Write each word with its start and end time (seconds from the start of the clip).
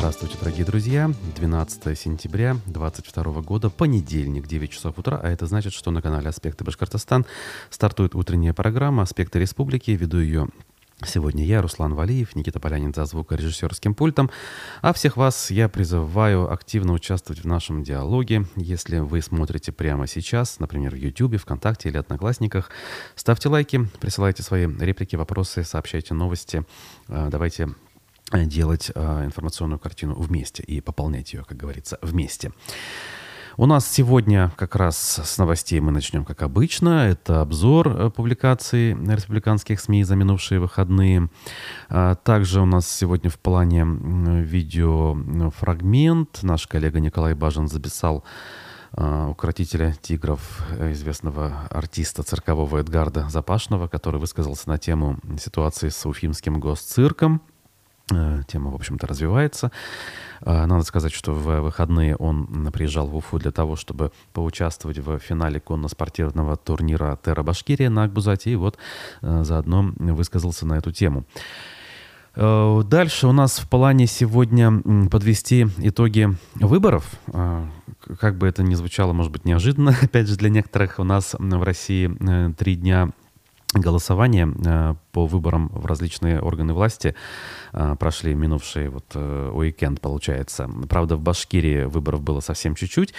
Здравствуйте, 0.00 0.38
дорогие 0.40 0.64
друзья. 0.64 1.12
12 1.36 1.98
сентября 1.98 2.56
2022 2.64 3.42
года, 3.42 3.68
понедельник, 3.68 4.46
9 4.46 4.70
часов 4.70 4.98
утра, 4.98 5.20
а 5.22 5.28
это 5.28 5.44
значит, 5.44 5.74
что 5.74 5.90
на 5.90 6.00
канале 6.00 6.30
«Аспекты 6.30 6.64
Башкортостан» 6.64 7.26
стартует 7.68 8.14
утренняя 8.14 8.54
программа 8.54 9.02
«Аспекты 9.02 9.38
республики». 9.38 9.90
Веду 9.90 10.18
ее 10.18 10.48
Сегодня 11.04 11.44
я, 11.44 11.60
Руслан 11.60 11.94
Валиев, 11.94 12.34
Никита 12.34 12.60
Полянин 12.60 12.94
за 12.94 13.04
звукорежиссерским 13.04 13.94
пультом. 13.94 14.30
А 14.80 14.94
всех 14.94 15.18
вас 15.18 15.50
я 15.50 15.68
призываю 15.68 16.50
активно 16.50 16.94
участвовать 16.94 17.42
в 17.42 17.46
нашем 17.46 17.82
диалоге. 17.82 18.46
Если 18.56 19.00
вы 19.00 19.20
смотрите 19.20 19.70
прямо 19.70 20.06
сейчас, 20.06 20.60
например, 20.60 20.94
в 20.94 20.98
YouTube, 20.98 21.36
ВКонтакте 21.36 21.90
или 21.90 21.98
Одноклассниках, 21.98 22.70
ставьте 23.16 23.50
лайки, 23.50 23.86
присылайте 24.00 24.42
свои 24.42 24.66
реплики, 24.66 25.16
вопросы, 25.16 25.62
сообщайте 25.62 26.14
новости. 26.14 26.64
А, 27.08 27.28
давайте 27.28 27.68
делать 28.32 28.90
а, 28.94 29.24
информационную 29.24 29.78
картину 29.78 30.14
вместе 30.14 30.62
и 30.62 30.80
пополнять 30.80 31.32
ее, 31.32 31.44
как 31.44 31.56
говорится, 31.56 31.98
вместе. 32.02 32.52
У 33.56 33.66
нас 33.66 33.84
сегодня 33.86 34.52
как 34.56 34.76
раз 34.76 35.20
с 35.22 35.36
новостей 35.36 35.80
мы 35.80 35.92
начнем, 35.92 36.24
как 36.24 36.40
обычно. 36.42 37.08
Это 37.08 37.42
обзор 37.42 37.88
э, 37.88 38.08
публикаций 38.10 38.92
республиканских 38.92 39.80
СМИ 39.80 40.04
за 40.04 40.16
минувшие 40.16 40.60
выходные. 40.60 41.28
А, 41.88 42.14
также 42.14 42.62
у 42.62 42.66
нас 42.66 42.88
сегодня 42.88 43.28
в 43.28 43.38
плане 43.38 43.84
видеофрагмент. 43.84 46.42
Наш 46.42 46.66
коллега 46.66 47.00
Николай 47.00 47.34
Бажин 47.34 47.68
записал 47.68 48.24
укротителя 48.92 49.94
тигров, 50.02 50.66
э, 50.72 50.90
известного 50.92 51.68
артиста 51.70 52.24
циркового 52.24 52.78
Эдгарда 52.78 53.28
Запашного, 53.28 53.86
который 53.86 54.20
высказался 54.20 54.68
на 54.68 54.78
тему 54.78 55.20
ситуации 55.38 55.90
с 55.90 56.04
Уфимским 56.06 56.58
госцирком. 56.58 57.40
Э, 58.12 58.42
тема, 58.46 58.70
в 58.70 58.74
общем-то, 58.74 59.06
развивается. 59.06 59.70
Э, 60.40 60.66
надо 60.66 60.82
сказать, 60.82 61.12
что 61.12 61.32
в 61.32 61.60
выходные 61.60 62.16
он 62.16 62.70
приезжал 62.72 63.06
в 63.06 63.16
Уфу 63.16 63.38
для 63.38 63.52
того, 63.52 63.76
чтобы 63.76 64.10
поучаствовать 64.32 64.98
в 64.98 65.18
финале 65.18 65.60
конно-спортивного 65.60 66.56
турнира 66.56 67.18
Терра 67.24 67.42
Башкирия 67.42 67.88
на 67.88 68.04
Акбузате, 68.04 68.50
и 68.50 68.56
вот 68.56 68.78
э, 69.22 69.44
заодно 69.44 69.92
высказался 69.96 70.66
на 70.66 70.74
эту 70.74 70.92
тему. 70.92 71.24
Дальше 72.36 73.26
у 73.26 73.32
нас 73.32 73.58
в 73.58 73.68
плане 73.68 74.06
сегодня 74.06 74.80
подвести 75.10 75.66
итоги 75.78 76.28
выборов. 76.54 77.10
Как 77.26 78.38
бы 78.38 78.46
это 78.46 78.62
ни 78.62 78.74
звучало, 78.74 79.12
может 79.12 79.32
быть, 79.32 79.44
неожиданно, 79.44 79.96
опять 80.02 80.28
же, 80.28 80.36
для 80.36 80.48
некоторых 80.48 81.00
у 81.00 81.04
нас 81.04 81.34
в 81.36 81.62
России 81.64 82.08
три 82.54 82.76
дня 82.76 83.10
голосования 83.72 84.96
по 85.12 85.26
выборам 85.26 85.68
в 85.68 85.86
различные 85.86 86.40
органы 86.40 86.72
власти 86.72 87.14
прошли 87.72 88.34
минувший 88.34 88.88
вот 88.88 89.04
э, 89.14 89.50
уикенд, 89.52 90.00
получается. 90.00 90.68
Правда, 90.88 91.16
в 91.16 91.20
Башкирии 91.20 91.84
выборов 91.84 92.22
было 92.22 92.40
совсем 92.40 92.74
чуть-чуть, 92.74 93.14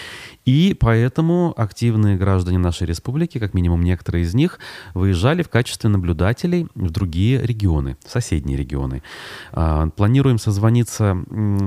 и 0.45 0.75
поэтому 0.79 1.53
активные 1.55 2.17
граждане 2.17 2.57
нашей 2.57 2.87
республики, 2.87 3.37
как 3.37 3.53
минимум 3.53 3.83
некоторые 3.83 4.23
из 4.23 4.33
них, 4.33 4.59
выезжали 4.93 5.43
в 5.43 5.49
качестве 5.49 5.89
наблюдателей 5.89 6.67
в 6.75 6.89
другие 6.89 7.41
регионы, 7.41 7.97
соседние 8.05 8.57
регионы. 8.57 9.03
А, 9.51 9.87
планируем 9.89 10.37
созвониться 10.37 11.17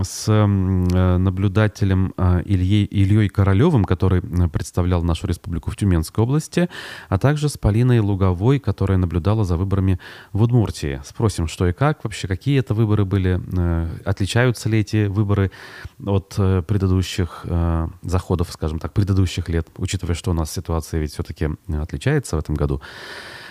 с 0.03 0.29
э, 0.29 0.47
наблюдателем 0.47 2.13
а, 2.17 2.41
Ильей, 2.41 2.85
Ильей 2.85 3.29
Королевым, 3.29 3.85
который 3.85 4.23
представлял 4.49 5.03
нашу 5.03 5.27
республику 5.27 5.71
в 5.71 5.77
Тюменской 5.77 6.23
области, 6.23 6.69
а 7.09 7.19
также 7.19 7.49
с 7.49 7.57
Полиной 7.57 8.01
Луговой, 8.01 8.59
которая 8.59 8.99
наблюдала 8.99 9.45
за 9.45 9.57
выборами 9.57 9.99
в 10.33 10.43
Удмуртии. 10.43 11.01
Спросим, 11.05 11.49
что 11.49 11.67
и 11.67 11.73
как 11.73 12.05
вообще, 12.05 12.29
какие 12.29 12.59
это 12.59 12.74
выборы 12.75 13.05
были, 13.05 13.41
э, 13.57 13.89
отличаются 14.05 14.69
ли 14.69 14.81
эти 14.81 15.07
выборы 15.07 15.51
от 16.05 16.35
э, 16.39 16.63
предыдущих 16.63 17.41
э, 17.45 17.89
заходов, 18.03 18.51
скажем 18.53 18.79
так, 18.79 18.93
предыдущих 18.93 19.49
лет, 19.49 19.69
учитывая, 19.77 20.15
что 20.15 20.31
у 20.31 20.35
нас 20.35 20.53
ситуация 20.53 21.01
ведь 21.01 21.13
все-таки 21.13 21.49
отличается 21.69 22.37
в 22.37 22.39
этом 22.39 22.55
году. 22.55 22.83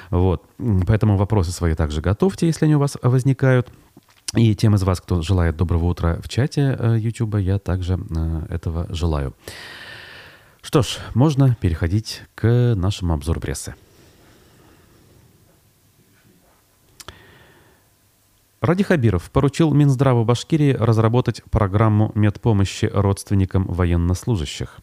Вот. 0.10 0.44
Поэтому 0.86 1.18
вопросы 1.18 1.52
свои 1.52 1.74
также 1.74 2.02
готовьте, 2.02 2.46
если 2.46 2.66
они 2.66 2.76
у 2.76 2.80
вас 2.80 2.98
возникают. 3.02 3.70
И 4.36 4.56
тем 4.56 4.76
из 4.76 4.84
вас, 4.84 5.00
кто 5.00 5.22
желает 5.22 5.58
доброго 5.58 5.86
утра 5.86 6.20
в 6.24 6.28
чате 6.28 6.78
YouTube, 6.98 7.36
я 7.36 7.60
также 7.60 8.00
этого 8.50 8.88
желаю. 8.90 9.36
Что 10.62 10.82
ж, 10.82 10.98
можно 11.14 11.56
переходить 11.60 12.24
к 12.34 12.74
нашему 12.76 13.14
обзору 13.14 13.40
прессы. 13.40 13.76
Ради 18.64 18.82
Хабиров 18.82 19.30
поручил 19.30 19.74
Минздраву 19.74 20.24
Башкирии 20.24 20.72
разработать 20.72 21.44
программу 21.52 22.14
медпомощи 22.16 22.86
родственникам 22.86 23.66
военнослужащих. 23.66 24.78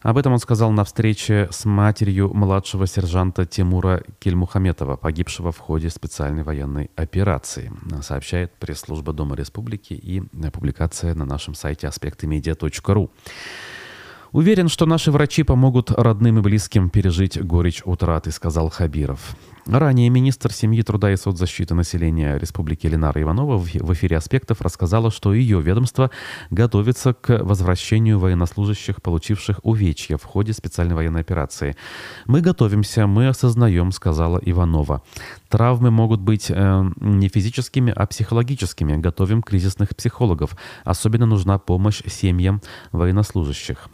Об 0.00 0.16
этом 0.16 0.32
он 0.32 0.38
сказал 0.38 0.72
на 0.72 0.84
встрече 0.84 1.48
с 1.50 1.66
матерью 1.66 2.32
младшего 2.32 2.86
сержанта 2.86 3.44
Тимура 3.44 4.02
Кельмухаметова, 4.20 4.96
погибшего 4.96 5.52
в 5.52 5.58
ходе 5.58 5.90
специальной 5.90 6.44
военной 6.44 6.90
операции, 6.96 7.70
сообщает 8.00 8.54
пресс-служба 8.54 9.12
Дома 9.12 9.36
Республики 9.36 9.92
и 9.92 10.22
публикация 10.50 11.14
на 11.14 11.26
нашем 11.26 11.52
сайте 11.52 11.86
аспектымедиа.ру. 11.86 13.10
Уверен, 14.34 14.66
что 14.68 14.84
наши 14.84 15.12
врачи 15.12 15.44
помогут 15.44 15.92
родным 15.92 16.40
и 16.40 16.42
близким 16.42 16.90
пережить 16.90 17.40
горечь 17.40 17.82
утраты, 17.84 18.32
сказал 18.32 18.68
Хабиров. 18.68 19.36
Ранее 19.64 20.10
министр 20.10 20.52
семьи, 20.52 20.82
труда 20.82 21.12
и 21.12 21.16
соцзащиты 21.16 21.76
населения 21.76 22.36
Республики 22.36 22.88
Ленара 22.88 23.22
Иванова 23.22 23.58
в 23.58 23.92
эфире 23.92 24.16
«Аспектов» 24.16 24.60
рассказала, 24.60 25.12
что 25.12 25.32
ее 25.32 25.62
ведомство 25.62 26.10
готовится 26.50 27.14
к 27.14 27.44
возвращению 27.44 28.18
военнослужащих, 28.18 29.00
получивших 29.02 29.60
увечья 29.62 30.16
в 30.16 30.24
ходе 30.24 30.52
специальной 30.52 30.96
военной 30.96 31.20
операции. 31.20 31.76
«Мы 32.26 32.40
готовимся, 32.40 33.06
мы 33.06 33.28
осознаем»,— 33.28 33.92
сказала 33.92 34.40
Иванова. 34.42 35.04
«Травмы 35.48 35.92
могут 35.92 36.20
быть 36.20 36.50
э, 36.50 36.84
не 37.00 37.28
физическими, 37.28 37.92
а 37.94 38.04
психологическими. 38.08 38.96
Готовим 38.96 39.42
кризисных 39.42 39.94
психологов. 39.94 40.56
Особенно 40.82 41.24
нужна 41.24 41.60
помощь 41.60 42.02
семьям 42.08 42.62
военнослужащих» 42.90 43.88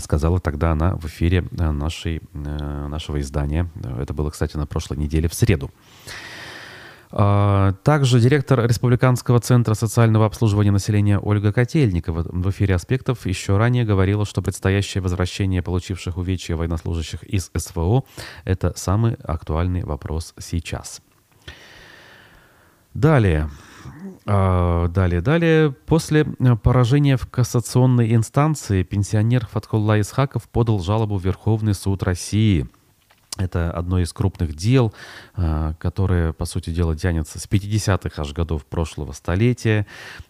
сказала 0.00 0.40
тогда 0.40 0.72
она 0.72 0.94
в 0.96 1.06
эфире 1.06 1.44
э, 1.50 1.70
нашей, 1.70 2.20
э, 2.32 2.86
нашего 2.88 3.20
издания. 3.20 3.70
Это 3.98 4.14
было, 4.14 4.30
кстати, 4.30 4.56
на 4.56 4.66
прошлой 4.66 4.98
неделе 4.98 5.28
в 5.28 5.34
среду. 5.34 5.70
А, 7.10 7.72
также 7.84 8.20
директор 8.20 8.60
Республиканского 8.66 9.40
центра 9.40 9.74
социального 9.74 10.26
обслуживания 10.26 10.70
населения 10.70 11.18
Ольга 11.18 11.52
Котельникова 11.52 12.26
в 12.30 12.50
эфире 12.50 12.74
«Аспектов» 12.74 13.24
еще 13.26 13.56
ранее 13.56 13.84
говорила, 13.84 14.26
что 14.26 14.42
предстоящее 14.42 15.00
возвращение 15.00 15.62
получивших 15.62 16.18
увечья 16.18 16.56
военнослужащих 16.56 17.22
из 17.22 17.50
СВО– 17.56 18.04
это 18.44 18.74
самый 18.76 19.14
актуальный 19.14 19.84
вопрос 19.84 20.34
сейчас. 20.38 21.00
Далее. 22.92 23.48
А, 24.26 24.88
далее, 24.88 25.20
далее. 25.20 25.70
После 25.70 26.26
э, 26.38 26.56
поражения 26.56 27.16
в 27.16 27.26
кассационной 27.26 28.14
инстанции 28.14 28.82
пенсионер 28.82 29.46
Фатхулла 29.46 30.00
Исхаков 30.00 30.48
подал 30.48 30.80
жалобу 30.80 31.16
в 31.16 31.24
Верховный 31.24 31.74
суд 31.74 32.02
России. 32.02 32.68
Это 33.38 33.70
одно 33.70 34.00
из 34.00 34.12
крупных 34.12 34.54
дел, 34.54 34.92
а, 35.34 35.74
которое, 35.74 36.32
по 36.32 36.44
сути 36.44 36.70
дела, 36.70 36.96
тянется 36.96 37.38
с 37.38 37.48
50-х 37.48 38.20
аж 38.20 38.32
годов 38.32 38.66
прошлого 38.66 39.12
столетия. 39.12 39.86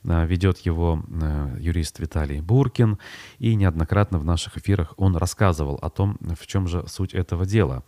А, 0.07 0.27
ведет 0.27 0.59
его 0.59 1.03
э, 1.09 1.57
юрист 1.59 1.99
Виталий 1.99 2.41
Буркин. 2.41 2.99
И 3.39 3.55
неоднократно 3.55 4.19
в 4.19 4.25
наших 4.25 4.59
эфирах 4.59 4.93
он 4.99 5.17
рассказывал 5.17 5.77
о 5.81 5.89
том, 5.89 6.19
в 6.21 6.47
чем 6.47 6.69
же 6.69 6.85
суть 6.87 7.15
этого 7.15 7.47
дела. 7.47 7.83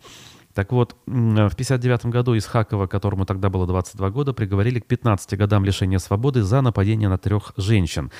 Так 0.53 0.71
вот, 0.71 0.95
в 1.05 1.11
1959 1.11 2.05
году 2.07 2.37
Исхакова, 2.37 2.87
которому 2.87 3.25
тогда 3.25 3.49
было 3.49 3.67
22 3.67 4.09
года, 4.09 4.33
приговорили 4.33 4.79
к 4.79 4.85
15 4.85 5.37
годам 5.37 5.65
лишения 5.65 5.99
свободы 5.99 6.43
за 6.43 6.61
нападение 6.61 7.09
на 7.09 7.17
трех 7.17 7.53
женщин. 7.57 8.11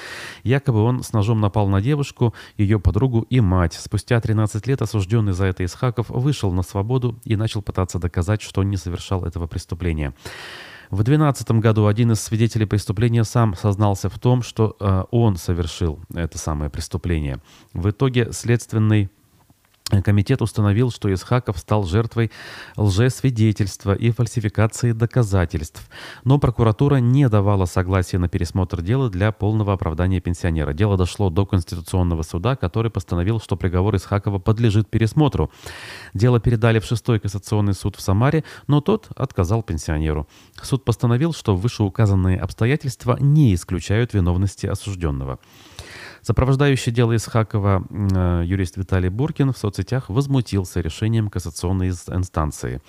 Якобы 0.44 0.81
он 0.81 1.03
с 1.03 1.14
ножом 1.14 1.41
напал 1.41 1.67
на 1.67 1.82
девушку, 1.82 2.34
ее 2.58 2.79
подругу 2.79 3.26
и 3.29 3.40
мать. 3.40 3.73
Спустя 3.73 4.20
13 4.20 4.66
лет 4.67 4.82
осужденный 4.82 5.34
за 5.34 5.46
это 5.46 5.66
Исхаков 5.66 6.09
вышел 6.09 6.52
на 6.52 6.64
свободу 6.64 7.20
и 7.23 7.35
начал 7.35 7.61
пытаться 7.61 8.00
доказать, 8.00 8.41
что 8.41 8.61
он 8.61 8.70
не 8.70 8.78
совершал 8.78 9.26
этого 9.26 9.47
преступления. 9.47 10.14
В 10.91 11.03
2012 11.03 11.52
году 11.52 11.88
один 11.88 12.11
из 12.11 12.22
свидетелей 12.22 12.66
преступления 12.66 13.23
сам 13.23 13.55
сознался 13.55 14.09
в 14.09 14.20
том, 14.20 14.41
что 14.41 14.76
э, 14.78 15.03
он 15.11 15.38
совершил 15.38 16.02
это 16.14 16.38
самое 16.38 16.70
преступление. 16.70 17.40
В 17.72 17.90
итоге 17.90 18.34
следственный 18.34 19.09
Комитет 20.03 20.41
установил, 20.41 20.89
что 20.89 21.13
Исхаков 21.13 21.57
стал 21.57 21.83
жертвой 21.83 22.31
лжесвидетельства 22.78 23.93
и 23.93 24.11
фальсификации 24.11 24.93
доказательств. 24.93 25.89
Но 26.23 26.39
прокуратура 26.39 26.97
не 26.97 27.28
давала 27.28 27.66
согласия 27.66 28.17
на 28.17 28.29
пересмотр 28.29 28.81
дела 28.81 29.09
для 29.09 29.31
полного 29.33 29.73
оправдания 29.73 30.22
пенсионера. 30.22 30.73
Дело 30.73 30.97
дошло 30.97 31.29
до 31.29 31.45
Конституционного 31.45 32.22
суда, 32.23 32.55
который 32.55 32.89
постановил, 32.89 33.41
что 33.41 33.57
приговор 33.57 33.95
Исхакова 33.95 34.39
подлежит 34.39 34.89
пересмотру. 34.89 35.51
Дело 36.13 36.39
передали 36.39 36.79
в 36.79 36.85
шестой 36.85 37.19
кассационный 37.19 37.73
суд 37.73 37.97
в 37.97 38.01
Самаре, 38.01 38.45
но 38.67 38.79
тот 38.79 39.09
отказал 39.16 39.61
пенсионеру. 39.61 40.28
Суд 40.61 40.85
постановил, 40.85 41.33
что 41.33 41.55
вышеуказанные 41.55 42.39
обстоятельства 42.39 43.17
не 43.19 43.53
исключают 43.53 44.13
виновности 44.13 44.67
осужденного. 44.67 45.39
Сопровождающий 46.22 46.91
дело 46.91 47.16
Исхакова 47.16 47.84
э, 47.90 48.44
юрист 48.46 48.78
Виталий 48.78 49.09
Буркин 49.09 49.53
в 49.53 49.58
соцсетях 49.58 50.09
возмутился 50.09 50.79
решением 50.79 51.29
кассационной 51.29 51.90
инстанции. 51.90 52.82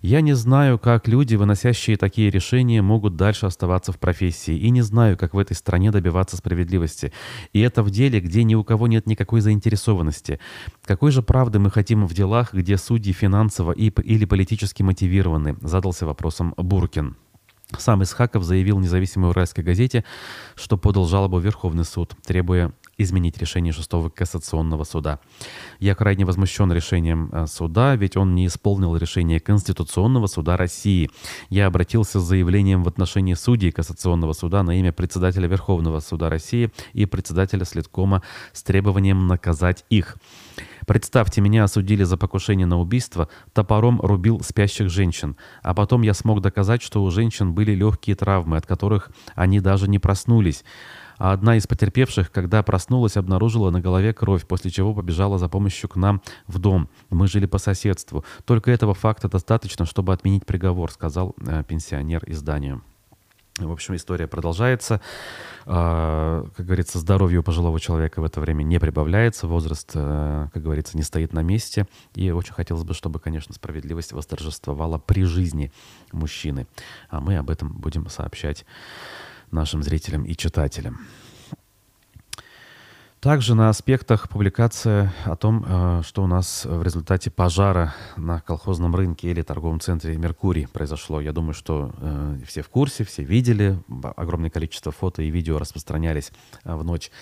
«Я 0.00 0.20
не 0.22 0.32
знаю, 0.34 0.78
как 0.78 1.06
люди, 1.06 1.34
выносящие 1.34 1.96
такие 1.96 2.30
решения, 2.30 2.80
могут 2.80 3.16
дальше 3.16 3.46
оставаться 3.46 3.92
в 3.92 3.98
профессии, 3.98 4.56
и 4.56 4.70
не 4.70 4.80
знаю, 4.80 5.18
как 5.18 5.34
в 5.34 5.38
этой 5.38 5.54
стране 5.54 5.90
добиваться 5.90 6.36
справедливости. 6.36 7.12
И 7.52 7.60
это 7.60 7.82
в 7.82 7.90
деле, 7.90 8.20
где 8.20 8.42
ни 8.42 8.54
у 8.54 8.64
кого 8.64 8.86
нет 8.86 9.06
никакой 9.06 9.40
заинтересованности. 9.40 10.40
Какой 10.84 11.10
же 11.10 11.22
правды 11.22 11.58
мы 11.58 11.70
хотим 11.70 12.06
в 12.06 12.14
делах, 12.14 12.54
где 12.54 12.78
судьи 12.78 13.12
финансово 13.12 13.72
и, 13.72 13.90
или 13.90 14.24
политически 14.24 14.82
мотивированы?» 14.82 15.56
задался 15.60 16.06
вопросом 16.06 16.54
Буркин. 16.56 17.16
Сам 17.78 18.02
Исхаков 18.02 18.44
заявил 18.44 18.78
независимой 18.78 19.30
уральской 19.30 19.64
газете, 19.64 20.04
что 20.54 20.76
подал 20.76 21.06
жалобу 21.06 21.38
в 21.38 21.44
Верховный 21.44 21.84
суд, 21.84 22.14
требуя 22.24 22.72
изменить 22.98 23.38
решение 23.38 23.72
шестого 23.72 24.08
кассационного 24.10 24.84
суда. 24.84 25.18
Я 25.78 25.94
крайне 25.94 26.24
возмущен 26.24 26.72
решением 26.72 27.30
э, 27.32 27.46
суда, 27.46 27.96
ведь 27.96 28.16
он 28.16 28.34
не 28.34 28.46
исполнил 28.46 28.96
решение 28.96 29.40
Конституционного 29.40 30.26
суда 30.26 30.56
России. 30.56 31.10
Я 31.48 31.66
обратился 31.66 32.20
с 32.20 32.24
заявлением 32.24 32.82
в 32.84 32.88
отношении 32.88 33.34
судей 33.34 33.72
Кассационного 33.72 34.32
суда 34.32 34.62
на 34.62 34.78
имя 34.78 34.92
председателя 34.92 35.48
Верховного 35.48 36.00
суда 36.00 36.28
России 36.28 36.70
и 36.92 37.06
председателя 37.06 37.64
Следкома 37.64 38.22
с 38.52 38.62
требованием 38.62 39.26
наказать 39.26 39.84
их. 39.88 40.16
Представьте, 40.86 41.40
меня 41.40 41.64
осудили 41.64 42.04
за 42.04 42.16
покушение 42.16 42.66
на 42.66 42.78
убийство, 42.78 43.28
топором 43.52 44.00
рубил 44.00 44.40
спящих 44.40 44.90
женщин. 44.90 45.36
А 45.62 45.74
потом 45.74 46.02
я 46.02 46.14
смог 46.14 46.40
доказать, 46.40 46.82
что 46.82 47.02
у 47.02 47.10
женщин 47.10 47.52
были 47.54 47.72
легкие 47.72 48.16
травмы, 48.16 48.56
от 48.56 48.66
которых 48.66 49.10
они 49.34 49.60
даже 49.60 49.88
не 49.88 49.98
проснулись. 49.98 50.64
А 51.18 51.32
одна 51.32 51.56
из 51.56 51.66
потерпевших, 51.66 52.32
когда 52.32 52.62
проснулась, 52.62 53.16
обнаружила 53.16 53.70
на 53.70 53.80
голове 53.80 54.12
кровь, 54.12 54.46
после 54.46 54.70
чего 54.70 54.92
побежала 54.94 55.38
за 55.38 55.48
помощью 55.48 55.88
к 55.88 55.96
нам 55.96 56.20
в 56.46 56.58
дом. 56.58 56.88
Мы 57.10 57.28
жили 57.28 57.46
по 57.46 57.58
соседству. 57.58 58.24
Только 58.44 58.70
этого 58.70 58.94
факта 58.94 59.28
достаточно, 59.28 59.86
чтобы 59.86 60.12
отменить 60.12 60.46
приговор, 60.46 60.90
сказал 60.90 61.36
э, 61.38 61.62
пенсионер 61.66 62.24
изданию. 62.26 62.82
В 63.58 63.70
общем, 63.70 63.94
история 63.96 64.26
продолжается. 64.26 65.00
А, 65.66 66.46
как 66.56 66.64
говорится, 66.64 66.98
здоровье 66.98 67.40
у 67.40 67.42
пожилого 67.42 67.78
человека 67.78 68.20
в 68.20 68.24
это 68.24 68.40
время 68.40 68.62
не 68.62 68.80
прибавляется, 68.80 69.46
возраст, 69.46 69.90
э, 69.94 70.48
как 70.52 70.62
говорится, 70.62 70.96
не 70.96 71.02
стоит 71.02 71.34
на 71.34 71.42
месте. 71.42 71.86
И 72.14 72.30
очень 72.30 72.54
хотелось 72.54 72.84
бы, 72.84 72.94
чтобы, 72.94 73.20
конечно, 73.20 73.54
справедливость 73.54 74.12
восторжествовала 74.12 74.96
при 74.96 75.24
жизни 75.24 75.70
мужчины. 76.12 76.66
А 77.10 77.20
мы 77.20 77.36
об 77.36 77.50
этом 77.50 77.72
будем 77.72 78.08
сообщать 78.08 78.64
нашим 79.50 79.82
зрителям 79.82 80.24
и 80.24 80.34
читателям. 80.34 81.00
Также 83.22 83.54
на 83.54 83.68
аспектах 83.68 84.28
публикация 84.28 85.12
о 85.24 85.36
том, 85.36 85.64
э, 85.64 86.02
что 86.04 86.24
у 86.24 86.26
нас 86.26 86.64
в 86.64 86.82
результате 86.82 87.30
пожара 87.30 87.94
на 88.16 88.40
колхозном 88.40 88.96
рынке 88.96 89.30
или 89.30 89.42
торговом 89.42 89.78
центре 89.78 90.16
«Меркурий» 90.16 90.66
произошло. 90.66 91.20
Я 91.20 91.30
думаю, 91.30 91.54
что 91.54 91.92
э, 91.98 92.38
все 92.44 92.62
в 92.62 92.68
курсе, 92.68 93.04
все 93.04 93.22
видели. 93.22 93.78
Огромное 94.16 94.50
количество 94.50 94.90
фото 94.90 95.22
и 95.22 95.30
видео 95.30 95.58
распространялись 95.58 96.32
э, 96.64 96.74
в 96.74 96.82
ночь 96.82 97.12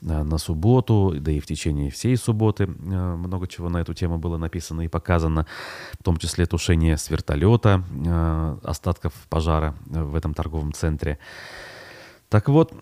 на 0.00 0.38
субботу, 0.38 1.14
да 1.20 1.30
и 1.30 1.38
в 1.38 1.46
течение 1.46 1.88
всей 1.92 2.16
субботы. 2.16 2.66
Много 2.66 3.46
чего 3.46 3.68
на 3.68 3.76
эту 3.76 3.94
тему 3.94 4.18
было 4.18 4.36
написано 4.38 4.80
и 4.80 4.88
показано, 4.88 5.46
в 6.00 6.02
том 6.02 6.16
числе 6.16 6.46
тушение 6.46 6.96
с 6.96 7.10
вертолета, 7.10 7.84
остатков 8.64 9.12
пожара 9.28 9.76
в 9.86 10.16
этом 10.16 10.34
торговом 10.34 10.72
центре. 10.72 11.20
Так 12.34 12.48
вот, 12.48 12.72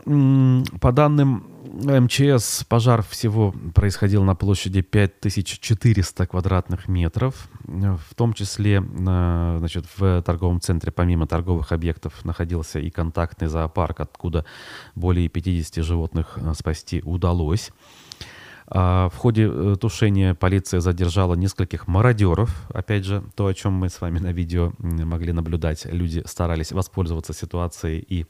по 0.80 0.92
данным 0.92 1.44
МЧС, 1.74 2.64
пожар 2.64 3.02
всего 3.02 3.54
происходил 3.74 4.24
на 4.24 4.34
площади 4.34 4.80
5400 4.80 6.26
квадратных 6.26 6.88
метров. 6.88 7.50
В 7.62 8.14
том 8.16 8.32
числе 8.32 8.80
значит, 8.80 9.84
в 9.94 10.22
торговом 10.22 10.62
центре, 10.62 10.90
помимо 10.90 11.26
торговых 11.26 11.70
объектов, 11.72 12.24
находился 12.24 12.78
и 12.78 12.88
контактный 12.88 13.48
зоопарк, 13.48 14.00
откуда 14.00 14.46
более 14.94 15.28
50 15.28 15.84
животных 15.84 16.38
э, 16.40 16.54
спасти 16.54 17.02
удалось. 17.04 17.72
А 18.68 19.10
в 19.10 19.16
ходе 19.18 19.50
э, 19.52 19.76
тушения 19.78 20.32
полиция 20.32 20.80
задержала 20.80 21.34
нескольких 21.34 21.86
мародеров. 21.88 22.70
Опять 22.72 23.04
же, 23.04 23.22
то, 23.34 23.48
о 23.48 23.52
чем 23.52 23.74
мы 23.74 23.90
с 23.90 24.00
вами 24.00 24.18
на 24.18 24.32
видео 24.32 24.72
могли 24.78 25.34
наблюдать. 25.34 25.84
Люди 25.84 26.22
старались 26.24 26.72
воспользоваться 26.72 27.34
ситуацией 27.34 27.98
и 28.00 28.24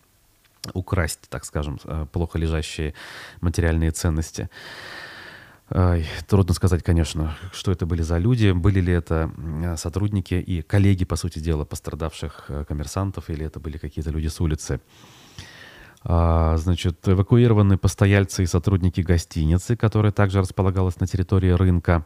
украсть, 0.75 1.29
так 1.29 1.45
скажем, 1.45 1.79
э, 1.85 2.07
плохо 2.13 2.39
лежащие 2.39 2.95
материальные 3.41 3.91
ценности. 3.91 4.49
Трудно 6.29 6.53
сказать, 6.53 6.83
конечно, 6.83 7.35
что 7.51 7.73
это 7.73 7.87
были 7.87 8.03
за 8.03 8.19
люди, 8.19 8.51
были 8.51 8.81
ли 8.81 8.93
это 8.93 9.31
сотрудники 9.79 10.35
и 10.35 10.61
коллеги, 10.61 11.05
по 11.05 11.17
сути 11.17 11.39
дела, 11.39 11.65
пострадавших 11.65 12.45
э, 12.49 12.65
коммерсантов, 12.69 13.31
или 13.31 13.47
это 13.47 13.59
были 13.59 13.79
какие-то 13.79 14.11
люди 14.11 14.27
с 14.27 14.39
улицы. 14.41 14.81
А, 16.05 16.57
значит, 16.57 16.99
эвакуированы 17.09 17.79
постояльцы 17.79 18.43
и 18.43 18.47
сотрудники 18.47 19.01
гостиницы, 19.01 19.77
которая 19.77 20.13
также 20.13 20.41
располагалась 20.41 21.01
на 21.01 21.07
территории 21.07 21.51
рынка. 21.51 22.05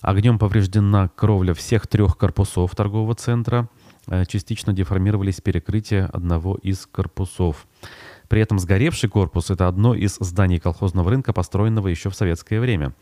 Огнем 0.00 0.38
повреждена 0.38 1.08
кровля 1.08 1.54
всех 1.54 1.88
трех 1.88 2.16
корпусов 2.16 2.74
торгового 2.76 3.14
центра. 3.14 3.68
Э, 4.08 4.24
частично 4.26 4.72
деформировались 4.72 5.40
перекрытия 5.40 6.06
одного 6.06 6.56
из 6.56 6.86
корпусов. 6.86 7.66
При 8.28 8.40
этом 8.40 8.58
сгоревший 8.58 9.08
корпус– 9.08 9.50
это 9.50 9.68
одно 9.68 9.94
из 9.94 10.16
зданий 10.16 10.58
колхозного 10.58 11.10
рынка, 11.10 11.32
построенного 11.32 11.88
еще 11.88 12.10
в 12.10 12.14
советское 12.14 12.60
время. 12.60 12.94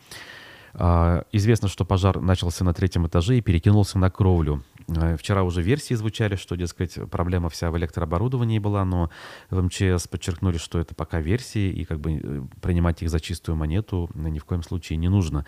А, 0.74 1.24
известно, 1.32 1.68
что 1.68 1.84
пожар 1.84 2.20
начался 2.20 2.64
на 2.64 2.74
третьем 2.74 3.06
этаже 3.06 3.38
и 3.38 3.40
перекинулся 3.40 3.98
на 3.98 4.10
кровлю. 4.10 4.62
Э, 4.88 5.16
вчера 5.16 5.42
уже 5.42 5.62
версии 5.62 5.94
звучали, 5.94 6.36
что, 6.36 6.56
дескать, 6.56 6.98
проблема 7.10 7.50
вся 7.50 7.70
в 7.70 7.78
электрооборудовании 7.78 8.58
была, 8.58 8.84
но 8.84 9.10
в 9.48 9.62
МЧС 9.62 10.08
подчеркнули, 10.08 10.58
что 10.58 10.78
это 10.78 10.94
пока 10.94 11.20
версии, 11.20 11.70
и 11.70 11.84
как 11.84 12.00
бы 12.00 12.20
э, 12.22 12.42
принимать 12.60 13.02
их 13.02 13.10
за 13.10 13.20
чистую 13.20 13.56
монету 13.56 14.10
ни 14.14 14.38
в 14.38 14.44
коем 14.44 14.62
случае 14.62 14.96
не 14.96 15.08
нужно. 15.08 15.46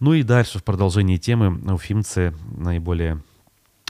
Ну 0.00 0.14
и 0.14 0.22
дальше, 0.22 0.58
в 0.58 0.64
продолжении 0.64 1.18
темы, 1.18 1.72
уфимцы 1.72 2.34
наиболее 2.56 3.22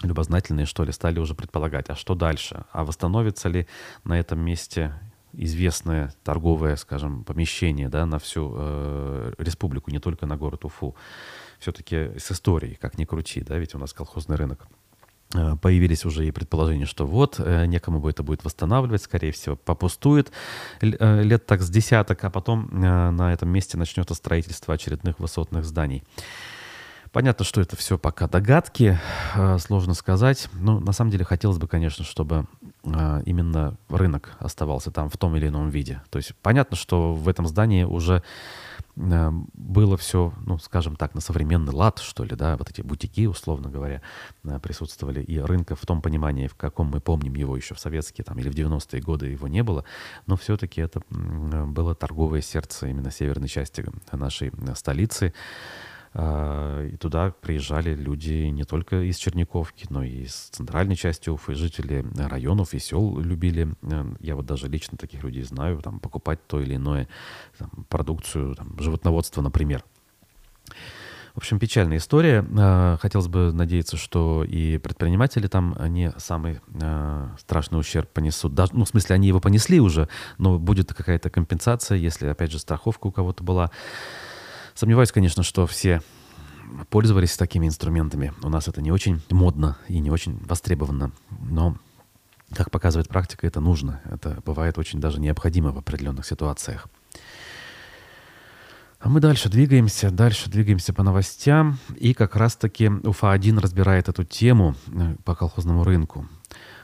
любознательные, 0.06 0.66
что 0.66 0.84
ли, 0.84 0.92
стали 0.92 1.18
уже 1.18 1.34
предполагать, 1.34 1.90
а 1.90 1.94
что 1.94 2.14
дальше? 2.14 2.64
А 2.72 2.84
восстановится 2.84 3.48
ли 3.48 3.66
на 4.04 4.18
этом 4.18 4.40
месте 4.40 4.94
известное 5.32 6.14
торговое, 6.22 6.76
скажем, 6.76 7.24
помещение 7.24 7.88
да, 7.88 8.06
на 8.06 8.18
всю 8.18 8.54
э, 8.56 9.32
республику, 9.38 9.90
не 9.90 9.98
только 9.98 10.26
на 10.26 10.36
город 10.36 10.64
Уфу? 10.64 10.94
Все-таки 11.58 12.18
с 12.18 12.30
историей, 12.30 12.74
как 12.74 12.98
ни 12.98 13.04
крути, 13.04 13.40
да, 13.40 13.58
ведь 13.58 13.74
у 13.74 13.78
нас 13.78 13.92
колхозный 13.92 14.36
рынок. 14.36 14.66
Э, 15.34 15.56
появились 15.60 16.04
уже 16.04 16.26
и 16.26 16.30
предположения, 16.30 16.86
что 16.86 17.06
вот, 17.06 17.36
э, 17.38 17.66
некому 17.66 18.00
бы 18.00 18.10
это 18.10 18.22
будет 18.22 18.44
восстанавливать, 18.44 19.02
скорее 19.02 19.32
всего, 19.32 19.56
попустует 19.56 20.30
э, 20.80 21.22
лет 21.22 21.46
так 21.46 21.62
с 21.62 21.68
десяток, 21.68 22.22
а 22.24 22.30
потом 22.30 22.68
на 22.70 23.32
этом 23.32 23.48
месте 23.48 23.76
начнется 23.76 24.14
строительство 24.14 24.74
очередных 24.74 25.18
высотных 25.18 25.64
зданий. 25.64 26.04
Понятно, 27.14 27.44
что 27.44 27.60
это 27.60 27.76
все 27.76 27.96
пока 27.96 28.26
догадки, 28.26 28.98
э, 29.36 29.58
сложно 29.58 29.94
сказать. 29.94 30.48
Но 30.52 30.80
на 30.80 30.90
самом 30.90 31.12
деле 31.12 31.24
хотелось 31.24 31.58
бы, 31.58 31.68
конечно, 31.68 32.04
чтобы 32.04 32.48
э, 32.82 33.22
именно 33.24 33.76
рынок 33.88 34.32
оставался 34.40 34.90
там 34.90 35.08
в 35.08 35.16
том 35.16 35.36
или 35.36 35.46
ином 35.46 35.70
виде. 35.70 36.02
То 36.10 36.18
есть 36.18 36.34
понятно, 36.42 36.76
что 36.76 37.14
в 37.14 37.28
этом 37.28 37.46
здании 37.46 37.84
уже 37.84 38.24
э, 38.96 39.30
было 39.52 39.96
все, 39.96 40.32
ну, 40.44 40.58
скажем 40.58 40.96
так, 40.96 41.14
на 41.14 41.20
современный 41.20 41.72
лад, 41.72 42.00
что 42.00 42.24
ли, 42.24 42.34
да, 42.34 42.56
вот 42.56 42.68
эти 42.68 42.80
бутики, 42.80 43.26
условно 43.26 43.70
говоря, 43.70 44.02
присутствовали, 44.60 45.22
и 45.22 45.38
рынка 45.38 45.76
в 45.76 45.86
том 45.86 46.02
понимании, 46.02 46.48
в 46.48 46.56
каком 46.56 46.88
мы 46.88 46.98
помним 46.98 47.34
его 47.34 47.56
еще 47.56 47.76
в 47.76 47.78
советские 47.78 48.24
там, 48.24 48.40
или 48.40 48.48
в 48.48 48.54
90-е 48.56 49.00
годы 49.00 49.26
его 49.26 49.46
не 49.46 49.62
было, 49.62 49.84
но 50.26 50.36
все-таки 50.36 50.80
это 50.80 51.00
было 51.10 51.94
торговое 51.94 52.40
сердце 52.40 52.88
именно 52.88 53.12
северной 53.12 53.48
части 53.48 53.86
нашей 54.10 54.50
столицы. 54.74 55.32
А, 56.16 56.86
и 56.86 56.96
туда 56.96 57.32
приезжали 57.40 57.94
люди 57.94 58.44
не 58.44 58.62
только 58.62 59.02
из 59.02 59.16
Черниковки, 59.16 59.86
но 59.90 60.04
и 60.04 60.22
из 60.22 60.32
центральной 60.32 60.94
части 60.94 61.28
Уфы, 61.28 61.54
жители 61.54 62.06
районов 62.16 62.72
и 62.72 62.78
сел 62.78 63.18
любили. 63.18 63.74
Э, 63.82 64.04
я 64.20 64.36
вот 64.36 64.46
даже 64.46 64.68
лично 64.68 64.96
таких 64.96 65.24
людей 65.24 65.42
знаю, 65.42 65.80
там, 65.82 65.98
покупать 65.98 66.46
то 66.46 66.60
или 66.60 66.76
иное 66.76 67.08
там, 67.58 67.70
продукцию, 67.88 68.54
там, 68.54 68.78
животноводство, 68.78 69.42
например. 69.42 69.84
В 71.34 71.38
общем, 71.38 71.58
печальная 71.58 71.96
история. 71.96 72.46
Э, 72.56 72.96
хотелось 73.00 73.26
бы 73.26 73.52
надеяться, 73.52 73.96
что 73.96 74.44
и 74.44 74.78
предприниматели 74.78 75.48
там 75.48 75.76
не 75.88 76.12
самый 76.18 76.60
э, 76.80 77.28
страшный 77.40 77.80
ущерб 77.80 78.08
понесут. 78.08 78.54
Даже, 78.54 78.70
ну, 78.76 78.84
в 78.84 78.88
смысле, 78.88 79.16
они 79.16 79.26
его 79.26 79.40
понесли 79.40 79.80
уже, 79.80 80.08
но 80.38 80.60
будет 80.60 80.94
какая-то 80.94 81.28
компенсация, 81.28 81.98
если, 81.98 82.28
опять 82.28 82.52
же, 82.52 82.60
страховка 82.60 83.08
у 83.08 83.10
кого-то 83.10 83.42
была. 83.42 83.72
Сомневаюсь, 84.74 85.12
конечно, 85.12 85.44
что 85.44 85.66
все 85.66 86.02
пользовались 86.90 87.36
такими 87.36 87.66
инструментами. 87.66 88.32
У 88.42 88.48
нас 88.48 88.66
это 88.66 88.82
не 88.82 88.90
очень 88.90 89.22
модно 89.30 89.78
и 89.86 90.00
не 90.00 90.10
очень 90.10 90.38
востребовано. 90.44 91.12
Но, 91.40 91.76
как 92.52 92.72
показывает 92.72 93.08
практика, 93.08 93.46
это 93.46 93.60
нужно. 93.60 94.00
Это 94.04 94.42
бывает 94.44 94.76
очень 94.76 95.00
даже 95.00 95.20
необходимо 95.20 95.70
в 95.70 95.78
определенных 95.78 96.26
ситуациях. 96.26 96.88
А 98.98 99.08
мы 99.08 99.20
дальше 99.20 99.48
двигаемся, 99.48 100.10
дальше 100.10 100.50
двигаемся 100.50 100.92
по 100.92 101.04
новостям. 101.04 101.78
И 101.96 102.12
как 102.12 102.34
раз-таки 102.34 102.86
УФА-1 102.88 103.60
разбирает 103.60 104.08
эту 104.08 104.24
тему 104.24 104.74
э, 104.88 105.14
по 105.24 105.36
колхозному 105.36 105.84
рынку. 105.84 106.26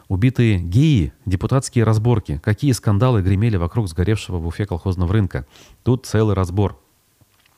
Убитые 0.07 0.59
геи, 0.59 1.13
депутатские 1.25 1.85
разборки. 1.85 2.39
Какие 2.45 2.73
скандалы 2.73 3.23
гремели 3.23 3.57
вокруг 3.57 3.89
сгоревшего 3.89 4.37
в 4.37 4.47
Уфе 4.47 4.67
колхозного 4.67 5.13
рынка. 5.13 5.47
Тут 5.83 6.07
целый 6.07 6.35
разбор. 6.35 6.79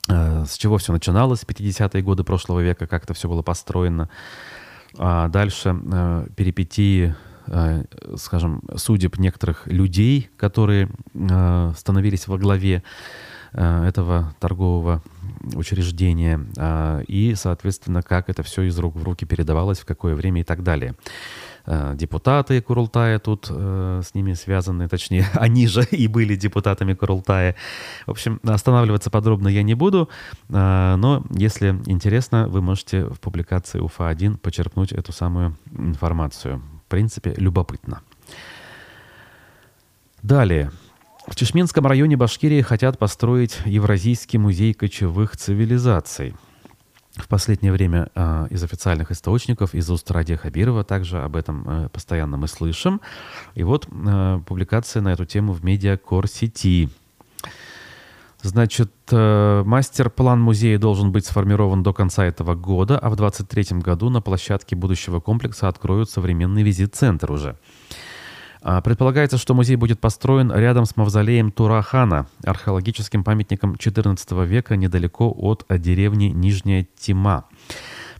Э, 0.09 0.45
с 0.45 0.57
чего 0.57 0.77
все 0.77 0.91
начиналось, 0.91 1.43
50-е 1.43 2.01
годы 2.01 2.23
прошлого 2.23 2.59
века, 2.59 2.87
как 2.87 3.03
это 3.03 3.13
все 3.13 3.29
было 3.29 3.41
построено. 3.41 4.09
А 4.97 5.27
дальше 5.29 5.75
э, 5.75 6.27
перипетии 6.35 7.15
скажем, 8.15 8.61
судеб 8.77 9.17
некоторых 9.17 9.67
людей, 9.67 10.29
которые 10.37 10.89
становились 11.75 12.25
во 12.29 12.37
главе 12.37 12.83
Э, 13.53 13.85
этого 13.85 14.33
торгового 14.39 15.03
учреждения 15.53 16.39
и, 17.07 17.35
соответственно, 17.35 18.01
как 18.01 18.29
это 18.29 18.41
все 18.41 18.63
из 18.63 18.77
рук 18.79 18.95
в 18.95 19.03
руки 19.03 19.25
передавалось, 19.25 19.79
в 19.79 19.85
какое 19.85 20.15
время 20.15 20.41
и 20.41 20.43
так 20.43 20.63
далее. 20.63 20.95
Э, 21.65 21.93
депутаты 21.95 22.61
Курултая 22.61 23.19
тут 23.19 23.47
э, 23.49 24.01
с 24.03 24.13
ними 24.15 24.33
связаны, 24.33 24.87
точнее, 24.87 25.27
они 25.33 25.67
же 25.67 25.83
и 25.91 26.07
были 26.07 26.35
депутатами 26.35 26.93
Курултая. 26.93 27.55
В 28.05 28.11
общем, 28.11 28.39
останавливаться 28.43 29.09
подробно 29.09 29.47
я 29.47 29.63
не 29.63 29.75
буду, 29.75 30.09
но 30.49 31.23
если 31.31 31.69
интересно, 31.85 32.47
вы 32.47 32.61
можете 32.61 33.05
в 33.05 33.19
публикации 33.19 33.79
УФА-1 33.79 34.37
почерпнуть 34.37 34.91
эту 34.91 35.11
самую 35.11 35.57
информацию. 35.77 36.61
В 36.85 36.89
принципе, 36.89 37.33
любопытно. 37.37 38.01
Далее. 40.21 40.71
В 41.27 41.35
Чешминском 41.35 41.87
районе 41.87 42.17
Башкирии 42.17 42.61
хотят 42.61 42.99
построить 42.99 43.59
Евразийский 43.65 44.37
музей 44.37 44.73
кочевых 44.73 45.37
цивилизаций. 45.37 46.35
В 47.15 47.27
последнее 47.27 47.71
время 47.71 48.09
э, 48.15 48.47
из 48.49 48.63
официальных 48.63 49.11
источников, 49.11 49.75
из 49.75 49.87
уст 49.89 50.09
Радия 50.09 50.35
Хабирова, 50.35 50.83
также 50.83 51.21
об 51.21 51.35
этом 51.35 51.63
э, 51.67 51.89
постоянно 51.89 52.37
мы 52.37 52.47
слышим. 52.47 53.01
И 53.53 53.61
вот 53.61 53.87
э, 53.87 54.39
публикация 54.47 55.03
на 55.03 55.13
эту 55.13 55.25
тему 55.25 55.53
в 55.53 55.63
медиакор 55.63 56.27
сети. 56.27 56.89
Значит, 58.41 58.91
э, 59.11 59.63
мастер-план 59.63 60.41
музея 60.41 60.79
должен 60.79 61.11
быть 61.11 61.27
сформирован 61.27 61.83
до 61.83 61.93
конца 61.93 62.25
этого 62.25 62.55
года, 62.55 62.97
а 62.97 63.11
в 63.11 63.15
2023 63.15 63.79
году 63.79 64.09
на 64.09 64.19
площадке 64.19 64.75
будущего 64.75 65.19
комплекса 65.19 65.67
откроют 65.67 66.09
современный 66.09 66.63
визит-центр 66.63 67.31
уже. 67.31 67.57
А, 68.65 68.79
предполагается, 68.81 69.37
что 69.37 69.53
музей 69.53 69.75
будет 69.75 69.99
построен 69.99 70.49
рядом 70.49 70.85
с 70.85 70.95
мавзолеем 70.95 71.51
Турахана, 71.51 72.27
археологическим 72.45 73.25
памятником 73.25 73.73
XIV 73.73 74.45
века 74.45 74.77
недалеко 74.77 75.29
от 75.37 75.65
деревни 75.69 76.27
Нижняя 76.27 76.87
Тима. 76.97 77.45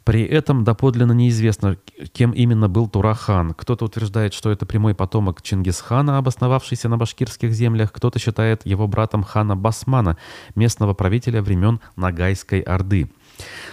При 0.03 0.23
этом 0.23 0.65
доподлинно 0.65 1.13
неизвестно, 1.13 1.77
кем 2.11 2.31
именно 2.31 2.67
был 2.67 2.89
Турахан. 2.89 3.53
Кто-то 3.53 3.85
утверждает, 3.85 4.33
что 4.33 4.51
это 4.51 4.65
прямой 4.65 4.93
потомок 4.93 5.41
Чингисхана, 5.41 6.17
обосновавшийся 6.17 6.89
на 6.89 6.97
башкирских 6.97 7.53
землях, 7.53 7.93
кто-то 7.93 8.19
считает 8.19 8.65
его 8.65 8.85
братом 8.89 9.23
хана 9.23 9.55
Басмана, 9.55 10.17
местного 10.55 10.93
правителя 10.93 11.41
времен 11.41 11.79
Нагайской 11.95 12.59
Орды. 12.59 13.09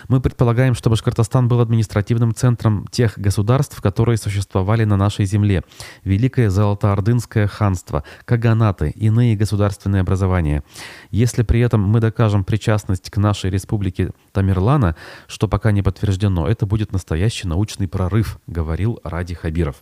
Мы 0.09 0.21
предполагаем, 0.21 0.75
что 0.75 0.91
Башкортостан 0.91 1.49
был 1.49 1.61
административным 1.61 2.35
центром 2.35 2.87
тех 2.91 3.19
государств, 3.19 3.81
которые 3.81 4.17
существовали 4.17 4.85
на 4.85 4.97
нашей 4.97 5.25
земле. 5.25 5.63
Великое 6.05 6.51
Золотоордынское 6.51 7.47
ханство, 7.47 8.05
каганаты, 8.25 8.91
иные 8.91 9.37
государственные 9.37 10.01
образования. 10.01 10.63
Если 11.11 11.43
при 11.43 11.61
этом 11.61 11.83
мы 11.83 12.01
докажем 12.01 12.45
причастность 12.45 13.11
к 13.11 13.17
нашей 13.17 13.51
республике 13.51 14.11
Тамерлана, 14.33 14.97
что 15.27 15.49
пока 15.49 15.73
не 15.73 15.83
подтверждено, 15.83 16.49
это 16.49 16.67
будет 16.67 16.93
настоящий 16.93 17.49
научный 17.49 17.89
прорыв, 17.89 18.39
говорил 18.47 19.01
Ради 19.05 19.35
Хабиров. 19.35 19.77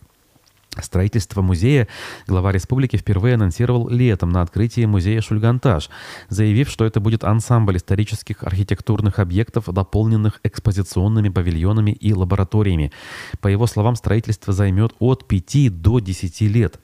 Строительство 0.77 1.41
музея 1.41 1.87
глава 2.27 2.51
республики 2.51 2.95
впервые 2.95 3.35
анонсировал 3.35 3.89
летом 3.89 4.29
на 4.29 4.41
открытии 4.41 4.85
музея 4.85 5.19
«Шульгантаж», 5.19 5.89
заявив, 6.29 6.69
что 6.69 6.85
это 6.85 6.99
будет 6.99 7.23
ансамбль 7.23 7.77
исторических 7.77 8.43
архитектурных 8.43 9.17
объектов, 9.17 9.65
дополненных 9.65 10.39
экспозиционными 10.43 11.29
павильонами 11.29 11.91
и 11.91 12.13
лабораториями. 12.13 12.91
По 13.41 13.47
его 13.47 13.65
словам, 13.65 13.95
строительство 13.95 14.53
займет 14.53 14.93
от 14.99 15.27
5 15.27 15.81
до 15.81 15.99
10 15.99 16.41
лет. 16.41 16.79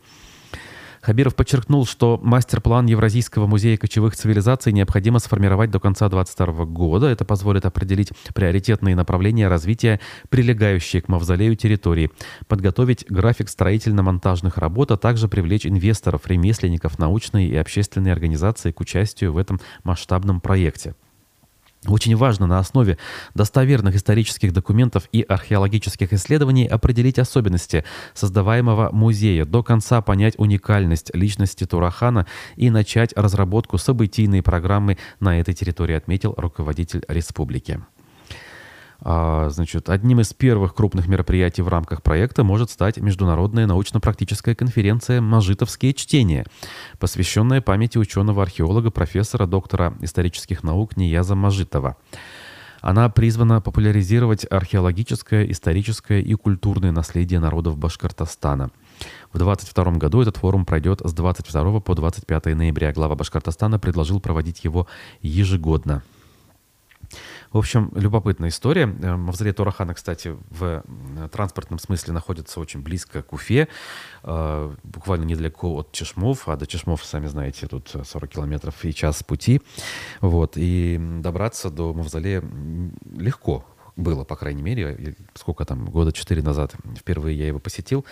Хабиров 1.05 1.35
подчеркнул, 1.35 1.85
что 1.85 2.19
мастер-план 2.23 2.87
Евразийского 2.87 3.45
музея 3.45 3.77
кочевых 3.77 4.15
цивилизаций 4.15 4.73
необходимо 4.73 5.19
сформировать 5.19 5.69
до 5.69 5.79
конца 5.79 6.09
2022 6.09 6.65
года. 6.65 7.05
Это 7.05 7.23
позволит 7.23 7.67
определить 7.67 8.09
приоритетные 8.33 8.95
направления 8.95 9.47
развития, 9.47 9.99
прилегающие 10.29 11.03
к 11.03 11.07
мавзолею 11.07 11.55
территории, 11.55 12.09
подготовить 12.47 13.05
график 13.07 13.49
строительно-монтажных 13.49 14.57
работ, 14.57 14.89
а 14.89 14.97
также 14.97 15.27
привлечь 15.27 15.67
инвесторов, 15.67 16.25
ремесленников, 16.25 16.97
научные 16.97 17.49
и 17.49 17.55
общественные 17.55 18.11
организации 18.11 18.71
к 18.71 18.79
участию 18.79 19.31
в 19.31 19.37
этом 19.37 19.61
масштабном 19.83 20.41
проекте. 20.41 20.95
Очень 21.87 22.15
важно 22.15 22.47
на 22.47 22.59
основе 22.59 22.97
достоверных 23.33 23.95
исторических 23.95 24.53
документов 24.53 25.07
и 25.11 25.21
археологических 25.21 26.13
исследований 26.13 26.65
определить 26.67 27.19
особенности 27.19 27.83
создаваемого 28.13 28.89
музея, 28.91 29.45
до 29.45 29.63
конца 29.63 30.01
понять 30.01 30.35
уникальность 30.37 31.13
личности 31.13 31.65
Турахана 31.65 32.25
и 32.55 32.69
начать 32.69 33.13
разработку 33.15 33.77
событийной 33.77 34.41
программы 34.41 34.97
на 35.19 35.39
этой 35.39 35.53
территории, 35.53 35.95
отметил 35.95 36.33
руководитель 36.37 37.03
республики. 37.07 37.81
А, 39.07 39.49
значит, 39.51 39.87
одним 39.87 40.21
из 40.21 40.33
первых 40.33 40.73
крупных 40.73 41.07
мероприятий 41.07 41.61
в 41.61 41.67
рамках 41.67 42.01
проекта 42.01 42.43
может 42.43 42.71
стать 42.71 42.97
международная 42.97 43.67
научно-практическая 43.67 44.55
конференция 44.55 45.21
«Мажитовские 45.21 45.93
чтения», 45.93 46.43
посвященная 46.97 47.61
памяти 47.61 47.99
ученого-археолога, 47.99 48.89
профессора, 48.89 49.45
доктора 49.45 49.93
исторических 50.01 50.63
наук 50.63 50.97
Нияза 50.97 51.35
Мажитова. 51.35 51.97
Она 52.81 53.07
призвана 53.09 53.61
популяризировать 53.61 54.47
археологическое, 54.49 55.51
историческое 55.51 56.21
и 56.21 56.33
культурное 56.33 56.91
наследие 56.91 57.39
народов 57.39 57.77
Башкортостана. 57.77 58.71
В 59.31 59.37
2022 59.37 59.99
году 59.99 60.21
этот 60.21 60.37
форум 60.37 60.65
пройдет 60.65 61.01
с 61.03 61.13
22 61.13 61.79
по 61.79 61.93
25 61.93 62.45
ноября. 62.55 62.91
Глава 62.91 63.13
Башкортостана 63.13 63.77
предложил 63.77 64.19
проводить 64.19 64.63
его 64.63 64.87
ежегодно. 65.21 66.01
В 67.55 67.57
общем, 67.57 67.89
любопытная 67.95 68.49
история. 68.49 68.83
Э, 68.83 69.15
мавзолей 69.15 69.53
Торахана, 69.53 69.93
кстати, 69.93 70.35
в 70.49 70.83
транспортном 71.31 71.79
смысле 71.79 72.11
находится 72.11 72.59
очень 72.59 72.81
близко 72.81 73.23
к 73.23 73.31
Уфе, 73.31 73.69
э, 74.23 74.75
буквально 74.83 75.23
недалеко 75.23 75.73
от 75.73 75.93
Чешмов, 75.93 76.49
а 76.49 76.57
до 76.57 76.67
Чешмов, 76.67 77.05
сами 77.05 77.27
знаете, 77.27 77.67
тут 77.67 77.95
40 78.03 78.29
километров 78.29 78.83
и 78.83 78.93
час 78.93 79.23
пути. 79.23 79.61
Вот, 80.19 80.57
и 80.57 80.99
добраться 81.21 81.69
до 81.69 81.93
мавзолея 81.93 82.43
легко, 83.13 83.65
было, 83.95 84.25
по 84.25 84.35
крайней 84.35 84.61
мере, 84.61 85.15
сколько 85.33 85.63
там, 85.63 85.85
года 85.85 86.11
четыре 86.11 86.43
назад 86.43 86.75
впервые 86.97 87.37
я 87.37 87.47
его 87.47 87.59
посетил. 87.59 88.03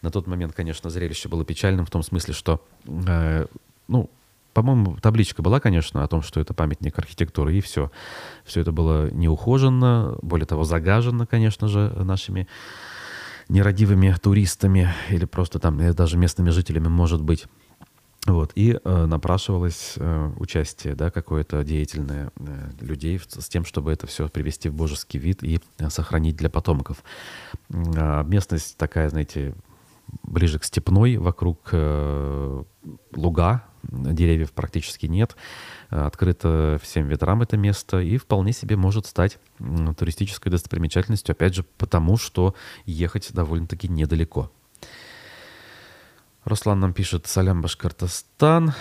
На 0.00 0.10
тот 0.10 0.26
момент, 0.26 0.54
конечно, 0.54 0.88
зрелище 0.88 1.28
было 1.28 1.44
печальным 1.44 1.84
в 1.84 1.90
том 1.90 2.02
смысле, 2.02 2.32
что, 2.32 2.64
э, 2.86 3.44
ну, 3.88 4.08
по-моему, 4.56 4.96
табличка 4.96 5.42
была, 5.42 5.60
конечно, 5.60 6.02
о 6.02 6.08
том, 6.08 6.22
что 6.22 6.40
это 6.40 6.54
памятник 6.54 6.98
архитектуры, 6.98 7.54
и 7.54 7.60
все. 7.60 7.90
Все 8.42 8.62
это 8.62 8.72
было 8.72 9.10
неухоженно, 9.10 10.16
более 10.22 10.46
того, 10.46 10.64
загажено, 10.64 11.26
конечно 11.26 11.68
же, 11.68 11.92
нашими 11.94 12.48
нерадивыми 13.50 14.14
туристами 14.14 14.94
или 15.10 15.26
просто 15.26 15.58
там 15.58 15.78
или 15.82 15.90
даже 15.90 16.16
местными 16.16 16.48
жителями, 16.48 16.88
может 16.88 17.20
быть. 17.20 17.44
Вот, 18.24 18.52
и 18.54 18.80
э, 18.82 19.04
напрашивалось 19.04 19.92
э, 19.96 20.32
участие, 20.38 20.94
да, 20.94 21.10
какое-то 21.10 21.62
деятельное 21.62 22.32
э, 22.38 22.70
людей 22.80 23.20
с 23.20 23.48
тем, 23.50 23.66
чтобы 23.66 23.92
это 23.92 24.06
все 24.06 24.26
привести 24.30 24.70
в 24.70 24.74
божеский 24.74 25.20
вид 25.20 25.44
и 25.44 25.60
э, 25.78 25.90
сохранить 25.90 26.36
для 26.36 26.48
потомков. 26.48 27.04
Э, 27.68 28.24
местность 28.24 28.78
такая, 28.78 29.10
знаете, 29.10 29.54
ближе 30.22 30.58
к 30.58 30.64
Степной, 30.64 31.16
вокруг 31.16 31.68
э, 31.72 32.62
луга, 33.14 33.64
деревьев 33.82 34.52
практически 34.52 35.06
нет. 35.06 35.36
Открыто 35.90 36.78
всем 36.82 37.06
ветрам 37.06 37.42
это 37.42 37.56
место 37.56 37.98
и 38.00 38.16
вполне 38.16 38.52
себе 38.52 38.76
может 38.76 39.06
стать 39.06 39.38
туристической 39.96 40.50
достопримечательностью, 40.50 41.32
опять 41.32 41.54
же, 41.54 41.64
потому 41.78 42.16
что 42.16 42.54
ехать 42.84 43.32
довольно-таки 43.32 43.88
недалеко. 43.88 44.50
Руслан 46.44 46.80
нам 46.80 46.92
пишет 46.92 47.26
«Салям, 47.26 47.60
Башкортостан». 47.60 48.72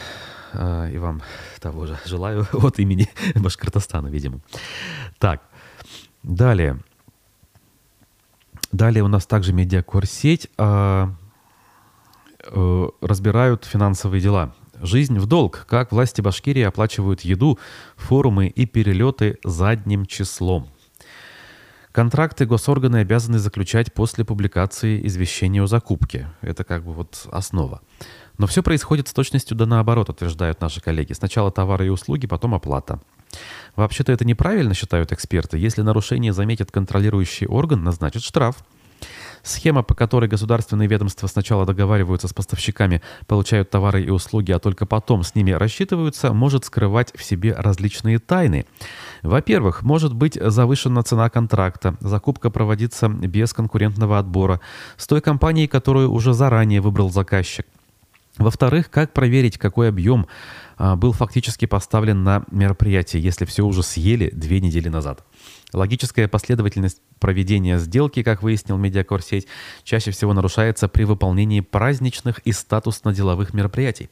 И 0.53 0.97
вам 0.97 1.21
того 1.59 1.85
же 1.85 1.97
желаю 2.05 2.47
от 2.53 2.79
имени 2.79 3.09
Башкортостана, 3.35 4.07
видимо. 4.07 4.39
Так, 5.17 5.41
далее. 6.23 6.79
Далее 8.75 9.05
у 9.05 9.07
нас 9.07 9.25
также 9.25 9.53
медиакорсеть 9.53 10.49
а, 10.57 11.13
э, 12.43 12.87
разбирают 12.99 13.63
финансовые 13.63 14.19
дела. 14.19 14.53
Жизнь 14.81 15.17
в 15.17 15.27
долг. 15.27 15.65
Как 15.69 15.93
власти 15.93 16.19
Башкирии 16.19 16.63
оплачивают 16.63 17.21
еду, 17.21 17.57
форумы 17.95 18.47
и 18.47 18.65
перелеты 18.65 19.39
задним 19.45 20.05
числом. 20.05 20.67
Контракты 21.93 22.45
госорганы 22.45 22.97
обязаны 22.97 23.39
заключать 23.39 23.93
после 23.93 24.25
публикации 24.25 25.07
извещения 25.07 25.63
о 25.63 25.67
закупке. 25.67 26.27
Это 26.41 26.65
как 26.65 26.83
бы 26.83 26.91
вот 26.91 27.29
основа. 27.31 27.79
Но 28.37 28.45
все 28.45 28.61
происходит 28.61 29.07
с 29.07 29.13
точностью 29.13 29.55
да 29.55 29.65
наоборот, 29.65 30.09
утверждают 30.09 30.59
наши 30.59 30.81
коллеги. 30.81 31.13
Сначала 31.13 31.49
товары 31.49 31.85
и 31.85 31.89
услуги, 31.89 32.27
потом 32.27 32.53
оплата. 32.53 32.99
Вообще-то 33.75 34.11
это 34.11 34.25
неправильно, 34.25 34.73
считают 34.73 35.11
эксперты. 35.11 35.57
Если 35.57 35.81
нарушение 35.81 36.33
заметит 36.33 36.71
контролирующий 36.71 37.47
орган, 37.47 37.83
назначит 37.83 38.23
штраф. 38.23 38.57
Схема, 39.45 39.83
по 39.83 39.93
которой 39.93 40.27
государственные 40.27 40.87
ведомства 40.87 41.27
сначала 41.27 41.67
договариваются 41.67 42.27
с 42.27 42.33
поставщиками, 42.33 43.03
получают 43.27 43.69
товары 43.69 44.03
и 44.03 44.09
услуги, 44.09 44.51
а 44.51 44.57
только 44.57 44.87
потом 44.87 45.21
с 45.21 45.35
ними 45.35 45.51
рассчитываются, 45.51 46.33
может 46.33 46.65
скрывать 46.65 47.13
в 47.15 47.23
себе 47.23 47.53
различные 47.53 48.17
тайны. 48.17 48.65
Во-первых, 49.21 49.83
может 49.83 50.15
быть 50.15 50.33
завышена 50.41 51.03
цена 51.03 51.29
контракта, 51.29 51.95
закупка 51.99 52.49
проводится 52.49 53.07
без 53.07 53.53
конкурентного 53.53 54.17
отбора, 54.17 54.61
с 54.97 55.05
той 55.05 55.21
компанией, 55.21 55.67
которую 55.67 56.11
уже 56.11 56.33
заранее 56.33 56.81
выбрал 56.81 57.11
заказчик. 57.11 57.67
Во-вторых, 58.39 58.89
как 58.89 59.13
проверить, 59.13 59.59
какой 59.59 59.89
объем 59.89 60.27
был 60.77 61.13
фактически 61.13 61.65
поставлен 61.65 62.23
на 62.23 62.43
мероприятие, 62.51 63.21
если 63.21 63.45
все 63.45 63.65
уже 63.65 63.83
съели 63.83 64.29
две 64.33 64.59
недели 64.59 64.89
назад. 64.89 65.23
Логическая 65.73 66.27
последовательность 66.27 67.01
проведения 67.19 67.79
сделки, 67.79 68.23
как 68.23 68.43
выяснил 68.43 68.77
медиакорсеть, 68.77 69.47
чаще 69.83 70.11
всего 70.11 70.33
нарушается 70.33 70.87
при 70.87 71.03
выполнении 71.03 71.61
праздничных 71.61 72.39
и 72.39 72.51
статусно-деловых 72.51 73.53
мероприятий. 73.53 74.09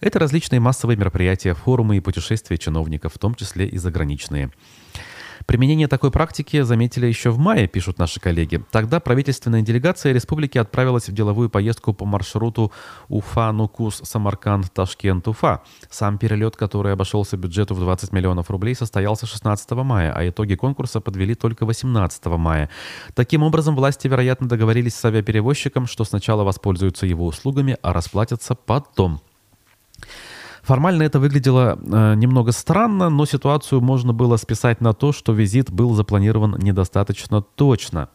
Это 0.00 0.18
различные 0.18 0.60
массовые 0.60 0.96
мероприятия, 0.96 1.54
форумы 1.54 1.96
и 1.96 2.00
путешествия 2.00 2.58
чиновников, 2.58 3.14
в 3.14 3.18
том 3.18 3.34
числе 3.34 3.66
и 3.66 3.78
заграничные. 3.78 4.50
Применение 5.46 5.86
такой 5.86 6.10
практики 6.10 6.62
заметили 6.62 7.06
еще 7.06 7.30
в 7.30 7.38
мае, 7.38 7.68
пишут 7.68 7.98
наши 7.98 8.18
коллеги. 8.18 8.64
Тогда 8.72 8.98
правительственная 8.98 9.62
делегация 9.62 10.12
республики 10.12 10.58
отправилась 10.58 11.08
в 11.08 11.12
деловую 11.12 11.48
поездку 11.48 11.94
по 11.94 12.04
маршруту 12.04 12.72
Уфа-Нукус, 13.08 14.00
Самарканд, 14.02 14.72
Ташкент, 14.72 15.28
Уфа. 15.28 15.62
Сам 15.88 16.18
перелет, 16.18 16.56
который 16.56 16.92
обошелся 16.92 17.36
бюджету 17.36 17.74
в 17.76 17.80
20 17.80 18.12
миллионов 18.12 18.50
рублей, 18.50 18.74
состоялся 18.74 19.26
16 19.26 19.70
мая, 19.70 20.12
а 20.12 20.28
итоги 20.28 20.56
конкурса 20.56 21.00
подвели 21.00 21.36
только 21.36 21.64
18 21.64 22.26
мая. 22.26 22.68
Таким 23.14 23.44
образом, 23.44 23.76
власти, 23.76 24.08
вероятно, 24.08 24.48
договорились 24.48 24.96
с 24.96 25.04
авиаперевозчиком, 25.04 25.86
что 25.86 26.04
сначала 26.04 26.42
воспользуются 26.42 27.06
его 27.06 27.24
услугами, 27.24 27.76
а 27.82 27.92
расплатятся 27.92 28.56
потом. 28.56 29.20
Формально 30.66 31.04
это 31.04 31.20
выглядело 31.20 31.78
э, 31.80 32.14
немного 32.16 32.50
странно, 32.50 33.08
но 33.08 33.24
ситуацию 33.24 33.80
можно 33.80 34.12
было 34.12 34.36
списать 34.36 34.80
на 34.80 34.94
то, 34.94 35.12
что 35.12 35.32
визит 35.32 35.70
был 35.70 35.94
запланирован 35.94 36.56
недостаточно 36.58 37.40
точно. 37.40 38.08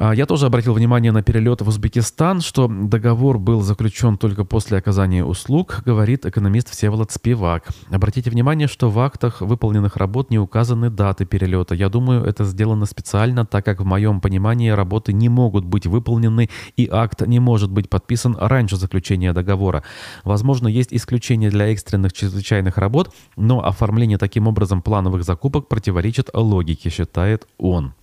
А, 0.00 0.14
я 0.14 0.26
тоже 0.26 0.46
обратил 0.46 0.74
внимание 0.74 1.10
на 1.10 1.22
перелет 1.22 1.60
в 1.60 1.66
Узбекистан, 1.68 2.40
что 2.40 2.68
договор 2.68 3.38
был 3.38 3.62
заключен 3.62 4.16
только 4.16 4.44
после 4.44 4.78
оказания 4.78 5.24
услуг, 5.24 5.82
говорит 5.84 6.24
экономист 6.24 6.70
Всеволод 6.70 7.10
Спивак. 7.10 7.70
Обратите 7.90 8.30
внимание, 8.30 8.68
что 8.68 8.90
в 8.90 8.98
актах 9.00 9.40
выполненных 9.40 9.96
работ 9.96 10.30
не 10.30 10.38
указаны 10.38 10.88
даты 10.88 11.24
перелета. 11.24 11.74
Я 11.74 11.88
думаю, 11.88 12.22
это 12.22 12.44
сделано 12.44 12.86
специально, 12.86 13.44
так 13.44 13.64
как 13.64 13.80
в 13.80 13.84
моем 13.84 14.20
понимании 14.20 14.70
работы 14.70 15.12
не 15.12 15.28
могут 15.28 15.64
быть 15.64 15.86
выполнены 15.86 16.48
и 16.76 16.88
акт 16.88 17.22
не 17.26 17.40
может 17.40 17.72
быть 17.72 17.90
подписан 17.90 18.36
раньше 18.38 18.76
заключения 18.76 19.32
договора. 19.32 19.82
Возможно, 20.22 20.68
есть 20.68 20.94
исключения 20.94 21.50
для 21.50 21.72
экстренных 21.72 22.12
чрезвычайных 22.12 22.78
работ, 22.78 23.12
но 23.36 23.66
оформление 23.66 24.18
таким 24.18 24.46
образом 24.46 24.80
плановых 24.80 25.24
закупок 25.24 25.66
противоречит 25.66 26.30
логике, 26.34 26.88
считает 26.88 27.48
он. 27.58 27.94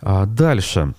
А 0.00 0.26
дальше. 0.26 0.94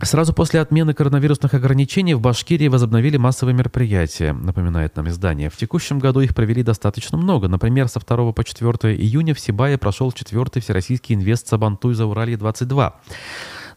Сразу 0.00 0.32
после 0.32 0.60
отмены 0.60 0.94
коронавирусных 0.94 1.54
ограничений 1.54 2.14
в 2.14 2.20
Башкирии 2.20 2.68
возобновили 2.68 3.16
массовые 3.16 3.54
мероприятия, 3.54 4.32
напоминает 4.32 4.94
нам 4.94 5.08
издание. 5.08 5.50
В 5.50 5.56
текущем 5.56 5.98
году 5.98 6.20
их 6.20 6.36
провели 6.36 6.62
достаточно 6.62 7.18
много. 7.18 7.48
Например, 7.48 7.88
со 7.88 7.98
2 7.98 8.32
по 8.32 8.44
4 8.44 8.94
июня 8.94 9.34
в 9.34 9.40
Сибае 9.40 9.76
прошел 9.76 10.12
4 10.12 10.60
Всероссийский 10.60 11.16
инвест 11.16 11.48
Сабантуй 11.48 11.94
за 11.94 12.06
Уралье-22. 12.06 12.92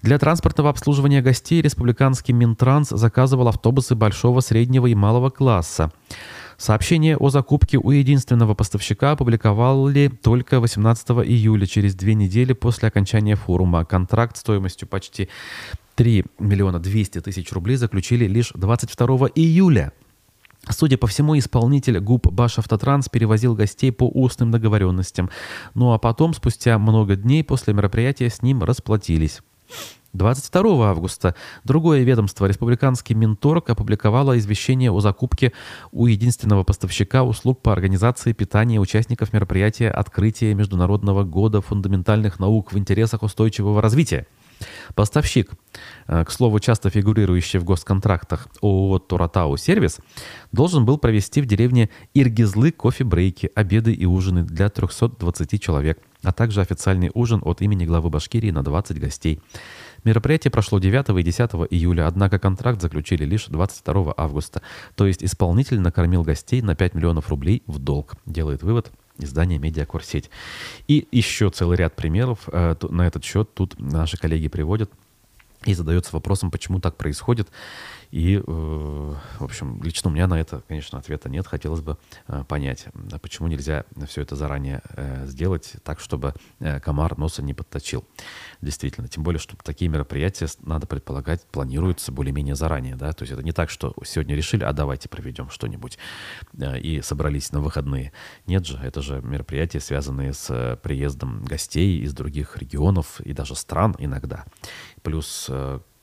Для 0.03 0.19
транспортного 0.19 0.69
обслуживания 0.69 1.23
гостей 1.23 1.61
республиканский 1.61 2.35
Минтранс 2.35 2.89
заказывал 2.89 3.47
автобусы 3.47 3.95
большого, 3.95 4.41
среднего 4.41 4.85
и 4.87 4.95
малого 4.95 5.31
класса. 5.31 5.91
Сообщение 6.61 7.17
о 7.17 7.31
закупке 7.31 7.79
у 7.79 7.89
единственного 7.89 8.53
поставщика 8.53 9.13
опубликовали 9.13 10.09
только 10.21 10.59
18 10.59 11.09
июля, 11.27 11.65
через 11.65 11.95
две 11.95 12.13
недели 12.13 12.53
после 12.53 12.89
окончания 12.89 13.35
форума. 13.35 13.83
Контракт 13.83 14.37
стоимостью 14.37 14.87
почти 14.87 15.27
3 15.95 16.23
миллиона 16.37 16.77
200 16.77 17.21
тысяч 17.21 17.51
рублей 17.51 17.77
заключили 17.77 18.25
лишь 18.25 18.51
22 18.53 19.29
июля. 19.33 19.91
Судя 20.69 20.99
по 20.99 21.07
всему, 21.07 21.35
исполнитель 21.35 21.99
ГУП 21.99 22.27
«Башавтотранс» 22.31 23.09
перевозил 23.09 23.55
гостей 23.55 23.91
по 23.91 24.07
устным 24.07 24.51
договоренностям. 24.51 25.31
Ну 25.73 25.93
а 25.93 25.97
потом, 25.97 26.35
спустя 26.35 26.77
много 26.77 27.15
дней 27.15 27.43
после 27.43 27.73
мероприятия, 27.73 28.29
с 28.29 28.43
ним 28.43 28.61
расплатились. 28.61 29.41
22 30.13 30.89
августа 30.89 31.35
другое 31.63 32.03
ведомство, 32.03 32.45
республиканский 32.45 33.15
Минторг, 33.15 33.69
опубликовало 33.69 34.37
извещение 34.37 34.91
о 34.91 34.99
закупке 34.99 35.53
у 35.91 36.07
единственного 36.07 36.63
поставщика 36.63 37.23
услуг 37.23 37.61
по 37.61 37.71
организации 37.71 38.33
питания 38.33 38.79
участников 38.79 39.33
мероприятия 39.33 39.89
открытия 39.89 40.53
Международного 40.53 41.23
года 41.23 41.61
фундаментальных 41.61 42.39
наук 42.39 42.73
в 42.73 42.77
интересах 42.77 43.23
устойчивого 43.23 43.81
развития. 43.81 44.27
Поставщик, 44.95 45.51
э, 46.07 46.25
к 46.25 46.31
слову, 46.31 46.59
часто 46.59 46.89
фигурирующий 46.89 47.59
в 47.59 47.63
госконтрактах 47.63 48.47
ООО 48.61 48.99
«Туратау 48.99 49.57
Сервис», 49.57 49.99
должен 50.51 50.85
был 50.85 50.97
провести 50.97 51.41
в 51.41 51.45
деревне 51.45 51.89
Иргизлы 52.13 52.71
кофе-брейки, 52.71 53.51
обеды 53.55 53.93
и 53.93 54.05
ужины 54.05 54.43
для 54.43 54.69
320 54.69 55.61
человек, 55.61 55.99
а 56.23 56.31
также 56.31 56.61
официальный 56.61 57.11
ужин 57.13 57.41
от 57.43 57.61
имени 57.61 57.85
главы 57.85 58.09
Башкирии 58.09 58.51
на 58.51 58.63
20 58.63 58.99
гостей. 58.99 59.41
Мероприятие 60.03 60.51
прошло 60.51 60.79
9 60.79 61.09
и 61.19 61.23
10 61.23 61.51
июля, 61.69 62.07
однако 62.07 62.39
контракт 62.39 62.81
заключили 62.81 63.23
лишь 63.23 63.45
22 63.45 64.13
августа. 64.17 64.61
То 64.95 65.05
есть 65.05 65.23
исполнитель 65.23 65.79
накормил 65.79 66.23
гостей 66.23 66.61
на 66.61 66.75
5 66.75 66.95
миллионов 66.95 67.29
рублей 67.29 67.63
в 67.67 67.77
долг, 67.77 68.15
делает 68.25 68.63
вывод 68.63 68.91
издание 69.17 69.59
«Медиакорсеть». 69.59 70.31
И 70.87 71.07
еще 71.11 71.49
целый 71.51 71.77
ряд 71.77 71.95
примеров 71.95 72.49
э, 72.51 72.75
на 72.89 73.05
этот 73.05 73.23
счет 73.23 73.53
тут 73.53 73.79
наши 73.79 74.17
коллеги 74.17 74.47
приводят 74.47 74.91
и 75.65 75.73
задается 75.73 76.13
вопросом, 76.13 76.49
почему 76.49 76.79
так 76.79 76.97
происходит. 76.97 77.49
И, 78.11 78.35
э, 78.35 78.41
в 78.45 79.43
общем, 79.43 79.81
лично 79.81 80.09
у 80.09 80.13
меня 80.13 80.27
на 80.27 80.39
это, 80.39 80.61
конечно, 80.67 80.99
ответа 80.99 81.29
нет. 81.29 81.47
Хотелось 81.47 81.81
бы 81.81 81.97
э, 82.27 82.43
понять, 82.47 82.87
а 83.11 83.19
почему 83.19 83.47
нельзя 83.47 83.85
все 84.07 84.21
это 84.21 84.35
заранее 84.35 84.81
э, 84.89 85.25
сделать 85.25 85.75
так, 85.83 85.99
чтобы 85.99 86.33
комар 86.83 87.17
носа 87.17 87.41
не 87.41 87.53
подточил. 87.53 88.05
Действительно. 88.61 89.07
Тем 89.07 89.23
более, 89.23 89.39
что 89.39 89.55
такие 89.63 89.89
мероприятия, 89.89 90.47
надо 90.61 90.87
предполагать, 90.87 91.45
планируются 91.47 92.11
более-менее 92.11 92.55
заранее. 92.55 92.95
Да? 92.95 93.13
То 93.13 93.23
есть 93.23 93.31
это 93.31 93.43
не 93.43 93.53
так, 93.53 93.69
что 93.69 93.93
сегодня 94.03 94.35
решили, 94.35 94.63
а 94.63 94.73
давайте 94.73 95.07
проведем 95.07 95.49
что-нибудь 95.49 95.97
и 96.59 97.01
собрались 97.01 97.51
на 97.51 97.61
выходные. 97.61 98.11
Нет 98.45 98.65
же, 98.65 98.77
это 98.77 99.01
же 99.01 99.21
мероприятия, 99.21 99.79
связанные 99.79 100.33
с 100.33 100.79
приездом 100.83 101.43
гостей 101.43 102.01
из 102.01 102.13
других 102.13 102.57
регионов 102.57 103.21
и 103.21 103.33
даже 103.33 103.55
стран 103.55 103.95
иногда. 103.99 104.45
Плюс 105.01 105.49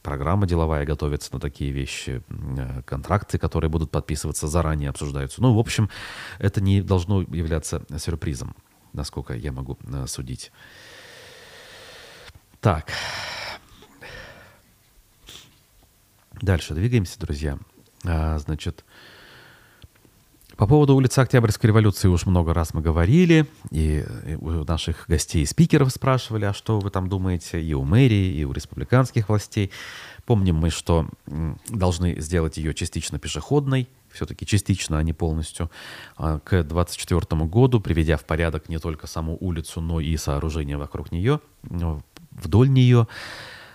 программа 0.03 0.47
деловая 0.47 0.85
готовится 0.85 1.33
на 1.33 1.41
такие 1.41 1.71
вещи, 1.71 2.23
э, 2.29 2.83
контракты, 2.83 3.39
которые 3.39 3.71
будут 3.71 3.91
подписываться 3.91 4.49
заранее, 4.49 4.91
обсуждаются. 4.91 5.43
Ну, 5.43 5.55
в 5.55 5.59
общем, 5.59 5.91
это 6.39 6.61
не 6.61 6.83
должно 6.83 7.23
являться 7.23 7.83
сюрпризом, 7.99 8.55
насколько 8.93 9.35
я 9.35 9.53
могу 9.53 9.79
э, 9.85 10.07
судить. 10.07 10.53
Так. 12.61 12.93
Дальше 16.41 16.75
двигаемся, 16.75 17.19
друзья. 17.19 17.59
А, 18.05 18.39
значит, 18.39 18.85
по 20.59 20.67
поводу 20.67 20.97
улицы 20.97 21.21
Октябрьской 21.21 21.69
революции 21.69 22.09
уж 22.09 22.27
много 22.27 22.53
раз 22.53 22.75
мы 22.75 22.81
говорили, 22.81 23.47
и 23.71 24.05
у 24.41 24.65
наших 24.65 25.05
гостей 25.07 25.43
и 25.43 25.47
спикеров 25.47 25.93
спрашивали, 25.93 26.47
а 26.47 26.53
что 26.53 26.81
вы 26.81 26.91
там 26.91 27.09
думаете, 27.09 27.63
и 27.63 27.73
у 27.75 27.85
мэрии, 27.85 28.35
и 28.35 28.45
у 28.45 28.51
республиканских 28.51 29.29
властей. 29.29 29.71
Помним 30.27 30.57
мы, 30.57 30.71
что 30.71 31.09
должны 31.69 32.21
сделать 32.21 32.57
ее 32.57 32.75
частично 32.75 33.21
пешеходной, 33.21 33.89
все-таки 34.11 34.45
частично, 34.47 34.99
а 34.99 35.03
не 35.05 35.13
полностью, 35.13 35.71
а, 36.17 36.41
к 36.41 36.51
2024 36.51 37.47
году, 37.47 37.81
приведя 37.81 38.17
в 38.17 38.25
порядок 38.25 38.69
не 38.69 38.79
только 38.79 39.07
саму 39.07 39.39
улицу, 39.41 39.81
но 39.81 40.01
и 40.01 40.17
сооружение 40.17 40.77
вокруг 40.77 41.13
нее, 41.13 41.39
вдоль 42.33 42.69
нее. 42.69 43.07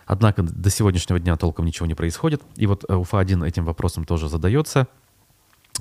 Однако 0.05 0.43
до 0.43 0.69
сегодняшнего 0.69 1.17
дня 1.17 1.37
толком 1.37 1.65
ничего 1.65 1.85
не 1.85 1.95
происходит. 1.95 2.41
И 2.57 2.67
вот 2.67 2.83
э, 2.89 2.93
УФА-1 2.93 3.47
этим 3.47 3.63
вопросом 3.63 4.03
тоже 4.03 4.27
задается 4.27 4.89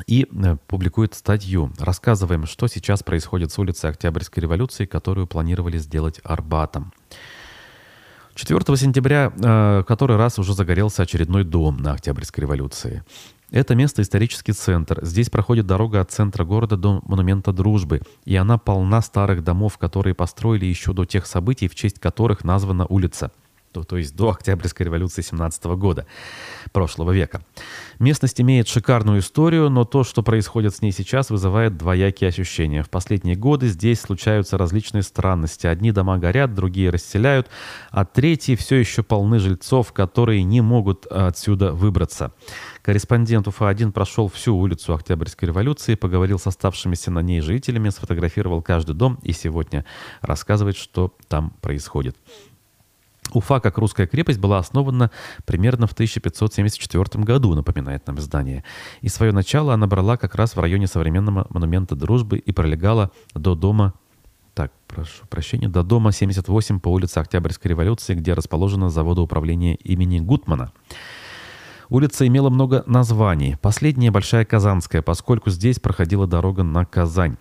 и 0.07 0.27
э, 0.31 0.57
публикует 0.67 1.15
статью. 1.15 1.73
Рассказываем, 1.79 2.47
что 2.47 2.67
сейчас 2.67 3.03
происходит 3.03 3.53
с 3.53 3.59
улицей 3.59 3.91
Октябрьской 3.91 4.43
революции, 4.43 4.87
которую 4.87 5.27
планировали 5.27 5.79
сделать 5.79 6.21
Арбатом. 6.25 6.93
4 8.35 8.77
сентября 8.77 9.33
э, 9.37 9.85
который 9.87 10.17
раз 10.17 10.39
уже 10.39 10.55
загорелся 10.55 11.03
очередной 11.03 11.45
дом 11.45 11.77
на 11.77 11.93
Октябрьской 11.93 12.43
революции. 12.43 13.05
Это 13.51 13.75
место 13.75 14.01
исторический 14.01 14.53
центр. 14.53 15.05
Здесь 15.05 15.29
проходит 15.29 15.67
дорога 15.67 16.01
от 16.01 16.11
центра 16.11 16.43
города 16.43 16.79
до 16.79 17.03
монумента 17.05 17.53
дружбы, 17.53 18.01
и 18.25 18.35
она 18.35 18.57
полна 18.57 19.03
старых 19.03 19.45
домов, 19.45 19.77
которые 19.77 20.15
построили 20.15 20.65
еще 20.65 20.95
до 20.95 21.05
тех 21.05 21.27
событий, 21.27 21.69
в 21.69 21.75
честь 21.75 21.99
которых 21.99 22.45
названа 22.45 22.87
улица– 22.87 23.31
то, 23.73 23.83
то 23.83 23.97
есть 23.97 24.15
до 24.15 24.31
Октябрьской 24.31 24.87
революции 24.87 25.23
17 25.23 25.65
года 25.65 26.07
прошлого 26.73 27.13
века. 27.13 27.43
Местность 27.99 28.41
имеет 28.41 28.69
шикарную 28.69 29.21
историю, 29.21 29.71
но 29.71 29.85
то, 29.85 30.05
что 30.05 30.23
происходит 30.23 30.75
с 30.75 30.83
ней 30.83 30.93
сейчас, 30.93 31.31
вызывает 31.31 31.77
двоякие 31.77 32.29
ощущения. 32.29 32.83
В 32.83 32.91
последние 32.91 33.37
годы 33.37 33.69
здесь 33.69 34.01
случаются 34.01 34.59
различные 34.59 35.03
странности. 35.03 35.67
Одни 35.67 35.93
дома 35.93 36.19
горят, 36.19 36.55
другие 36.55 36.91
расселяют, 36.91 37.49
а 37.91 38.05
третьи 38.05 38.55
все 38.57 38.77
еще 38.77 39.03
полны 39.03 39.39
жильцов, 39.39 39.93
которые 39.93 40.43
не 40.43 40.61
могут 40.61 41.07
отсюда 41.07 41.73
выбраться. 41.73 42.33
Корреспондент 42.83 43.47
УФА-1 43.47 43.93
прошел 43.93 44.29
всю 44.29 44.57
улицу 44.57 44.95
Октябрьской 44.95 45.49
революции, 45.49 45.95
поговорил 45.95 46.39
с 46.39 46.47
оставшимися 46.47 47.11
на 47.11 47.21
ней 47.21 47.41
жителями, 47.41 47.91
сфотографировал 47.91 48.63
каждый 48.63 48.95
дом 48.95 49.19
и 49.23 49.33
сегодня 49.33 49.85
рассказывает, 50.21 50.77
что 50.77 51.15
там 51.29 51.51
происходит. 51.61 52.17
Уфа, 53.33 53.61
как 53.61 53.79
русская 53.79 54.07
крепость, 54.07 54.39
была 54.39 54.59
основана 54.59 55.11
примерно 55.45 55.87
в 55.87 55.93
1574 55.93 57.25
году, 57.25 57.55
напоминает 57.55 58.07
нам 58.07 58.19
издание. 58.19 58.65
И 59.01 59.09
свое 59.09 59.33
начало 59.33 59.75
она 59.75 59.87
брала 59.87 60.17
как 60.17 60.35
раз 60.35 60.57
в 60.57 60.61
районе 60.61 60.87
современного 60.87 61.47
монумента 61.51 61.97
Дружбы 61.97 62.39
и 62.39 62.53
пролегала 62.53 63.11
до 63.35 63.55
дома 63.55 63.95
так, 64.55 64.71
прошу 64.87 65.27
прощения, 65.31 65.69
до 65.69 65.83
дома 65.83 66.13
78 66.13 66.79
по 66.81 66.91
улице 66.91 67.19
Октябрьской 67.19 67.71
революции, 67.71 68.15
где 68.15 68.35
расположено 68.35 68.91
заводоуправление 68.91 69.77
имени 69.77 70.21
Гутмана. 70.21 70.73
Улица 71.89 72.27
имела 72.27 72.51
много 72.51 72.83
названий. 72.87 73.57
Последняя 73.61 74.11
Большая 74.11 74.45
Казанская, 74.45 75.03
поскольку 75.03 75.51
здесь 75.51 75.79
проходила 75.79 76.27
дорога 76.27 76.63
на 76.63 76.85
Казань. 76.85 77.37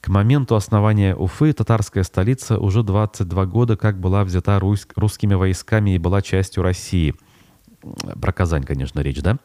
К 0.00 0.08
моменту 0.08 0.54
основания 0.54 1.14
Уфы 1.16 1.52
татарская 1.52 2.04
столица 2.04 2.58
уже 2.58 2.82
22 2.82 3.46
года 3.46 3.76
как 3.76 3.98
была 3.98 4.24
взята 4.24 4.60
русскими 4.60 5.34
войсками 5.34 5.94
и 5.94 5.98
была 5.98 6.22
частью 6.22 6.62
России– 6.62 7.14
про 8.20 8.32
Казань, 8.32 8.64
конечно, 8.64 9.00
речь, 9.00 9.20
да? 9.20 9.38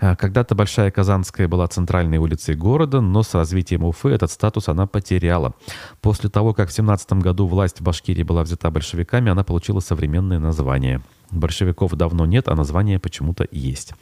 Э, 0.00 0.16
когда-то 0.16 0.54
Большая 0.54 0.90
Казанская 0.90 1.48
была 1.48 1.66
центральной 1.66 2.18
улицей 2.18 2.54
города, 2.54 3.00
но 3.00 3.22
с 3.22 3.34
развитием 3.34 3.84
Уфы 3.84 4.10
этот 4.10 4.30
статус 4.30 4.68
она 4.68 4.86
потеряла. 4.86 5.54
После 6.00 6.30
того, 6.30 6.54
как 6.54 6.70
в 6.70 6.72
17 6.72 7.12
году 7.14 7.46
власть 7.46 7.80
в 7.80 7.82
Башкирии 7.82 8.22
была 8.22 8.42
взята 8.42 8.70
большевиками, 8.70 9.30
она 9.30 9.44
получила 9.44 9.80
современное 9.80 10.38
название. 10.38 11.02
Большевиков 11.30 11.92
давно 11.92 12.26
нет, 12.26 12.48
а 12.48 12.54
название 12.54 12.98
почему-то 12.98 13.46
есть, 13.50 13.92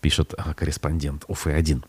пишет 0.00 0.34
э, 0.36 0.54
корреспондент 0.54 1.24
Уфы-1. 1.28 1.82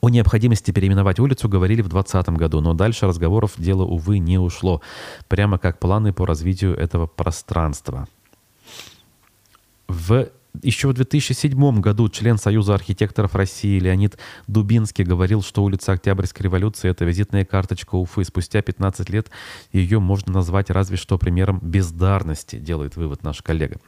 О 0.00 0.08
необходимости 0.08 0.70
переименовать 0.70 1.20
улицу 1.20 1.48
говорили 1.48 1.82
в 1.82 1.88
2020 1.88 2.28
году, 2.38 2.60
но 2.60 2.74
дальше 2.74 3.06
разговоров 3.06 3.52
дело, 3.56 3.82
увы, 3.82 4.18
не 4.18 4.38
ушло, 4.38 4.80
прямо 5.28 5.58
как 5.58 5.78
планы 5.78 6.12
по 6.12 6.26
развитию 6.26 6.76
этого 6.76 7.06
пространства. 7.06 8.08
В 9.86 10.28
еще 10.62 10.88
в 10.88 10.94
2007 10.94 11.80
году 11.80 12.08
член 12.08 12.38
Союза 12.38 12.74
архитекторов 12.74 13.34
России 13.34 13.78
Леонид 13.78 14.18
Дубинский 14.46 15.04
говорил, 15.04 15.42
что 15.42 15.62
улица 15.62 15.92
Октябрьской 15.92 16.44
революции– 16.44 16.90
это 16.90 17.04
визитная 17.04 17.44
карточка 17.44 17.96
Уфы. 17.96 18.24
Спустя 18.24 18.62
15 18.62 19.10
лет 19.10 19.30
ее 19.72 20.00
можно 20.00 20.32
назвать 20.32 20.70
разве 20.70 20.96
что 20.96 21.18
примером 21.18 21.60
бездарности, 21.62 22.56
делает 22.56 22.96
вывод 22.96 23.22
наш 23.22 23.42
коллега. 23.42 23.78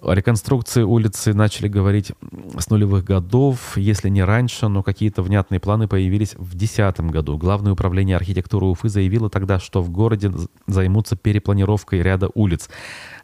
О 0.00 0.12
реконструкции 0.12 0.82
улицы 0.82 1.34
начали 1.34 1.66
говорить 1.66 2.12
с 2.56 2.70
нулевых 2.70 3.02
годов, 3.02 3.76
если 3.76 4.08
не 4.08 4.22
раньше, 4.22 4.68
но 4.68 4.84
какие-то 4.84 5.22
внятные 5.22 5.58
планы 5.58 5.88
появились 5.88 6.34
в 6.34 6.54
2010 6.54 7.00
году. 7.10 7.36
Главное 7.36 7.72
управление 7.72 8.14
архитектуры 8.14 8.66
Уфы 8.66 8.88
заявило 8.88 9.28
тогда, 9.28 9.58
что 9.58 9.82
в 9.82 9.90
городе 9.90 10.30
займутся 10.68 11.16
перепланировкой 11.16 12.00
ряда 12.00 12.30
улиц 12.34 12.70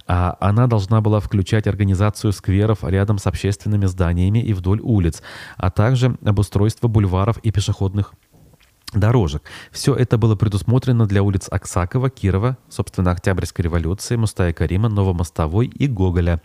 а 0.07 0.37
она 0.41 0.67
должна 0.67 1.01
была 1.01 1.21
включать 1.21 1.67
организацию 1.67 2.33
скверов 2.33 2.85
рядом 2.85 3.19
с 3.19 3.27
общественными 3.27 3.87
зданиями 3.87 4.41
и 4.41 4.53
вдоль 4.53 4.81
улиц, 4.81 5.23
а 5.57 5.71
также 5.71 6.17
обустройство 6.25 6.89
бульваров 6.89 7.39
и 7.39 7.51
пешеходных 7.51 8.13
дорожек. 8.93 9.43
Все 9.71 9.95
это 9.95 10.19
было 10.19 10.37
предусмотрено 10.37 11.07
для 11.07 11.23
улиц 11.23 11.49
Аксакова, 11.51 12.11
Кирова, 12.11 12.59
собственно, 12.69 13.11
Октябрьской 13.11 13.65
революции, 13.65 14.17
Мустая 14.17 14.53
Карима, 14.53 14.89
Новомостовой 14.89 15.67
и 15.67 15.87
Гоголя. 15.87 16.41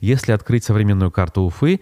Если 0.00 0.32
открыть 0.32 0.64
современную 0.64 1.10
карту 1.10 1.42
Уфы, 1.42 1.80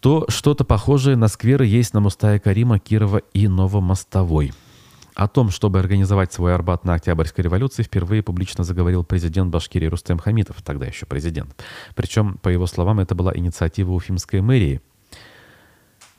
то 0.00 0.26
что-то 0.28 0.64
похожее 0.64 1.16
на 1.16 1.28
скверы 1.28 1.66
есть 1.66 1.94
на 1.94 2.00
Мустая 2.00 2.38
Карима, 2.38 2.78
Кирова 2.78 3.18
и 3.32 3.48
Новомостовой. 3.48 4.52
О 5.16 5.28
том, 5.28 5.48
чтобы 5.50 5.78
организовать 5.78 6.34
свой 6.34 6.54
Арбат 6.54 6.84
на 6.84 6.92
Октябрьской 6.92 7.42
революции, 7.42 7.82
впервые 7.82 8.22
публично 8.22 8.64
заговорил 8.64 9.02
президент 9.02 9.50
Башкирии 9.50 9.86
Рустем 9.86 10.18
Хамитов, 10.18 10.60
тогда 10.62 10.84
еще 10.84 11.06
президент. 11.06 11.64
Причем, 11.94 12.36
по 12.42 12.50
его 12.50 12.66
словам, 12.66 13.00
это 13.00 13.14
была 13.14 13.34
инициатива 13.34 13.92
Уфимской 13.92 14.42
мэрии. 14.42 14.82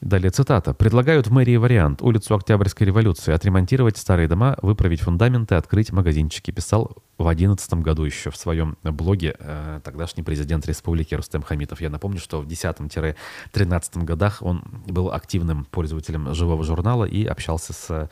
Далее 0.02 0.30
цитата. 0.30 0.76
«Предлагают 0.76 1.26
в 1.26 1.32
мэрии 1.32 1.56
вариант 1.56 2.04
улицу 2.04 2.36
Октябрьской 2.36 2.86
революции, 2.86 3.34
отремонтировать 3.34 3.98
старые 3.98 4.28
дома, 4.28 4.56
выправить 4.62 5.02
фундаменты, 5.02 5.56
открыть 5.56 5.92
магазинчики», 5.92 6.52
писал 6.52 6.98
в 7.18 7.24
2011 7.24 7.74
году 7.76 8.04
еще 8.04 8.30
в 8.30 8.38
своем 8.38 8.78
блоге 8.84 9.36
э, 9.40 9.82
тогдашний 9.84 10.22
президент 10.22 10.68
республики 10.68 11.16
Рустем 11.16 11.42
Хамитов. 11.42 11.82
Я 11.82 11.90
напомню, 11.90 12.20
что 12.20 12.42
в 12.42 12.46
10-13 12.46 13.16
годах 14.04 14.44
он 14.44 14.62
был 14.86 15.12
активным 15.12 15.66
пользователем 15.66 16.32
живого 16.36 16.64
журнала 16.64 17.06
и 17.06 17.26
общался 17.26 17.74
с 17.74 18.10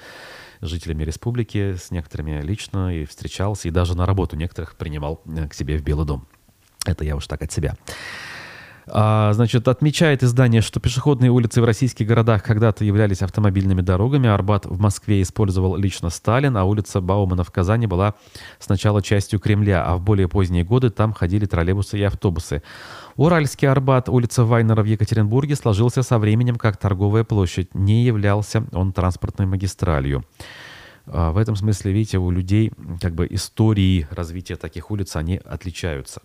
жителями 0.62 1.04
республики, 1.04 1.76
с 1.76 1.91
некоторыми 1.91 2.41
лично 2.41 2.95
и 2.95 3.06
встречался, 3.06 3.67
и 3.67 3.71
даже 3.71 3.95
на 3.95 4.08
работу 4.08 4.36
некоторых 4.36 4.76
принимал 4.76 5.21
э, 5.28 5.48
к 5.48 5.54
себе 5.54 5.78
в 5.78 5.84
Белый 5.84 6.08
дом. 6.08 6.28
Это 6.84 7.04
я 7.06 7.15
уж 7.15 7.28
так 7.28 7.43
от 7.43 7.52
себя. 7.52 7.76
А, 8.88 9.34
значит, 9.34 9.67
отмечает 9.67 10.21
издание, 10.21 10.62
что 10.62 10.80
пешеходные 10.80 11.32
улицы 11.32 11.62
в 11.62 11.65
российских 11.65 12.06
городах 12.08 12.43
когда-то 12.43 12.84
являлись 12.86 13.21
автомобильными 13.21 13.82
дорогами. 13.82 14.30
Арбат 14.30 14.65
в 14.65 14.80
Москве 14.80 15.21
использовал 15.21 15.76
лично 15.76 16.10
Сталин, 16.10 16.56
а 16.56 16.65
улица 16.65 17.02
Баумана 17.02 17.43
в 17.43 17.52
Казани 17.52 17.88
была 17.88 18.13
сначала 18.60 19.02
частью 19.02 19.39
Кремля, 19.39 19.84
а 19.84 19.98
в 19.98 20.02
более 20.02 20.28
поздние 20.28 20.63
годы 20.63 20.91
там 20.91 21.13
ходили 21.13 21.45
троллейбусы 21.45 21.98
и 21.98 22.04
автобусы. 22.04 22.62
Уральский 23.15 23.67
Арбат, 23.67 24.08
улица 24.08 24.43
Вайнера 24.43 24.84
в 24.84 24.86
Екатеринбурге, 24.86 25.56
сложился 25.56 26.04
со 26.04 26.19
временем 26.19 26.58
как 26.58 26.78
торговая 26.78 27.24
площадь. 27.24 27.74
Не 27.74 28.04
являлся 28.04 28.65
он 28.71 28.93
транспортной 28.93 29.48
магистралью. 29.48 30.24
А, 31.08 31.32
в 31.32 31.38
этом 31.38 31.56
смысле, 31.56 31.91
видите, 31.91 32.17
у 32.17 32.30
людей 32.30 32.71
как 33.02 33.15
бы 33.15 33.28
истории 33.30 34.08
развития 34.12 34.58
таких 34.58 34.91
улиц, 34.91 35.15
они 35.15 35.38
отличаются. 35.43 36.21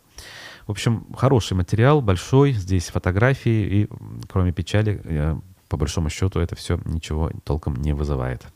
В 0.66 0.70
общем, 0.70 1.06
хороший 1.16 1.56
материал, 1.56 2.02
большой, 2.02 2.52
здесь 2.52 2.88
фотографии, 2.88 3.82
и 3.82 3.88
кроме 4.28 4.52
печали, 4.52 5.00
э, 5.04 5.36
по 5.68 5.76
большому 5.76 6.10
счету, 6.10 6.40
это 6.40 6.56
все 6.56 6.80
ничего 6.84 7.30
толком 7.44 7.76
не 7.76 7.92
вызывает. 7.92 8.46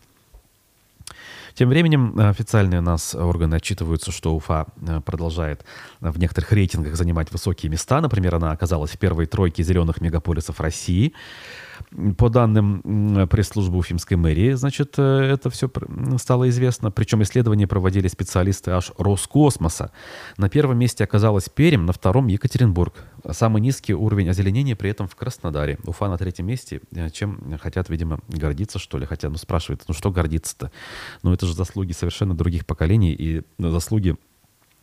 Тем 1.55 1.69
временем 1.69 2.19
э, 2.19 2.29
официальные 2.29 2.81
нас 2.81 3.15
органы 3.15 3.55
отчитываются, 3.55 4.11
что 4.11 4.35
Уфа 4.35 4.67
э, 4.87 5.01
продолжает 5.01 5.65
в 6.01 6.19
некоторых 6.19 6.53
рейтингах 6.53 6.97
занимать 6.97 7.31
высокие 7.31 7.71
места. 7.71 8.01
Например, 8.01 8.35
она 8.35 8.51
оказалась 8.51 8.91
в 8.91 8.99
первой 8.99 9.27
тройке 9.27 9.63
зеленых 9.63 10.01
мегаполисов 10.01 10.61
России. 10.61 11.15
По 12.17 12.29
данным 12.29 13.29
пресс-службы 13.29 13.79
Уфимской 13.79 14.17
мэрии, 14.17 14.53
значит, 14.53 14.95
э, 14.99 15.03
это 15.03 15.51
все 15.51 15.71
стало 16.19 16.49
известно. 16.49 16.91
Причем 16.91 17.23
исследования 17.23 17.67
проводили 17.67 18.09
специалисты 18.09 18.73
аж 18.73 18.93
Роскосмоса. 18.99 19.93
На 20.37 20.49
первом 20.49 20.79
месте 20.79 21.05
оказалась 21.05 21.49
Пермь, 21.49 21.83
на 21.83 21.93
втором 21.93 22.27
Екатеринбург. 22.27 22.95
Самый 23.31 23.61
низкий 23.63 23.95
уровень 23.95 24.29
озеленения 24.29 24.77
при 24.77 24.91
этом 24.91 25.09
в 25.09 25.17
Краснодаре. 25.17 25.79
Уфа 25.85 26.09
на 26.09 26.19
третьем 26.19 26.47
месте, 26.47 26.81
э, 26.93 27.11
чем 27.11 27.59
хотят, 27.59 27.89
видимо, 27.89 28.21
гордиться, 28.29 28.79
что 28.79 28.99
ли. 28.99 29.07
Хотя, 29.07 29.29
ну, 29.29 29.37
спрашивают, 29.37 29.83
ну 29.89 29.95
что 29.95 30.11
гордиться-то? 30.11 30.71
Ну, 31.23 31.33
это 31.33 31.47
же 31.47 31.55
заслуги 31.55 31.93
совершенно 31.93 32.35
других 32.35 32.67
поколений 32.67 33.13
и 33.13 33.43
заслуги 33.59 34.17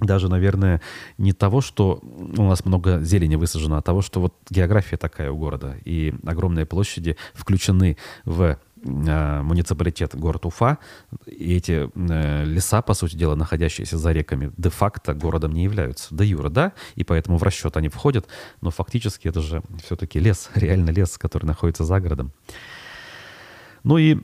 даже, 0.02 0.30
наверное, 0.30 0.82
не 1.18 1.32
того, 1.32 1.62
что 1.62 2.00
у 2.02 2.44
нас 2.44 2.66
много 2.66 3.00
зелени 3.00 3.36
высажено, 3.36 3.78
а 3.78 3.82
того, 3.82 4.02
что 4.02 4.20
вот 4.20 4.34
география 4.50 4.98
такая 4.98 5.32
у 5.32 5.38
города, 5.38 5.78
и 5.86 6.14
огромные 6.26 6.66
площади 6.66 7.18
включены 7.34 7.98
в 8.26 8.58
э, 8.84 9.42
муниципалитет 9.42 10.16
город 10.16 10.48
Уфа, 10.48 10.80
и 11.28 11.56
эти 11.56 11.90
э, 11.94 12.46
леса, 12.46 12.82
по 12.82 12.96
сути 12.96 13.16
дела, 13.16 13.36
находящиеся 13.36 14.00
за 14.00 14.12
реками, 14.12 14.52
де-факто 14.58 15.14
городом 15.14 15.54
не 15.54 15.64
являются. 15.64 16.14
Де 16.14 16.26
юра, 16.26 16.50
да, 16.50 16.74
и 16.96 17.04
поэтому 17.04 17.38
в 17.38 17.44
расчет 17.44 17.78
они 17.78 17.90
входят, 17.90 18.28
но 18.62 18.72
фактически 18.72 19.28
это 19.28 19.42
же 19.42 19.62
все-таки 19.86 20.20
лес, 20.20 20.50
реально 20.56 20.90
лес, 20.90 21.18
который 21.20 21.46
находится 21.46 21.84
за 21.84 22.00
городом. 22.00 22.32
Ну 23.84 23.98
и 23.98 24.14
э, 24.14 24.18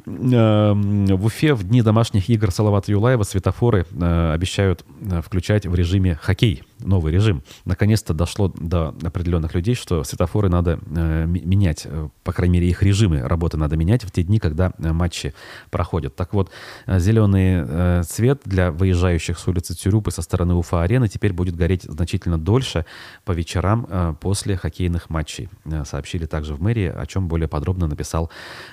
в 0.73 1.25
Уфе 1.25 1.53
в 1.53 1.63
дни 1.63 1.81
домашних 1.81 2.29
игр 2.29 2.51
Салавата 2.51 2.91
Юлаева 2.91 3.23
светофоры 3.23 3.85
э, 3.91 4.31
обещают 4.33 4.85
э, 5.01 5.21
включать 5.21 5.65
в 5.65 5.73
режиме 5.73 6.15
хоккей 6.15 6.63
новый 6.79 7.11
режим. 7.11 7.43
Наконец-то 7.65 8.13
дошло 8.13 8.47
до 8.55 8.89
определенных 9.03 9.53
людей, 9.55 9.75
что 9.75 10.03
светофоры 10.03 10.49
надо 10.49 10.79
э, 10.85 11.25
менять, 11.25 11.83
э, 11.85 12.09
по 12.23 12.31
крайней 12.33 12.53
мере, 12.53 12.69
их 12.69 12.83
режимы 12.83 13.21
работы 13.21 13.57
надо 13.57 13.77
менять 13.77 14.03
в 14.03 14.11
те 14.11 14.23
дни, 14.23 14.39
когда 14.39 14.71
э, 14.77 14.93
матчи 14.93 15.33
проходят. 15.69 16.15
Так 16.15 16.33
вот, 16.33 16.51
э, 16.85 16.99
зеленый 16.99 17.65
э, 17.67 18.03
цвет 18.07 18.41
для 18.45 18.71
выезжающих 18.71 19.39
с 19.39 19.47
улицы 19.47 19.75
Тюрюпы 19.75 20.11
со 20.11 20.21
стороны 20.21 20.53
Уфа-арены 20.53 21.07
теперь 21.07 21.33
будет 21.33 21.55
гореть 21.55 21.83
значительно 21.83 22.37
дольше 22.37 22.85
по 23.25 23.31
вечерам 23.31 23.87
э, 23.89 24.13
после 24.19 24.57
хоккейных 24.57 25.09
матчей. 25.09 25.49
Э, 25.65 25.83
сообщили 25.85 26.25
также 26.25 26.53
в 26.55 26.61
мэрии, 26.61 26.87
о 26.87 27.05
чем 27.05 27.27
более 27.27 27.47
подробно 27.47 27.87
написал 27.87 28.29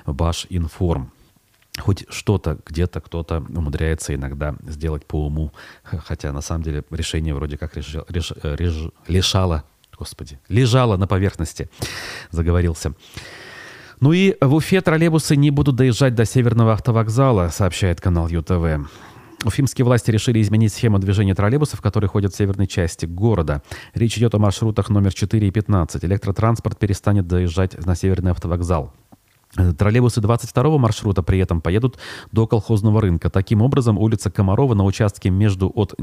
Баш 0.07 0.47
Информ 0.51 1.11
хоть 1.79 2.07
что-то 2.09 2.59
где-то 2.67 3.01
кто-то 3.01 3.45
умудряется 3.49 4.15
иногда 4.15 4.55
сделать 4.67 5.07
по 5.07 5.27
уму, 5.27 5.53
хотя 5.83 6.33
на 6.33 6.41
самом 6.41 6.63
деле 6.63 6.85
решение 6.91 7.35
вроде 7.35 7.59
как 7.59 7.77
реш, 7.77 7.97
реш, 8.09 8.33
реш, 8.43 8.91
лишало, 9.09 9.65
господи, 9.99 10.39
лежало 10.49 10.97
на 10.97 11.07
поверхности, 11.07 11.69
заговорился. 12.31 12.95
Ну 14.01 14.13
и 14.13 14.37
в 14.41 14.55
Уфе 14.55 14.81
троллейбусы 14.81 15.37
не 15.37 15.51
будут 15.51 15.77
доезжать 15.77 16.15
до 16.15 16.25
Северного 16.25 16.73
автовокзала, 16.73 17.49
сообщает 17.49 18.01
канал 18.01 18.29
ЮТВ. 18.29 18.89
Уфимские 19.45 19.85
власти 19.85 20.11
решили 20.11 20.41
изменить 20.41 20.73
схему 20.73 20.99
движения 20.99 21.35
троллейбусов, 21.35 21.83
которые 21.83 22.09
ходят 22.09 22.33
в 22.33 22.37
северной 22.37 22.67
части 22.67 23.05
города. 23.05 23.63
Речь 23.93 24.17
идет 24.17 24.35
о 24.35 24.39
маршрутах 24.39 24.89
номер 24.89 25.13
4 25.13 25.47
и 25.47 25.51
15. 25.51 26.03
Электротранспорт 26.05 26.79
перестанет 26.79 27.27
доезжать 27.27 27.85
на 27.85 27.95
Северный 27.95 28.31
автовокзал. 28.31 28.93
Троллейбусы 29.55 30.21
22 30.21 30.79
маршрута 30.79 31.23
при 31.23 31.39
этом 31.39 31.61
поедут 31.61 31.99
до 32.33 32.47
колхозного 32.47 33.01
рынка. 33.01 33.31
Таким 33.31 33.63
образом, 33.63 33.99
улица 33.99 34.31
Комарова 34.31 34.75
на 34.75 34.85
участке 34.85 35.31
между 35.31 35.71
от 35.75 35.95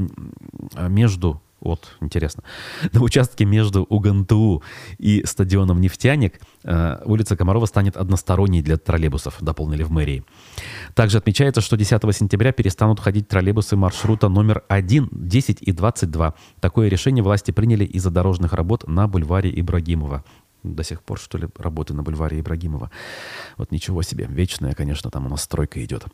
между 0.88 1.42
от, 1.62 1.96
интересно, 2.00 2.42
на 2.92 3.02
участке 3.02 3.44
между 3.44 3.84
УГНТУ 3.84 4.62
и 4.98 5.24
стадионом 5.24 5.80
«Нефтяник» 5.80 6.40
э, 6.64 7.02
улица 7.04 7.36
Комарова 7.36 7.66
станет 7.66 7.96
односторонней 7.96 8.62
для 8.62 8.76
троллейбусов, 8.76 9.36
дополнили 9.40 9.82
в 9.82 9.90
мэрии. 9.90 10.24
Также 10.94 11.18
отмечается, 11.18 11.60
что 11.60 11.76
10 11.76 12.02
сентября 12.14 12.52
перестанут 12.52 13.00
ходить 13.00 13.28
троллейбусы 13.28 13.76
маршрута 13.76 14.28
номер 14.28 14.64
1, 14.68 15.08
10 15.12 15.58
и 15.60 15.72
22. 15.72 16.34
Такое 16.60 16.88
решение 16.88 17.22
власти 17.22 17.50
приняли 17.50 17.84
из-за 17.84 18.10
дорожных 18.10 18.52
работ 18.52 18.86
на 18.88 19.06
бульваре 19.06 19.52
Ибрагимова 19.54 20.24
до 20.62 20.82
сих 20.84 21.02
пор, 21.02 21.18
что 21.18 21.38
ли, 21.38 21.48
работы 21.56 21.94
на 21.94 22.02
бульваре 22.02 22.40
Ибрагимова. 22.40 22.90
Вот 23.56 23.70
ничего 23.70 24.02
себе. 24.02 24.26
Вечная, 24.28 24.74
конечно, 24.74 25.10
там 25.10 25.26
у 25.26 25.28
нас 25.28 25.42
стройка 25.42 25.84
идет. 25.84 26.06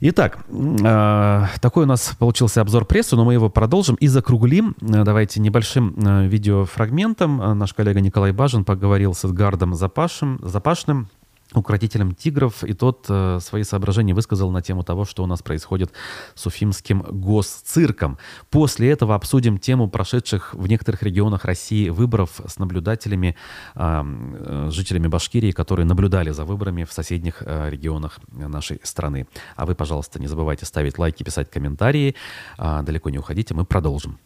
Итак, 0.00 0.44
э, 0.50 1.44
такой 1.60 1.84
у 1.84 1.86
нас 1.86 2.14
получился 2.18 2.60
обзор 2.60 2.84
прессы, 2.84 3.16
но 3.16 3.24
мы 3.24 3.32
его 3.32 3.48
продолжим 3.48 3.96
и 3.96 4.08
закруглим. 4.08 4.76
Э, 4.80 5.04
давайте 5.04 5.40
небольшим 5.40 5.94
э, 5.96 6.26
видеофрагментом. 6.26 7.58
Наш 7.58 7.72
коллега 7.72 8.00
Николай 8.00 8.32
Бажин 8.32 8.64
поговорил 8.64 9.14
с 9.14 9.24
Эдгардом 9.24 9.74
Запашем, 9.74 10.38
Запашным, 10.42 11.08
укротителем 11.54 12.14
тигров, 12.14 12.64
и 12.64 12.72
тот 12.72 13.06
э, 13.08 13.38
свои 13.40 13.62
соображения 13.62 14.14
высказал 14.14 14.50
на 14.50 14.62
тему 14.62 14.82
того, 14.82 15.04
что 15.04 15.22
у 15.22 15.26
нас 15.26 15.42
происходит 15.42 15.92
с 16.34 16.46
Уфимским 16.46 17.02
госцирком. 17.02 18.18
После 18.50 18.90
этого 18.90 19.14
обсудим 19.14 19.58
тему 19.58 19.88
прошедших 19.88 20.54
в 20.54 20.66
некоторых 20.66 21.02
регионах 21.02 21.44
России 21.44 21.88
выборов 21.88 22.40
с 22.46 22.58
наблюдателями, 22.58 23.36
э, 23.74 24.68
жителями 24.70 25.06
Башкирии, 25.06 25.52
которые 25.52 25.86
наблюдали 25.86 26.30
за 26.30 26.44
выборами 26.44 26.84
в 26.84 26.92
соседних 26.92 27.42
э, 27.44 27.70
регионах 27.70 28.18
нашей 28.32 28.80
страны. 28.82 29.26
А 29.54 29.66
вы, 29.66 29.74
пожалуйста, 29.74 30.20
не 30.20 30.26
забывайте 30.26 30.66
ставить 30.66 30.98
лайки, 30.98 31.22
писать 31.22 31.50
комментарии. 31.50 32.16
Э, 32.58 32.82
далеко 32.82 33.10
не 33.10 33.18
уходите, 33.18 33.54
мы 33.54 33.64
продолжим. 33.64 34.18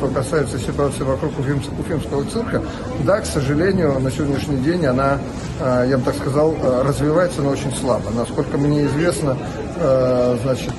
Что 0.00 0.08
касается 0.08 0.58
ситуации 0.58 1.02
вокруг 1.02 1.38
Уфимского, 1.38 1.78
Уфимского 1.78 2.24
цирка, 2.24 2.62
да, 3.04 3.20
к 3.20 3.26
сожалению, 3.26 4.00
на 4.00 4.10
сегодняшний 4.10 4.56
день 4.56 4.86
она, 4.86 5.18
э, 5.60 5.88
я 5.90 5.98
бы 5.98 6.04
так 6.04 6.14
сказал, 6.14 6.54
э, 6.54 6.82
развивается, 6.82 7.42
но 7.42 7.50
очень 7.50 7.70
слабо. 7.74 8.10
Насколько 8.16 8.56
мне 8.56 8.86
известно, 8.86 9.36
э, 9.76 10.38
значит, 10.42 10.72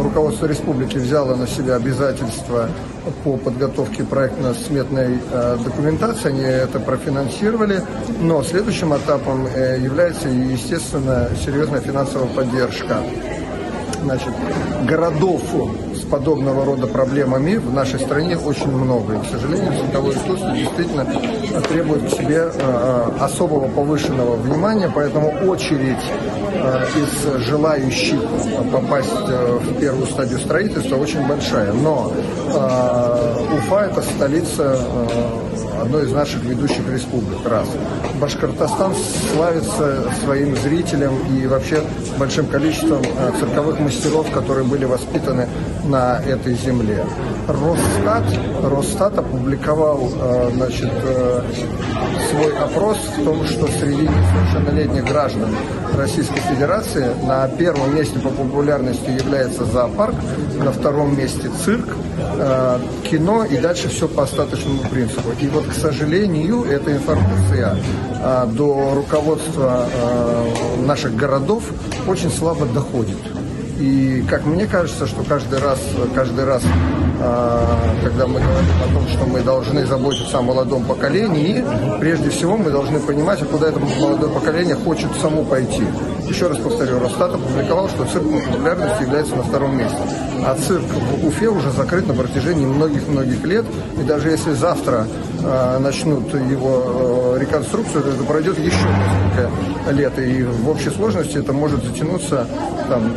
руководство 0.00 0.46
республики 0.46 0.96
взяло 0.96 1.34
на 1.34 1.46
себя 1.46 1.74
обязательства 1.74 2.70
по 3.24 3.36
подготовке 3.36 4.04
проектно-сметной 4.04 5.18
документации, 5.62 6.28
они 6.28 6.40
это 6.44 6.80
профинансировали, 6.80 7.82
но 8.22 8.42
следующим 8.42 8.96
этапом 8.96 9.46
является, 9.78 10.28
естественно, 10.28 11.28
серьезная 11.44 11.80
финансовая 11.80 12.28
поддержка 12.28 12.96
значит, 14.04 14.32
городов 14.86 15.42
с 15.94 16.04
подобного 16.04 16.64
рода 16.64 16.86
проблемами 16.86 17.56
в 17.56 17.72
нашей 17.72 17.98
стране 17.98 18.36
очень 18.36 18.70
много. 18.70 19.14
И, 19.14 19.18
к 19.20 19.26
сожалению, 19.30 19.72
световое 19.72 20.14
искусство 20.14 20.50
действительно 20.52 21.06
требует 21.68 22.06
к 22.06 22.10
себе 22.10 22.50
э, 22.52 23.10
особого 23.20 23.68
повышенного 23.68 24.36
внимания, 24.36 24.90
поэтому 24.94 25.30
очередь 25.48 26.04
э, 26.52 26.84
из 26.96 27.42
желающих 27.44 28.20
попасть 28.70 29.10
э, 29.28 29.58
в 29.60 29.80
первую 29.80 30.06
стадию 30.06 30.38
строительства 30.38 30.96
очень 30.96 31.26
большая. 31.26 31.72
Но 31.72 32.12
Уфа– 33.56 33.86
это 33.90 34.02
столица 34.02 34.78
одной 35.84 36.04
из 36.04 36.12
наших 36.12 36.42
ведущих 36.44 36.88
республик, 36.90 37.46
раз. 37.46 37.68
Башкортостан 38.20 38.94
славится 39.34 40.10
своим 40.24 40.56
зрителям 40.56 41.14
и 41.32 41.46
вообще 41.46 41.82
большим 42.18 42.46
количеством 42.46 43.02
цирковых 43.38 43.80
мастеров, 43.80 44.30
которые 44.30 44.64
были 44.64 44.84
воспитаны 44.84 45.48
на 45.84 46.20
этой 46.22 46.54
земле. 46.54 47.04
Росстат, 47.48 48.24
Росстат 48.62 49.18
опубликовал 49.18 50.10
э, 50.14 50.50
значит, 50.54 50.90
э, 50.92 51.42
свой 52.30 52.56
опрос 52.56 52.96
в 53.18 53.24
том, 53.24 53.44
что 53.44 53.66
среди 53.66 54.08
несовершеннолетних 54.08 55.04
граждан 55.04 55.50
Российской 55.96 56.40
Федерации 56.40 57.10
на 57.24 57.48
первом 57.48 57.94
месте 57.94 58.18
по 58.18 58.28
популярности 58.28 59.10
является 59.10 59.64
зоопарк, 59.64 60.14
на 60.58 60.72
втором 60.72 61.16
месте 61.16 61.50
цирк, 61.64 61.96
э, 62.38 62.78
кино 63.10 63.44
и 63.44 63.58
дальше 63.58 63.88
все 63.88 64.08
по 64.08 64.24
остаточному 64.24 64.82
принципу. 64.90 65.30
И 65.40 65.46
вот, 65.48 65.66
к 65.66 65.72
сожалению, 65.72 66.64
эта 66.64 66.92
информация 66.92 67.76
до 68.54 68.94
руководства 68.94 69.86
наших 70.78 71.14
городов 71.14 71.64
очень 72.06 72.30
слабо 72.30 72.64
доходит. 72.66 73.18
И 73.78 74.24
как 74.28 74.46
мне 74.46 74.66
кажется, 74.66 75.06
что 75.06 75.22
каждый 75.24 75.58
раз, 75.58 75.78
каждый 76.14 76.44
раз, 76.44 76.62
когда 78.02 78.26
мы 78.26 78.40
говорим 78.40 78.74
о 78.82 78.94
том, 78.94 79.08
что 79.08 79.24
мы 79.26 79.40
должны 79.40 79.86
заботиться 79.86 80.38
о 80.38 80.42
молодом 80.42 80.84
поколении, 80.84 81.64
прежде 82.00 82.30
всего 82.30 82.56
мы 82.56 82.70
должны 82.70 83.00
понимать, 83.00 83.40
а 83.42 83.44
куда 83.44 83.68
это 83.68 83.78
молодое 83.78 84.32
поколение 84.32 84.74
хочет 84.74 85.10
само 85.20 85.44
пойти. 85.44 85.84
Еще 86.28 86.46
раз 86.46 86.58
повторю, 86.58 86.98
Росстат 87.00 87.34
опубликовал, 87.34 87.88
что 87.88 88.04
цирк 88.06 88.24
по 88.24 88.50
популярности 88.50 89.02
является 89.02 89.36
на 89.36 89.42
втором 89.42 89.76
месте. 89.76 89.98
А 90.44 90.56
цирк 90.56 90.84
в 90.84 91.26
Уфе 91.26 91.48
уже 91.48 91.70
закрыт 91.70 92.06
на 92.06 92.14
протяжении 92.14 92.64
многих-многих 92.64 93.44
лет. 93.44 93.64
И 94.00 94.04
даже 94.04 94.30
если 94.30 94.52
завтра 94.52 95.06
э, 95.42 95.78
начнут 95.78 96.32
его 96.34 97.34
э, 97.36 97.38
реконструкцию, 97.40 98.02
то 98.02 98.10
это 98.10 98.24
пройдет 98.24 98.58
еще 98.58 98.68
несколько 98.68 99.90
лет. 99.92 100.18
И 100.18 100.42
в 100.44 100.68
общей 100.68 100.90
сложности 100.90 101.36
это 101.36 101.52
может 101.52 101.84
затянуться 101.84 102.46
там, 102.88 103.12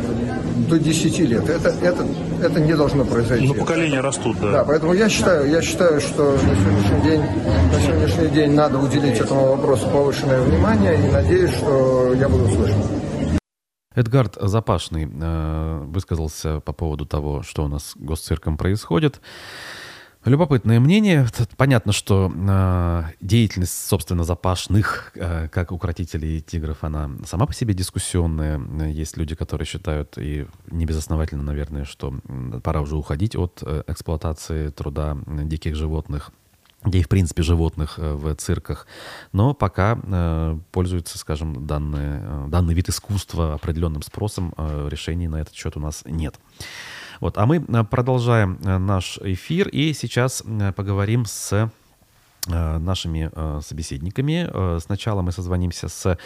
до 0.68 0.78
10 0.78 1.18
лет. 1.20 1.48
Это, 1.48 1.74
это, 1.82 2.06
это 2.40 2.60
не 2.60 2.74
должно 2.74 3.04
произойти. 3.04 3.46
Но 3.46 3.54
поколения 3.54 4.00
растут, 4.00 4.38
да. 4.40 4.52
Да, 4.52 4.64
поэтому 4.64 4.94
я 4.94 5.08
считаю, 5.08 5.50
я 5.50 5.62
считаю, 5.62 6.00
что 6.00 6.32
на 6.32 6.56
сегодняшний 6.56 7.02
день, 7.02 7.20
на 7.20 7.80
сегодняшний 7.80 8.28
день 8.28 8.52
надо 8.52 8.78
уделить 8.78 9.18
этому 9.18 9.56
вопросу 9.56 9.88
повышенное 9.90 10.40
внимание 10.40 10.94
и 10.94 11.10
надеюсь, 11.10 11.54
что 11.54 12.14
я 12.14 12.28
буду 12.28 12.48
слышен. 12.48 12.82
Эдгард 13.94 14.36
Запашный 14.40 15.08
э, 15.10 15.78
высказался 15.86 16.60
по 16.60 16.72
поводу 16.72 17.04
того, 17.04 17.42
что 17.42 17.64
у 17.64 17.68
нас 17.68 17.90
с 17.90 17.96
госцирком 17.96 18.56
происходит. 18.56 19.20
Любопытное 20.24 20.80
мнение. 20.80 21.26
Понятно, 21.56 21.92
что 21.92 22.30
э, 22.34 23.02
деятельность, 23.20 23.86
собственно, 23.86 24.24
запашных, 24.24 25.12
э, 25.14 25.48
как 25.48 25.70
укротителей 25.70 26.40
тигров, 26.40 26.82
она 26.82 27.10
сама 27.24 27.46
по 27.46 27.54
себе 27.54 27.72
дискуссионная. 27.72 28.60
Есть 28.88 29.16
люди, 29.16 29.34
которые 29.34 29.66
считают, 29.66 30.18
и 30.18 30.46
не 30.70 30.86
безосновательно, 30.86 31.44
наверное, 31.44 31.84
что 31.84 32.14
пора 32.64 32.80
уже 32.80 32.96
уходить 32.96 33.36
от 33.36 33.62
э, 33.62 33.84
эксплуатации 33.86 34.70
труда 34.70 35.16
диких 35.26 35.76
животных 35.76 36.32
где 36.84 36.98
и, 36.98 37.02
в 37.02 37.08
принципе, 37.08 37.42
животных 37.42 37.94
э, 37.98 38.14
в 38.14 38.34
цирках. 38.36 38.86
Но 39.32 39.52
пока 39.52 39.98
э, 40.00 40.58
пользуется, 40.70 41.18
скажем, 41.18 41.66
данный, 41.66 42.20
э, 42.20 42.46
данный 42.48 42.74
вид 42.74 42.88
искусства 42.88 43.54
определенным 43.54 44.02
спросом. 44.02 44.54
Э, 44.56 44.88
решений 44.88 45.28
на 45.28 45.40
этот 45.40 45.54
счет 45.54 45.76
у 45.76 45.80
нас 45.80 46.02
нет. 46.04 46.38
Вот, 47.20 47.38
а 47.38 47.46
мы 47.46 47.56
э, 47.56 47.84
продолжаем 47.84 48.58
э, 48.64 48.78
наш 48.78 49.18
эфир 49.18 49.68
и 49.68 49.92
сейчас 49.92 50.42
э, 50.46 50.72
поговорим 50.72 51.24
с 51.24 51.70
нашими 52.46 53.30
собеседниками. 53.60 54.78
Сначала 54.80 55.20
мы 55.20 55.32
созвонимся 55.32 55.88
с 55.88 56.16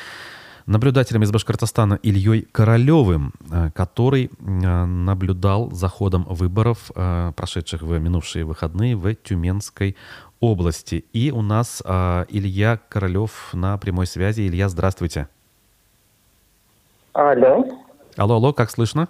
наблюдателем 0.67 1.25
из 1.25 1.33
Башкортостана 1.33 1.99
Ильей 2.01 2.43
Королевым, 2.43 3.33
который 3.75 4.31
наблюдал 4.39 5.73
за 5.73 5.89
ходом 5.89 6.23
выборов, 6.29 6.93
прошедших 6.95 7.83
в 7.83 7.99
минувшие 7.99 8.45
выходные 8.45 8.95
в 8.95 9.13
Тюменской 9.17 9.97
области. 10.39 11.05
И 11.13 11.33
у 11.33 11.43
нас 11.43 11.83
Илья 11.83 12.79
Королев 12.89 13.51
на 13.53 13.77
прямой 13.79 14.07
связи. 14.07 14.47
Илья, 14.47 14.69
здравствуйте. 14.69 15.27
Алло. 17.15 17.67
Алло, 18.17 18.35
алло, 18.37 18.53
как 18.53 18.71
слышно? 18.71 19.09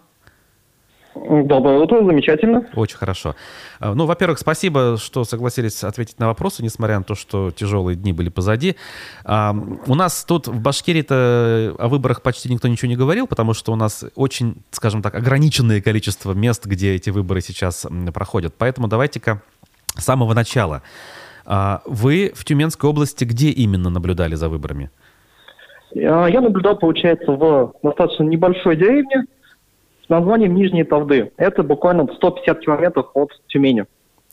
Доброе 1.14 1.79
утро, 1.79 2.03
замечательно. 2.05 2.66
Очень 2.75 2.96
хорошо. 2.96 3.37
А, 3.81 3.94
ну, 3.94 4.07
во-первых, 4.07 4.38
спасибо, 4.38 4.96
что 4.96 5.25
согласились 5.25 5.85
ответить 5.85 6.18
на 6.18 6.27
вопросы, 6.27 6.62
несмотря 6.62 6.98
на 6.98 7.05
то, 7.05 7.14
что 7.14 7.51
тяжелые 7.51 7.96
дни 7.96 8.12
были 8.12 8.31
позади. 8.31 8.77
А, 9.25 9.55
у 9.87 9.94
нас 9.94 10.25
тут 10.25 10.48
в 10.48 10.61
Башкирии-то 10.61 11.75
о 11.79 11.88
выборах 11.88 12.22
почти 12.22 12.51
никто 12.51 12.66
ничего 12.66 12.88
не 12.88 12.96
говорил, 12.96 13.27
потому 13.27 13.53
что 13.53 13.72
у 13.72 13.77
нас 13.77 14.05
очень, 14.14 14.57
скажем 14.70 15.03
так, 15.03 15.14
ограниченное 15.14 15.83
количество 15.83 16.33
мест, 16.33 16.64
где 16.64 16.94
эти 16.94 17.11
выборы 17.11 17.42
сейчас 17.42 17.87
проходят. 18.14 18.55
Поэтому 18.57 18.88
давайте-ка 18.88 19.42
с 19.96 20.05
самого 20.05 20.33
начала. 20.33 20.83
А, 21.44 21.83
вы 21.85 22.33
в 22.35 22.44
Тюменской 22.44 22.88
области 22.88 23.25
где 23.25 23.51
именно 23.51 23.90
наблюдали 23.90 24.35
за 24.35 24.48
выборами? 24.48 24.90
Я 25.94 26.40
наблюдал, 26.40 26.79
получается, 26.79 27.33
в 27.33 27.75
достаточно 27.83 28.22
небольшой 28.22 28.77
деревне, 28.77 29.27
названием 30.12 30.55
Нижние 30.55 30.85
Тавды. 30.85 31.33
Это 31.37 31.62
буквально 31.62 32.07
150 32.14 32.61
километров 32.61 33.11
от 33.14 33.31
Тюмени. 33.48 33.85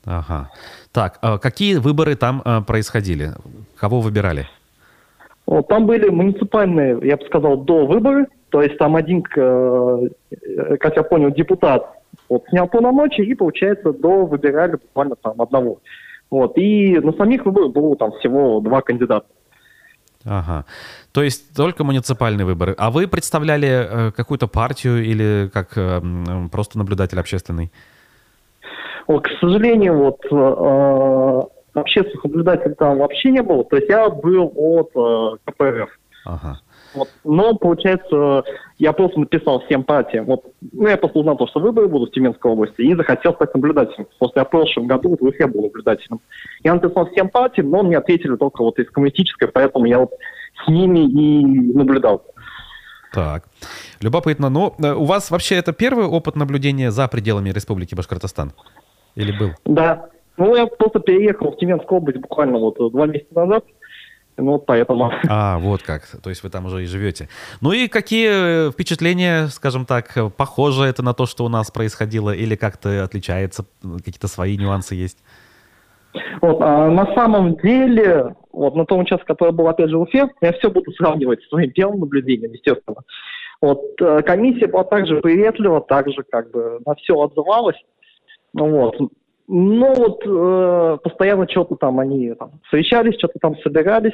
Ага. 0.06 0.52
Так, 0.92 1.20
а 1.22 1.38
какие 1.38 1.76
выборы 1.76 2.16
там 2.16 2.42
а, 2.46 2.62
происходили? 2.62 3.32
Кого 3.76 4.00
выбирали? 4.00 4.46
Там 5.68 5.88
были 5.88 6.10
муниципальные, 6.10 7.00
я 7.04 7.18
бы 7.18 7.26
сказал, 7.26 7.58
до 7.58 7.86
выборы. 7.88 8.28
То 8.50 8.62
есть 8.62 8.78
там 8.78 8.96
один, 8.96 9.24
э, 9.36 10.08
как 10.80 10.96
я 10.96 11.04
понял, 11.04 11.32
депутат 11.32 11.88
вот, 12.30 12.44
снял 12.50 12.68
полномочия 12.68 13.24
и, 13.24 13.34
получается, 13.34 13.94
до 13.94 14.26
выбирали 14.26 14.74
буквально 14.74 15.16
там 15.16 15.42
одного. 15.42 15.80
Вот. 16.30 16.58
И 16.58 17.00
на 17.00 17.14
самих 17.14 17.46
выборах 17.46 17.72
было 17.72 17.96
там 17.96 18.12
всего 18.14 18.60
два 18.60 18.82
кандидата. 18.82 19.26
Ага. 20.26 20.66
То 21.12 21.24
есть 21.24 21.56
только 21.56 21.84
муниципальные 21.84 22.46
выборы. 22.46 22.76
А 22.78 22.92
вы 22.92 23.08
представляли 23.08 23.68
э, 23.68 24.12
какую-то 24.12 24.48
партию 24.48 25.04
или 25.04 25.50
как 25.54 25.78
э, 25.78 26.02
просто 26.52 26.78
наблюдатель 26.78 27.20
общественный? 27.20 27.72
Вот, 29.08 29.24
к 29.24 29.30
сожалению, 29.40 29.98
вот 29.98 30.20
э, 30.30 31.80
общественных 31.80 32.24
наблюдателей 32.26 32.76
там 32.76 32.98
вообще 32.98 33.32
не 33.32 33.42
было. 33.42 33.64
То 33.64 33.78
есть 33.78 33.90
я 33.90 34.10
был 34.10 34.52
от 34.56 35.40
КПРФ. 35.46 35.90
Ага. 36.26 36.60
Вот. 36.94 37.10
Но, 37.24 37.56
получается, 37.56 38.44
я 38.78 38.94
просто 38.94 39.20
написал 39.20 39.62
всем 39.62 39.84
партиям. 39.84 40.26
Вот, 40.26 40.46
ну, 40.72 40.88
я 40.88 40.98
просто 40.98 41.20
узнал, 41.20 41.38
что 41.48 41.60
выборы 41.60 41.88
будут 41.88 42.10
в 42.10 42.14
Тюменской 42.14 42.52
области, 42.52 42.82
и 42.82 42.96
захотел 42.96 43.34
стать 43.34 43.54
наблюдателем. 43.54 44.08
Просто 44.18 44.40
я 44.40 44.46
в 44.46 44.50
прошлом 44.50 44.88
году 44.88 45.18
вот, 45.20 45.36
я 45.40 45.48
был 45.48 45.64
наблюдателем. 45.64 46.20
Я 46.64 46.74
написал 46.74 47.10
всем 47.12 47.30
партиям, 47.30 47.70
но 47.70 47.84
мне 47.84 47.98
ответили 47.98 48.36
только 48.36 48.64
вот 48.64 48.80
из 48.80 48.90
коммунистической, 48.90 49.48
поэтому 49.48 49.86
я 49.86 50.00
вот 50.00 50.12
с 50.66 50.68
ними 50.68 51.00
и 51.00 51.46
наблюдал. 51.74 52.24
Так, 53.14 53.46
любопытно. 54.02 54.50
Но 54.50 54.76
э, 54.82 54.94
у 54.94 55.04
вас 55.04 55.32
вообще 55.32 55.56
это 55.56 55.74
первый 55.74 56.06
опыт 56.06 56.36
наблюдения 56.36 56.92
за 56.92 57.08
пределами 57.08 57.50
Республики 57.50 57.96
Башкортостан? 57.96 58.54
Или 59.16 59.32
был? 59.38 59.50
Да. 59.66 60.10
Ну, 60.38 60.56
я 60.56 60.68
просто 60.68 61.00
переехал 61.00 61.52
в 61.52 61.58
Тюменскую 61.58 62.00
область 62.00 62.20
буквально 62.20 62.60
вот 62.60 62.78
два 62.92 63.08
месяца 63.08 63.34
назад. 63.34 63.66
Ну, 64.40 64.58
поэтому... 64.58 65.12
А, 65.28 65.58
вот 65.60 65.84
как. 65.84 66.08
То 66.24 66.30
есть 66.30 66.44
вы 66.44 66.50
там 66.50 66.66
уже 66.66 66.84
и 66.84 66.86
живете. 66.86 67.28
Ну 67.62 67.72
и 67.72 67.88
какие 67.88 68.72
впечатления, 68.72 69.48
скажем 69.48 69.86
так, 69.86 70.18
похоже 70.38 70.86
это 70.86 71.04
на 71.04 71.14
то, 71.14 71.26
что 71.26 71.46
у 71.46 71.50
нас 71.50 71.72
происходило, 71.72 72.32
или 72.32 72.56
как-то 72.56 73.04
отличается, 73.04 73.66
какие-то 73.82 74.28
свои 74.28 74.58
нюансы 74.58 74.96
есть? 74.96 75.18
Вот, 76.42 76.62
а 76.62 76.90
на 76.90 77.14
самом 77.14 77.56
деле, 77.58 78.36
вот 78.52 78.76
на 78.76 78.86
том 78.86 79.02
участке, 79.02 79.26
который 79.28 79.54
был, 79.54 79.68
опять 79.68 79.90
же, 79.90 79.98
в 79.98 80.02
Уфе, 80.02 80.30
я 80.42 80.54
все 80.54 80.72
буду 80.72 80.92
сравнивать 80.94 81.42
с 81.44 81.50
своим 81.50 81.72
первым 81.72 82.00
наблюдением, 82.00 82.52
естественно. 82.54 83.02
Вот, 83.62 83.82
э, 84.02 84.22
комиссия 84.24 84.68
была 84.68 84.86
также 84.86 85.18
приветлива, 85.18 85.82
также 85.82 86.24
как 86.24 86.50
бы 86.52 86.80
на 86.86 86.96
все 86.96 87.14
отзывалась. 87.14 87.76
Ну, 88.54 88.70
вот. 88.70 88.98
Ну 89.52 89.96
вот 89.96 90.22
э, 90.28 90.98
постоянно 91.04 91.50
что-то 91.50 91.76
там 91.76 92.00
они 92.00 92.36
там, 92.36 92.52
встречались, 92.66 93.18
что-то 93.18 93.40
там 93.40 93.58
собирались. 93.58 94.14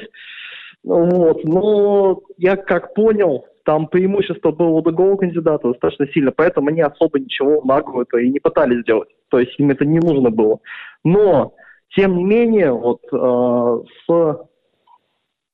Вот. 0.82 1.44
Но 1.44 2.22
я 2.38 2.56
как 2.56 2.94
понял, 2.94 3.44
там 3.66 3.86
преимущество 3.86 4.50
было 4.50 4.68
у 4.68 4.80
другого 4.80 5.18
кандидата 5.18 5.68
достаточно 5.68 6.06
сильно, 6.08 6.32
поэтому 6.32 6.68
они 6.68 6.80
особо 6.80 7.20
ничего 7.20 7.60
наглого 7.64 8.02
это 8.02 8.16
и 8.16 8.30
не 8.30 8.38
пытались 8.38 8.80
сделать. 8.80 9.10
То 9.28 9.38
есть 9.38 9.52
им 9.58 9.70
это 9.70 9.84
не 9.84 9.98
нужно 9.98 10.30
было. 10.30 10.60
Но, 11.04 11.52
тем 11.94 12.16
не 12.16 12.24
менее, 12.24 12.72
вот 12.72 13.02
э, 13.12 13.82
с, 14.06 14.38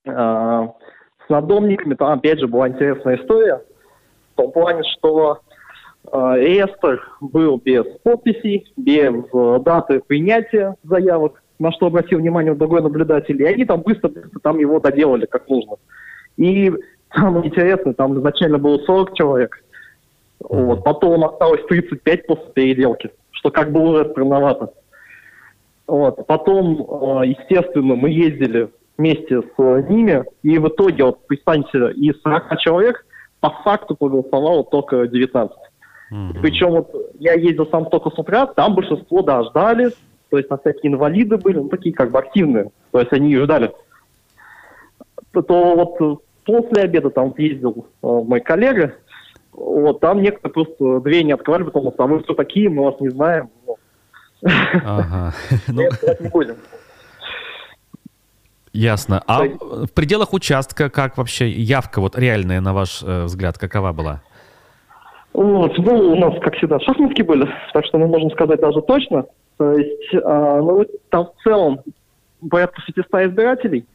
э, 0.04 0.10
с 0.12 1.28
надомниками 1.28 1.94
там 1.94 2.18
опять 2.18 2.38
же 2.38 2.46
была 2.46 2.68
интересная 2.68 3.16
история. 3.16 3.64
В 4.34 4.36
том 4.36 4.52
плане, 4.52 4.84
что 4.96 5.40
реестр 6.12 7.02
был 7.20 7.56
без 7.56 7.84
подписей, 8.02 8.70
без 8.76 9.14
э, 9.32 9.58
даты 9.64 10.00
принятия 10.06 10.76
заявок, 10.82 11.42
на 11.58 11.72
что 11.72 11.86
обратил 11.86 12.18
внимание 12.18 12.54
другой 12.54 12.82
наблюдатель. 12.82 13.40
И 13.40 13.44
они 13.44 13.64
там 13.64 13.80
быстро-быстро 13.80 14.38
там 14.40 14.58
его 14.58 14.78
доделали 14.78 15.26
как 15.26 15.48
нужно. 15.48 15.76
И 16.36 16.72
самое 17.14 17.46
интересное, 17.46 17.94
там 17.94 18.18
изначально 18.18 18.58
было 18.58 18.78
40 18.78 19.14
человек, 19.14 19.62
вот, 20.40 20.84
потом 20.84 21.24
осталось 21.24 21.62
35 21.68 22.26
после 22.26 22.52
переделки, 22.52 23.10
что 23.30 23.50
как 23.50 23.72
бы 23.72 23.80
уже 23.80 24.10
странновато. 24.10 24.72
Вот. 25.86 26.26
Потом, 26.26 27.22
э, 27.22 27.28
естественно, 27.28 27.94
мы 27.94 28.10
ездили 28.10 28.68
вместе 28.98 29.42
с 29.42 29.88
ними, 29.88 30.24
и 30.42 30.58
в 30.58 30.68
итоге, 30.68 31.04
вот, 31.04 31.26
представьте, 31.26 31.92
из 31.92 32.20
40 32.22 32.58
человек 32.58 33.06
по 33.40 33.50
факту 33.64 33.96
проголосовало 33.96 34.64
только 34.64 35.06
19. 35.08 35.56
Mm-hmm. 36.12 36.40
Причем 36.42 36.70
вот 36.72 36.94
я 37.18 37.32
ездил 37.32 37.66
сам 37.68 37.86
только 37.86 38.10
с 38.10 38.18
утра, 38.18 38.46
там 38.46 38.74
большинство, 38.74 39.22
да, 39.22 39.42
ждали, 39.44 39.92
то 40.28 40.36
есть 40.36 40.50
на 40.50 40.58
всякие 40.58 40.92
инвалиды 40.92 41.38
были, 41.38 41.56
ну, 41.56 41.68
такие 41.70 41.94
как 41.94 42.10
бы 42.10 42.18
активные, 42.18 42.70
то 42.90 43.00
есть 43.00 43.12
они 43.12 43.34
ждали. 43.38 43.72
То, 45.30 45.40
то 45.40 45.74
вот 45.74 46.22
после 46.44 46.82
обеда 46.82 47.08
там 47.08 47.32
ездил 47.38 47.86
э, 48.02 48.06
мой 48.06 48.40
коллега, 48.40 48.94
вот 49.52 50.00
там 50.00 50.20
некоторые 50.20 50.52
просто 50.52 51.00
дверь 51.00 51.24
не 51.24 51.32
открывали, 51.32 51.62
потому 51.62 51.92
что 51.92 52.04
а 52.04 52.06
вы 52.06 52.20
кто 52.20 52.34
такие, 52.34 52.68
мы 52.68 52.84
вас 52.84 53.00
не 53.00 53.08
знаем. 53.08 53.48
Ага. 54.42 55.32
Ну, 55.68 55.82
не 55.82 56.28
будем. 56.28 56.56
Ясно. 58.74 59.22
А 59.26 59.44
в 59.44 59.92
пределах 59.94 60.34
участка 60.34 60.90
как 60.90 61.16
вообще 61.16 61.50
явка 61.50 62.00
вот 62.00 62.18
реальная, 62.18 62.60
на 62.60 62.74
ваш 62.74 63.02
э, 63.02 63.24
взгляд, 63.24 63.56
какова 63.56 63.92
была? 63.92 64.22
Вот, 65.32 65.78
ну, 65.78 66.12
у 66.12 66.16
нас, 66.16 66.34
как 66.40 66.56
всегда, 66.56 66.78
шахматки 66.80 67.22
были, 67.22 67.48
так 67.72 67.86
что 67.86 67.98
мы 67.98 68.06
можем 68.06 68.30
сказать 68.32 68.60
даже 68.60 68.82
точно. 68.82 69.26
То 69.56 69.72
есть, 69.72 70.14
а, 70.22 70.60
ну, 70.60 70.84
там 71.10 71.26
в 71.26 71.42
целом 71.42 71.80
порядка 72.50 72.82
500 72.86 73.06
избирателей, 73.30 73.86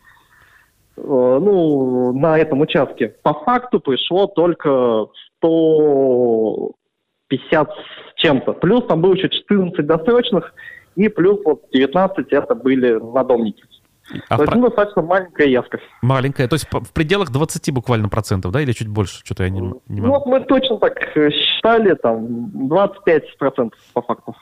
а, 0.97 1.39
ну, 1.39 2.11
на 2.13 2.39
этом 2.39 2.61
участке. 2.61 3.15
По 3.21 3.33
факту 3.33 3.79
пришло 3.79 4.25
только 4.27 5.07
100, 5.37 6.71
50 7.27 7.69
с 7.69 8.21
чем-то. 8.21 8.53
Плюс 8.53 8.85
там 8.85 9.01
было 9.01 9.13
еще 9.13 9.29
14 9.29 9.85
досрочных, 9.85 10.53
и 10.95 11.07
плюс 11.07 11.39
вот 11.45 11.65
19 11.71 12.33
это 12.33 12.55
были 12.55 12.93
надомники. 12.93 13.63
А 14.29 14.39
есть, 14.39 14.55
ну, 14.55 14.61
достаточно 14.61 15.01
маленькая 15.01 15.47
явка. 15.47 15.79
Маленькая, 16.01 16.47
то 16.47 16.55
есть 16.55 16.67
в 16.71 16.93
пределах 16.93 17.29
20 17.31 17.73
буквально 17.73 18.09
процентов, 18.09 18.51
да, 18.51 18.61
или 18.61 18.71
чуть 18.71 18.87
больше? 18.87 19.19
Что-то 19.25 19.43
я 19.43 19.49
не, 19.49 19.59
не 19.59 20.01
могу. 20.01 20.07
Ну, 20.07 20.09
вот 20.09 20.25
мы 20.25 20.39
точно 20.41 20.77
так 20.77 20.97
э, 21.15 21.29
считали, 21.29 21.93
там, 21.95 22.67
25 22.67 23.37
процентов 23.37 23.79
по 23.93 24.01
факту. 24.01 24.35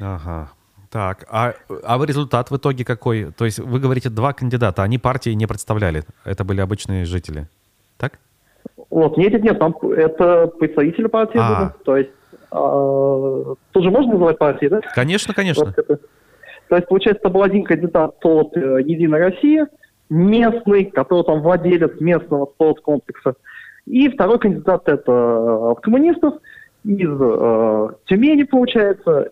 Ага. 0.00 0.50
Так, 0.90 1.26
а, 1.28 1.54
а 1.84 2.04
результат 2.04 2.50
в 2.50 2.56
итоге 2.56 2.84
какой? 2.84 3.32
То 3.32 3.44
есть 3.44 3.58
вы 3.58 3.80
говорите 3.80 4.08
два 4.08 4.32
кандидата, 4.32 4.82
они 4.82 4.98
партии 4.98 5.30
не 5.30 5.46
представляли, 5.46 6.04
это 6.24 6.44
были 6.44 6.60
обычные 6.60 7.04
жители, 7.04 7.48
так? 7.98 8.18
Вот, 8.88 9.16
нет, 9.16 9.32
нет, 9.32 9.42
нет, 9.42 9.58
там 9.58 9.74
это 9.90 10.46
представители 10.46 11.08
партии 11.08 11.38
а. 11.38 11.60
были, 11.60 11.84
то 11.84 11.96
есть 11.96 12.10
а, 12.50 13.54
тут 13.72 13.82
же 13.82 13.90
можно 13.90 14.12
называть 14.12 14.38
партии, 14.38 14.66
да? 14.68 14.80
Конечно, 14.94 15.34
конечно. 15.34 15.66
Вот 15.66 15.78
это, 15.78 15.98
то 16.68 16.76
есть, 16.76 16.88
получается, 16.88 17.20
это 17.20 17.30
был 17.30 17.42
один 17.42 17.64
кандидат 17.64 18.16
от 18.24 18.56
э, 18.56 18.82
«Единой 18.84 19.20
России», 19.20 19.66
местный, 20.08 20.86
который 20.86 21.24
там 21.24 21.42
владелец 21.42 22.00
местного 22.00 22.46
спорткомплекса. 22.46 23.34
И 23.86 24.08
второй 24.08 24.38
кандидат 24.38 24.88
это 24.88 25.12
э, 25.12 25.70
от 25.70 25.80
коммунистов 25.80 26.34
из 26.84 27.08
э, 27.08 27.88
Тюмени, 28.06 28.44
получается. 28.44 29.30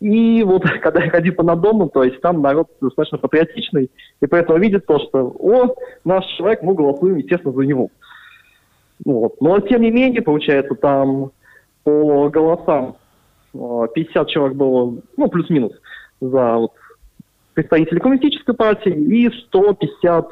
И 0.00 0.42
вот 0.44 0.62
когда 0.82 1.02
я 1.02 1.10
ходил 1.10 1.34
по 1.34 1.42
надому, 1.42 1.88
то 1.88 2.04
есть 2.04 2.20
там 2.20 2.42
народ 2.42 2.68
достаточно 2.80 3.18
патриотичный, 3.18 3.90
и 4.20 4.26
поэтому 4.26 4.58
видит 4.58 4.86
то, 4.86 4.98
что 4.98 5.34
о, 5.38 5.74
наш 6.04 6.24
человек, 6.36 6.62
мы 6.62 6.74
голосуем, 6.74 7.16
естественно, 7.16 7.54
за 7.54 7.62
него. 7.62 7.90
Вот. 9.04 9.40
Но 9.40 9.58
тем 9.60 9.82
не 9.82 9.90
менее, 9.90 10.22
получается, 10.22 10.74
там 10.74 11.30
по 11.84 12.28
голосам 12.28 12.96
50 13.52 13.96
э, 13.96 14.30
человек 14.30 14.56
было, 14.56 14.96
ну, 15.16 15.28
плюс-минус 15.28 15.72
за 16.20 16.56
вот, 16.56 16.72
представителей 17.54 18.00
коммунистической 18.00 18.54
партии 18.54 18.92
и 18.92 19.30
150, 19.30 20.28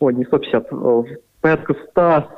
ой, 0.00 0.14
не 0.14 0.24
150, 0.24 0.66
э, 0.72 1.02
порядка 1.40 1.74
100, 1.90 2.28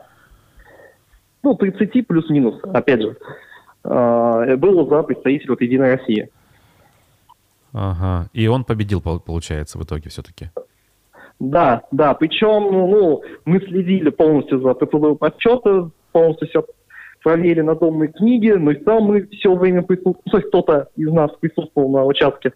ну, 1.43 1.55
30 1.55 2.07
плюс-минус, 2.07 2.61
опять 2.65 3.03
же, 3.03 3.17
э, 3.85 4.57
было 4.57 4.89
за 4.89 5.03
представителей 5.03 5.51
вот 5.51 5.61
Единой 5.61 5.95
России. 5.95 6.29
Ага, 7.73 8.29
и 8.33 8.49
он 8.49 8.65
победил, 8.65 9.01
получается, 9.01 9.79
в 9.79 9.85
итоге 9.85 10.11
все-таки. 10.11 10.51
Да, 11.39 11.83
да, 11.91 12.15
причем, 12.15 12.71
ну, 12.71 13.23
мы 13.45 13.61
следили 13.61 14.11
полностью 14.11 14.61
за 14.61 14.75
процедурой 14.75 15.17
подсчета, 15.17 15.91
полностью 16.13 16.49
все 16.49 16.65
проверили 17.23 17.61
на 17.61 17.75
домной 17.75 18.09
книге, 18.09 18.57
но 18.57 18.71
и 18.73 18.85
сам 18.85 19.05
мы 19.05 19.27
все 19.27 19.55
время 19.55 19.83
присутствовали, 19.83 20.23
ну, 20.25 20.31
то 20.31 20.39
есть 20.39 20.49
кто-то 20.49 20.89
из 20.97 21.11
нас 21.11 21.31
присутствовал 21.41 21.91
на 21.91 22.05
участке. 22.05 22.53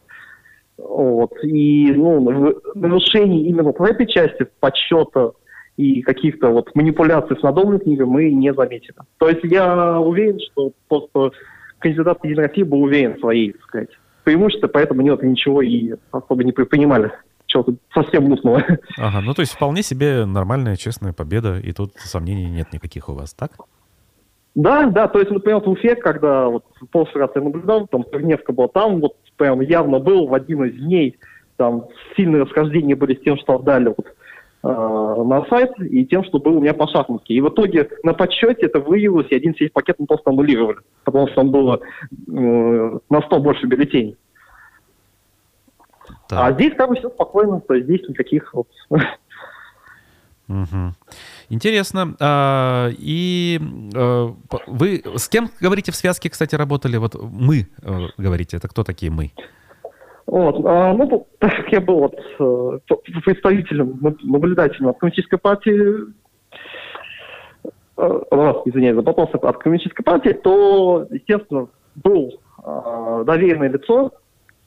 Вот. 0.77 1.33
И 1.45 1.93
ну, 1.93 2.61
нарушений 2.75 3.45
именно 3.49 3.73
в 3.73 3.83
этой 3.83 4.07
части 4.07 4.47
подсчета 4.61 5.33
и 5.77 6.03
каких-то 6.03 6.49
вот 6.49 6.75
манипуляций 6.75 7.37
с 7.39 7.43
надомной 7.43 7.81
книгой 7.81 8.07
мы 8.07 8.31
не 8.31 8.53
заметили. 8.55 8.97
То 9.19 9.29
есть 9.29 9.45
я 9.45 9.99
уверен, 10.01 10.39
что 10.41 10.73
просто 10.89 11.37
кандидат 11.79 12.19
в 12.23 12.39
России 12.39 12.63
был 12.63 12.83
уверен 12.83 13.15
в 13.15 13.21
своей, 13.21 13.53
так 13.53 13.63
сказать, 13.63 13.91
преимуществе, 14.25 14.69
поэтому 14.69 15.03
нет, 15.03 15.23
ничего 15.23 15.63
и 15.63 15.95
особо 16.11 16.43
не 16.43 16.53
предпринимали 16.53 17.13
чего-то 17.47 17.75
совсем 17.93 18.25
мутного. 18.25 18.65
Ага, 18.99 19.21
ну 19.21 19.35
то 19.35 19.43
есть 19.43 19.53
вполне 19.53 19.83
себе 19.83 20.25
нормальная, 20.25 20.77
честная 20.77 21.13
победа, 21.13 21.59
и 21.59 21.73
тут 21.73 21.93
сомнений 21.97 22.51
нет 22.51 22.73
никаких 22.73 23.09
у 23.09 23.13
вас, 23.13 23.35
так? 23.35 23.53
Да, 24.55 24.87
да, 24.87 25.09
то 25.09 25.19
есть, 25.19 25.31
например, 25.33 25.61
в 25.61 25.69
Уфе, 25.69 25.97
когда 25.97 26.49
вот 26.49 26.65
в 26.81 26.87
прошлый 26.87 27.25
раз 27.25 27.31
я 27.35 27.43
наблюдал, 27.43 27.89
там 27.89 28.05
Турневка 28.05 28.53
была, 28.53 28.69
там 28.69 29.01
вот 29.01 29.17
прям 29.37 29.61
явно 29.61 29.99
был 29.99 30.29
в 30.29 30.35
один 30.35 30.65
из 30.65 30.77
дней, 30.77 31.19
там 31.57 31.89
сильные 32.17 32.43
расхождения 32.43 32.95
были 32.95 33.17
с 33.17 33.21
тем, 33.21 33.37
что 33.37 33.57
отдали 33.57 33.89
вот, 33.89 34.07
э, 34.07 35.23
на 35.25 35.45
сайт, 35.47 35.73
и 35.81 36.07
тем, 36.07 36.23
что 36.23 36.39
было 36.39 36.59
у 36.59 36.61
меня 36.61 36.73
по 36.73 36.87
шахматке. 36.87 37.35
И 37.35 37.41
в 37.41 37.49
итоге 37.49 37.89
на 38.05 38.15
подсчете 38.15 38.67
это 38.67 38.79
выявилось, 38.79 39.27
и 39.31 39.35
один 39.35 39.57
сейф-пакет 39.57 39.97
мы 39.99 40.07
просто 40.07 40.31
аннулировали, 40.31 40.79
потому 41.03 41.27
что 41.27 41.37
там 41.37 41.51
было 41.51 41.81
э, 42.29 42.99
на 43.11 43.23
100 43.23 43.41
больше 43.41 43.67
бюллетеней. 43.67 44.17
Да. 46.31 46.47
А 46.47 46.53
здесь 46.53 46.75
как 46.75 46.91
бы 46.91 46.97
все 46.97 47.11
спокойно, 47.11 47.61
то 47.61 47.75
есть 47.75 47.87
здесь 47.87 48.09
никаких 48.09 48.55
вот, 48.55 48.69
Угу. 50.49 50.93
Интересно. 51.49 52.15
А, 52.21 52.91
и 52.99 53.59
а, 53.95 54.35
вы 54.67 55.03
с 55.17 55.29
кем, 55.29 55.51
говорите, 55.61 55.93
в 55.93 55.97
связке, 55.97 56.29
кстати, 56.29 56.55
работали? 56.55 56.97
Вот 56.97 57.15
мы, 57.15 57.69
а, 57.83 58.09
говорите, 58.19 58.57
это 58.57 58.69
кто 58.69 58.85
такие 58.85 59.11
мы? 59.11 59.33
Вот, 60.27 60.65
а, 60.65 60.93
ну, 60.95 61.27
так 61.39 61.55
как 61.57 61.73
я 61.73 61.81
был 61.81 61.99
вот, 61.99 62.15
э, 62.41 62.79
представителем, 63.25 63.99
наблюдателем 64.23 64.89
от 64.89 64.99
коммунистической 64.99 65.39
партии, 65.39 66.13
а, 67.97 68.63
извиняюсь, 68.65 68.97
заботался 68.97 69.37
от 69.39 69.59
коммунистической 69.59 70.05
партии, 70.05 70.33
то, 70.33 71.07
естественно, 71.11 71.69
был 71.95 72.41
а, 72.63 73.25
доверенное 73.25 73.69
лицо 73.69 74.13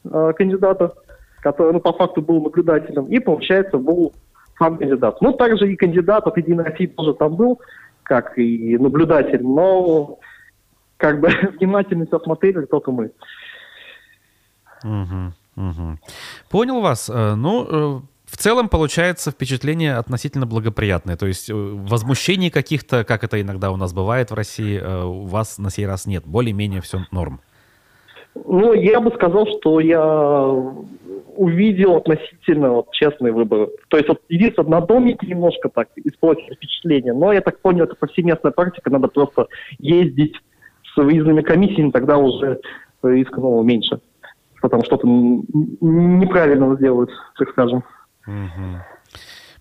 а, 0.09 0.33
кандидата, 0.33 0.93
который, 1.41 1.73
ну, 1.73 1.79
по 1.79 1.93
факту 1.93 2.21
был 2.21 2.41
наблюдателем, 2.41 3.05
и, 3.07 3.19
получается, 3.19 3.77
был 3.77 4.13
сам 4.57 4.77
кандидат. 4.77 5.21
Ну, 5.21 5.33
также 5.33 5.71
и 5.71 5.75
кандидат 5.75 6.27
от 6.27 6.37
Единой 6.37 6.65
России 6.65 6.87
тоже 6.87 7.13
там 7.13 7.35
был, 7.35 7.59
как 8.03 8.37
и 8.37 8.77
наблюдатель, 8.77 9.43
но 9.43 10.19
как 10.97 11.19
бы 11.19 11.29
внимательно 11.59 12.05
все 12.05 12.19
смотрели 12.19 12.65
только 12.65 12.91
мы. 12.91 13.11
Угу, 14.83 15.33
угу. 15.55 15.99
Понял 16.49 16.81
вас. 16.81 17.09
Э, 17.09 17.35
ну, 17.35 17.65
э, 17.65 18.01
в 18.25 18.37
целом 18.37 18.69
получается 18.69 19.31
впечатление 19.31 19.95
относительно 19.95 20.45
благоприятное. 20.45 21.17
То 21.17 21.27
есть 21.27 21.49
э, 21.49 21.53
возмущений 21.53 22.49
каких-то, 22.49 23.03
как 23.03 23.23
это 23.23 23.41
иногда 23.41 23.71
у 23.71 23.77
нас 23.77 23.93
бывает 23.93 24.31
в 24.31 24.33
России, 24.33 24.79
у 24.79 25.25
вас 25.25 25.57
на 25.57 25.69
сей 25.69 25.85
раз 25.87 26.05
нет. 26.05 26.25
Более-менее 26.25 26.81
все 26.81 27.05
норм. 27.11 27.41
Ну, 28.45 28.73
я 28.73 28.99
бы 28.99 29.11
сказал, 29.11 29.47
что 29.47 29.79
я 29.79 30.03
увидел 31.35 31.95
относительно 31.95 32.71
вот, 32.71 32.91
честный 32.91 33.31
выбор. 33.31 33.69
То 33.89 33.97
есть 33.97 34.09
вот 34.09 34.21
единственное, 34.27 34.79
на 34.79 34.81
домике 34.81 35.27
немножко 35.27 35.69
так 35.69 35.89
испортили 35.95 36.55
впечатление, 36.55 37.13
но 37.13 37.31
я 37.31 37.41
так 37.41 37.59
понял, 37.59 37.83
это 37.83 37.95
повсеместная 37.95 38.51
практика, 38.51 38.89
надо 38.89 39.07
просто 39.07 39.47
ездить 39.77 40.35
с 40.93 40.97
выездными 40.97 41.41
комиссиями, 41.41 41.91
тогда 41.91 42.17
уже 42.17 42.59
риска 43.03 43.39
ну, 43.39 43.61
меньше. 43.61 43.99
Там 44.69 44.83
что-то 44.83 45.07
неправильно 45.07 46.75
сделают, 46.75 47.11
так 47.37 47.49
скажем. 47.49 47.83
Угу. 48.25 48.96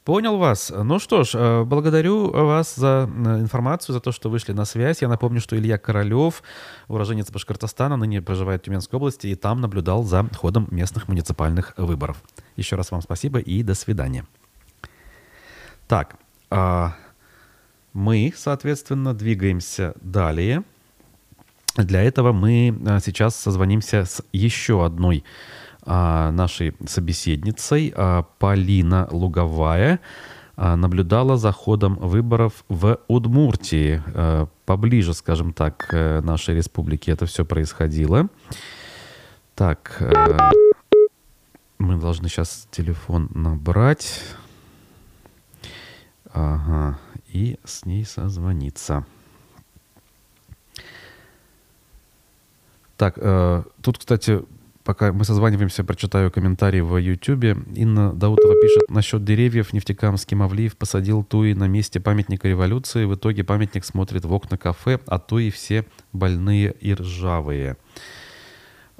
Понял 0.06 0.36
вас. 0.36 0.72
Ну 0.72 1.00
что 1.00 1.24
ж, 1.24 1.34
э, 1.34 1.64
благодарю 1.64 2.30
вас 2.30 2.76
за 2.76 3.10
э, 3.12 3.40
информацию, 3.40 3.92
за 3.92 4.00
то, 4.00 4.12
что 4.12 4.30
вышли 4.30 4.52
на 4.52 4.64
связь. 4.64 5.02
Я 5.02 5.08
напомню, 5.08 5.40
что 5.40 5.56
Илья 5.56 5.78
Королев, 5.78 6.44
уроженец 6.86 7.28
Башкортостана, 7.32 7.96
ныне 7.96 8.22
проживает 8.22 8.62
в 8.62 8.64
Тюменской 8.66 8.98
области 8.98 9.26
и 9.26 9.34
там 9.34 9.60
наблюдал 9.60 10.04
за 10.04 10.28
ходом 10.32 10.68
местных 10.70 11.08
муниципальных 11.08 11.74
выборов. 11.76 12.22
Еще 12.54 12.76
раз 12.76 12.92
вам 12.92 13.02
спасибо 13.02 13.40
и 13.40 13.64
до 13.64 13.74
свидания. 13.74 14.24
Так, 15.88 16.14
а, 16.50 16.94
мы, 17.92 18.32
соответственно, 18.36 19.12
двигаемся 19.12 19.92
далее. 20.00 20.62
Для 21.76 22.04
этого 22.04 22.30
мы 22.30 22.68
э, 22.68 23.00
сейчас 23.04 23.34
созвонимся 23.34 24.04
с 24.04 24.22
еще 24.32 24.86
одной 24.86 25.24
нашей 25.86 26.74
собеседницей 26.86 27.92
а, 27.96 28.24
Полина 28.38 29.08
Луговая 29.10 30.00
а, 30.56 30.76
наблюдала 30.76 31.36
за 31.36 31.52
ходом 31.52 31.94
выборов 31.94 32.64
в 32.68 32.98
Удмуртии. 33.08 34.02
Поближе, 34.64 35.14
скажем 35.14 35.52
так, 35.52 35.76
к 35.76 36.20
нашей 36.24 36.56
республике 36.56 37.12
это 37.12 37.26
все 37.26 37.44
происходило. 37.44 38.28
Так, 39.54 40.02
мы 41.78 41.96
должны 41.96 42.28
сейчас 42.28 42.66
телефон 42.70 43.30
набрать. 43.32 44.22
Ага, 46.32 46.98
и 47.28 47.58
с 47.64 47.86
ней 47.86 48.04
созвониться. 48.04 49.06
Так, 52.96 53.14
э, 53.16 53.62
тут, 53.82 53.98
кстати, 53.98 54.42
Пока 54.86 55.12
мы 55.12 55.24
созваниваемся, 55.24 55.82
прочитаю 55.82 56.30
комментарии 56.30 56.80
в 56.80 56.96
YouTube. 56.96 57.58
Инна 57.74 58.12
Даутова 58.12 58.54
пишет, 58.62 58.88
насчет 58.88 59.24
деревьев 59.24 59.72
Нефтекамский 59.72 60.36
Мавлиев 60.36 60.76
посадил 60.76 61.24
туи 61.24 61.54
на 61.54 61.66
месте 61.66 61.98
памятника 61.98 62.46
революции. 62.46 63.04
В 63.04 63.16
итоге 63.16 63.42
памятник 63.42 63.84
смотрит 63.84 64.24
в 64.24 64.32
окна 64.32 64.56
кафе, 64.56 65.00
а 65.08 65.18
туи 65.18 65.50
все 65.50 65.86
больные 66.12 66.70
и 66.70 66.94
ржавые. 66.94 67.78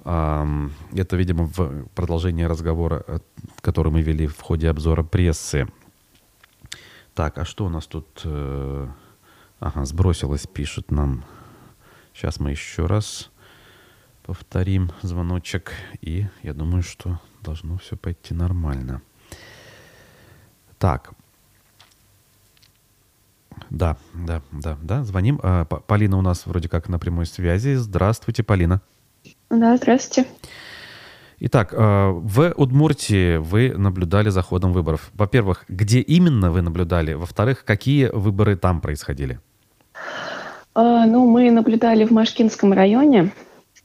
Это, 0.02 0.70
видимо, 1.12 1.44
в 1.46 1.86
продолжении 1.94 2.42
разговора, 2.42 3.04
э, 3.06 3.18
который 3.60 3.92
мы 3.92 4.02
вели 4.02 4.26
в 4.26 4.40
ходе 4.40 4.68
обзора 4.68 5.04
прессы. 5.04 5.68
Так, 7.14 7.38
а 7.38 7.44
что 7.44 7.64
у 7.64 7.68
нас 7.68 7.86
тут? 7.86 8.22
Э, 8.24 8.88
ага, 9.60 9.84
сбросилось, 9.84 10.48
пишет 10.48 10.90
нам 10.90 11.24
Сейчас 12.12 12.40
мы 12.40 12.50
еще 12.50 12.86
раз 12.86 13.30
повторим 14.26 14.90
звоночек, 15.02 15.72
и 16.00 16.26
я 16.42 16.52
думаю, 16.52 16.82
что 16.82 17.20
должно 17.42 17.78
все 17.78 17.96
пойти 17.96 18.34
нормально. 18.34 19.00
Так. 20.78 21.12
Да, 23.70 23.96
да, 24.14 24.42
да, 24.50 24.76
да, 24.82 25.04
звоним. 25.04 25.38
А, 25.42 25.64
Полина 25.64 26.18
у 26.18 26.22
нас 26.22 26.44
вроде 26.44 26.68
как 26.68 26.88
на 26.88 26.98
прямой 26.98 27.26
связи. 27.26 27.74
Здравствуйте, 27.74 28.42
Полина. 28.42 28.80
Да, 29.48 29.76
здравствуйте. 29.76 30.28
Итак, 31.38 31.72
а, 31.72 32.10
в 32.10 32.52
Удмуртии 32.56 33.36
вы 33.36 33.74
наблюдали 33.76 34.30
за 34.30 34.42
ходом 34.42 34.72
выборов. 34.72 35.12
Во-первых, 35.14 35.64
где 35.68 36.00
именно 36.00 36.50
вы 36.50 36.62
наблюдали? 36.62 37.12
Во-вторых, 37.14 37.64
какие 37.64 38.08
выборы 38.08 38.56
там 38.56 38.80
происходили? 38.80 39.38
А, 40.74 41.06
ну, 41.06 41.26
мы 41.30 41.50
наблюдали 41.52 42.04
в 42.04 42.10
Машкинском 42.10 42.72
районе, 42.72 43.32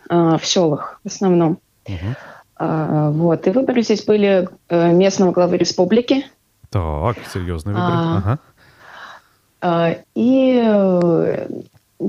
в 0.10 0.42
селах 0.44 1.00
в 1.04 1.08
основном. 1.08 1.60
Угу. 1.88 2.16
Вот. 2.60 3.48
И 3.48 3.50
выборы 3.50 3.82
здесь 3.82 4.04
были 4.04 4.48
э, 4.70 4.94
местного 4.94 5.32
главы 5.32 5.58
республики, 5.58 6.26
так, 6.72 7.18
серьезный 7.34 7.74
выбор. 7.74 7.90
А, 7.92 8.18
ага. 8.18 8.40
а, 9.62 9.98
и, 10.16 10.62
э, 10.64 11.50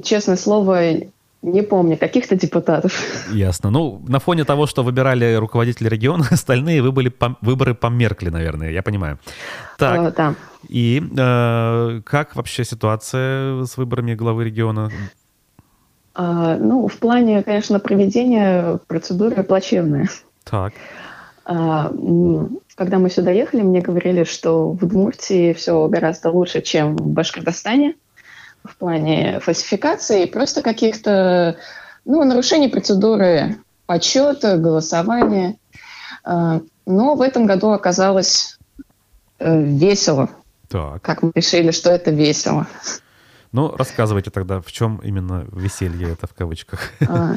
честное 0.05 0.37
слово, 0.37 0.83
не 1.43 1.63
помню, 1.63 1.99
каких-то 1.99 2.37
депутатов. 2.37 2.93
Ясно. 3.33 3.71
Ну, 3.71 4.01
на 4.07 4.21
фоне 4.21 4.45
того, 4.45 4.69
что 4.69 4.85
выбирали 4.85 5.35
руководители 5.35 5.89
региона, 5.89 6.25
остальные 6.31 6.81
выборы, 6.81 7.13
выборы 7.41 7.75
померкли, 7.75 8.31
наверное, 8.31 8.71
я 8.71 8.83
понимаю. 8.85 9.19
Так, 9.79 9.99
а, 9.99 10.11
да. 10.13 10.35
и 10.69 11.03
э, 11.19 12.01
как 12.05 12.37
вообще 12.37 12.65
ситуация 12.65 13.65
с 13.65 13.77
выборами 13.77 14.15
главы 14.15 14.45
региона? 14.45 14.93
А, 16.15 16.57
ну, 16.57 16.89
в 16.89 16.99
плане, 16.99 17.43
конечно, 17.43 17.79
проведения 17.79 18.79
процедуры 18.87 19.43
плачевная. 19.43 20.09
Так. 20.45 20.73
А, 21.45 21.93
когда 22.75 22.99
мы 22.99 23.11
сюда 23.11 23.31
ехали, 23.31 23.63
мне 23.63 23.81
говорили, 23.81 24.25
что 24.25 24.73
в 24.73 24.85
Удмуртии 24.85 25.53
все 25.53 25.89
гораздо 25.89 26.31
лучше, 26.31 26.61
чем 26.61 26.97
в 26.97 27.07
Башкортостане 27.09 27.95
в 28.65 28.77
плане 28.77 29.41
фальсификации, 29.41 30.27
просто 30.27 30.63
каких-то 30.63 31.57
ну, 32.05 32.23
нарушений 32.25 32.69
процедуры 32.69 33.57
подсчета, 33.87 34.57
голосования. 34.57 35.57
А, 36.25 36.61
но 36.87 37.15
в 37.15 37.23
этом 37.23 37.47
году 37.47 37.71
оказалось 37.71 38.59
э, 39.39 39.63
весело. 39.63 40.31
Так. 40.69 41.03
Как 41.03 41.23
мы 41.23 41.33
решили, 41.35 41.71
что 41.71 41.91
это 41.91 42.11
весело. 42.11 42.67
Ну, 43.53 43.75
рассказывайте 43.77 44.31
тогда, 44.31 44.61
в 44.61 44.73
чем 44.73 44.97
именно 45.05 45.47
веселье 45.53 46.13
это 46.13 46.27
в 46.27 46.35
кавычках. 46.35 46.91
А, 47.09 47.37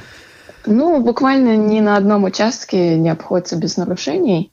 ну, 0.65 1.01
буквально 1.01 1.57
ни 1.57 1.79
на 1.81 1.97
одном 1.97 2.23
участке 2.23 2.97
не 2.97 3.09
обходится 3.09 3.57
без 3.57 3.77
нарушений. 3.77 4.51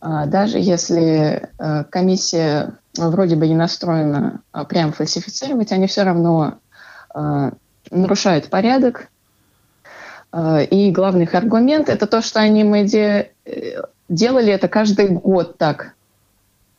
А, 0.00 0.26
даже 0.26 0.58
если 0.58 1.50
э, 1.58 1.84
комиссия 1.90 2.74
вроде 2.96 3.36
бы 3.36 3.46
не 3.46 3.54
настроена 3.54 4.40
а, 4.52 4.64
прям 4.64 4.92
фальсифицировать, 4.92 5.72
они 5.72 5.86
все 5.86 6.02
равно 6.02 6.58
нарушают 7.90 8.50
порядок. 8.50 9.08
И 10.70 10.92
главный 10.92 11.24
их 11.24 11.34
аргумент– 11.34 11.88
это 11.88 12.06
то, 12.06 12.22
что 12.22 12.38
они 12.38 12.62
мы. 12.62 12.86
Э, 12.86 13.24
делали 14.08 14.52
это 14.52 14.68
каждый 14.68 15.08
год 15.08 15.58
так. 15.58 15.94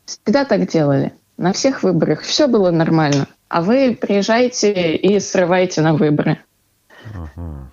Всегда 0.06 0.46
так 0.46 0.70
делали. 0.70 1.14
На 1.36 1.52
всех 1.52 1.84
выборах 1.84 2.22
все 2.22 2.48
было 2.48 2.72
нормально. 2.72 3.28
А 3.52 3.62
вы 3.62 3.97
приезжаете 3.99 4.95
и 4.95 5.20
срываете 5.20 5.82
на 5.82 5.93
выборы. 5.93 6.39
Ага. 7.14 7.70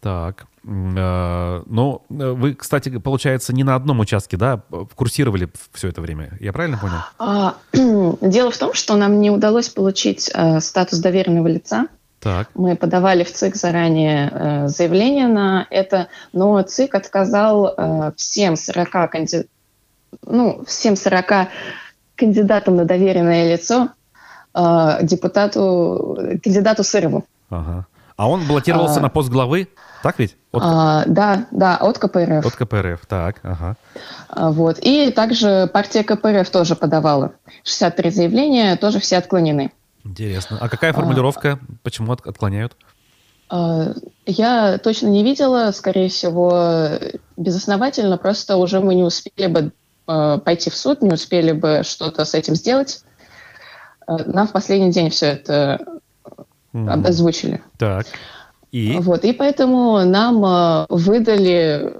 Так. 0.00 0.46
Э, 0.64 1.62
ну, 1.66 2.02
вы, 2.08 2.54
кстати, 2.54 2.98
получается, 2.98 3.52
не 3.52 3.62
на 3.62 3.76
одном 3.76 4.00
участке, 4.00 4.36
да, 4.36 4.62
курсировали 4.96 5.48
все 5.72 5.88
это 5.88 6.00
время. 6.00 6.36
Я 6.40 6.52
правильно 6.52 6.78
понял? 6.78 6.96
А, 7.20 7.54
дело 8.20 8.50
в 8.50 8.58
том, 8.58 8.74
что 8.74 8.96
нам 8.96 9.20
не 9.20 9.30
удалось 9.30 9.68
получить 9.68 10.28
э, 10.34 10.58
статус 10.58 10.98
доверенного 10.98 11.46
лица. 11.46 11.86
Так. 12.18 12.50
Мы 12.54 12.74
подавали 12.74 13.22
в 13.22 13.32
ЦИК 13.32 13.54
заранее 13.54 14.30
э, 14.32 14.68
заявление 14.68 15.28
на 15.28 15.64
это, 15.70 16.08
но 16.32 16.60
ЦИК 16.60 16.96
отказал 16.96 17.72
э, 17.76 18.12
всем 18.16 18.56
40 18.56 19.10
канди... 19.12 19.46
ну, 20.26 20.64
всем 20.66 20.96
40 20.96 21.50
кандидатам 22.16 22.74
на 22.74 22.84
доверенное 22.84 23.52
лицо 23.52 23.90
э, 24.54 24.98
депутату, 25.02 26.18
кандидату 26.42 26.84
Сырову. 26.84 27.24
Ага. 27.50 27.86
А 28.16 28.28
он 28.28 28.46
баллотировался 28.46 29.00
а, 29.00 29.02
на 29.02 29.08
пост 29.08 29.28
главы? 29.28 29.68
Так 30.02 30.18
ведь? 30.18 30.36
От... 30.52 30.62
А, 30.64 31.04
да, 31.06 31.46
да, 31.50 31.76
от 31.76 31.98
КПРФ. 31.98 32.46
От 32.46 32.54
КПРФ, 32.54 33.06
так, 33.06 33.40
ага. 33.42 33.76
А, 34.28 34.50
вот. 34.50 34.78
И 34.80 35.10
также 35.10 35.68
партия 35.72 36.04
КПРФ 36.04 36.48
тоже 36.50 36.76
подавала. 36.76 37.32
63 37.64 38.10
заявления, 38.10 38.76
тоже 38.76 39.00
все 39.00 39.16
отклонены. 39.16 39.72
Интересно. 40.04 40.58
А 40.60 40.68
какая 40.68 40.92
формулировка? 40.92 41.58
А, 41.60 41.72
Почему 41.82 42.12
от, 42.12 42.24
отклоняют? 42.26 42.76
А, 43.48 43.94
я 44.26 44.78
точно 44.78 45.08
не 45.08 45.24
видела, 45.24 45.72
скорее 45.72 46.08
всего, 46.08 46.90
безосновательно, 47.36 48.16
просто 48.16 48.56
уже 48.56 48.80
мы 48.80 48.94
не 48.94 49.02
успели 49.02 49.46
бы 49.48 49.72
а, 50.06 50.38
пойти 50.38 50.70
в 50.70 50.76
суд, 50.76 51.02
не 51.02 51.12
успели 51.12 51.52
бы 51.52 51.82
что-то 51.84 52.24
с 52.24 52.34
этим 52.34 52.54
сделать. 52.54 53.02
А, 54.06 54.18
нам 54.24 54.46
в 54.46 54.52
последний 54.52 54.90
день 54.90 55.10
все 55.10 55.26
это 55.26 55.80
mm. 56.72 57.06
озвучили. 57.06 57.62
Так. 57.78 58.06
И? 58.74 58.98
Вот, 59.00 59.24
и 59.24 59.32
поэтому 59.32 60.04
нам 60.04 60.44
э, 60.44 60.86
выдали 60.88 61.94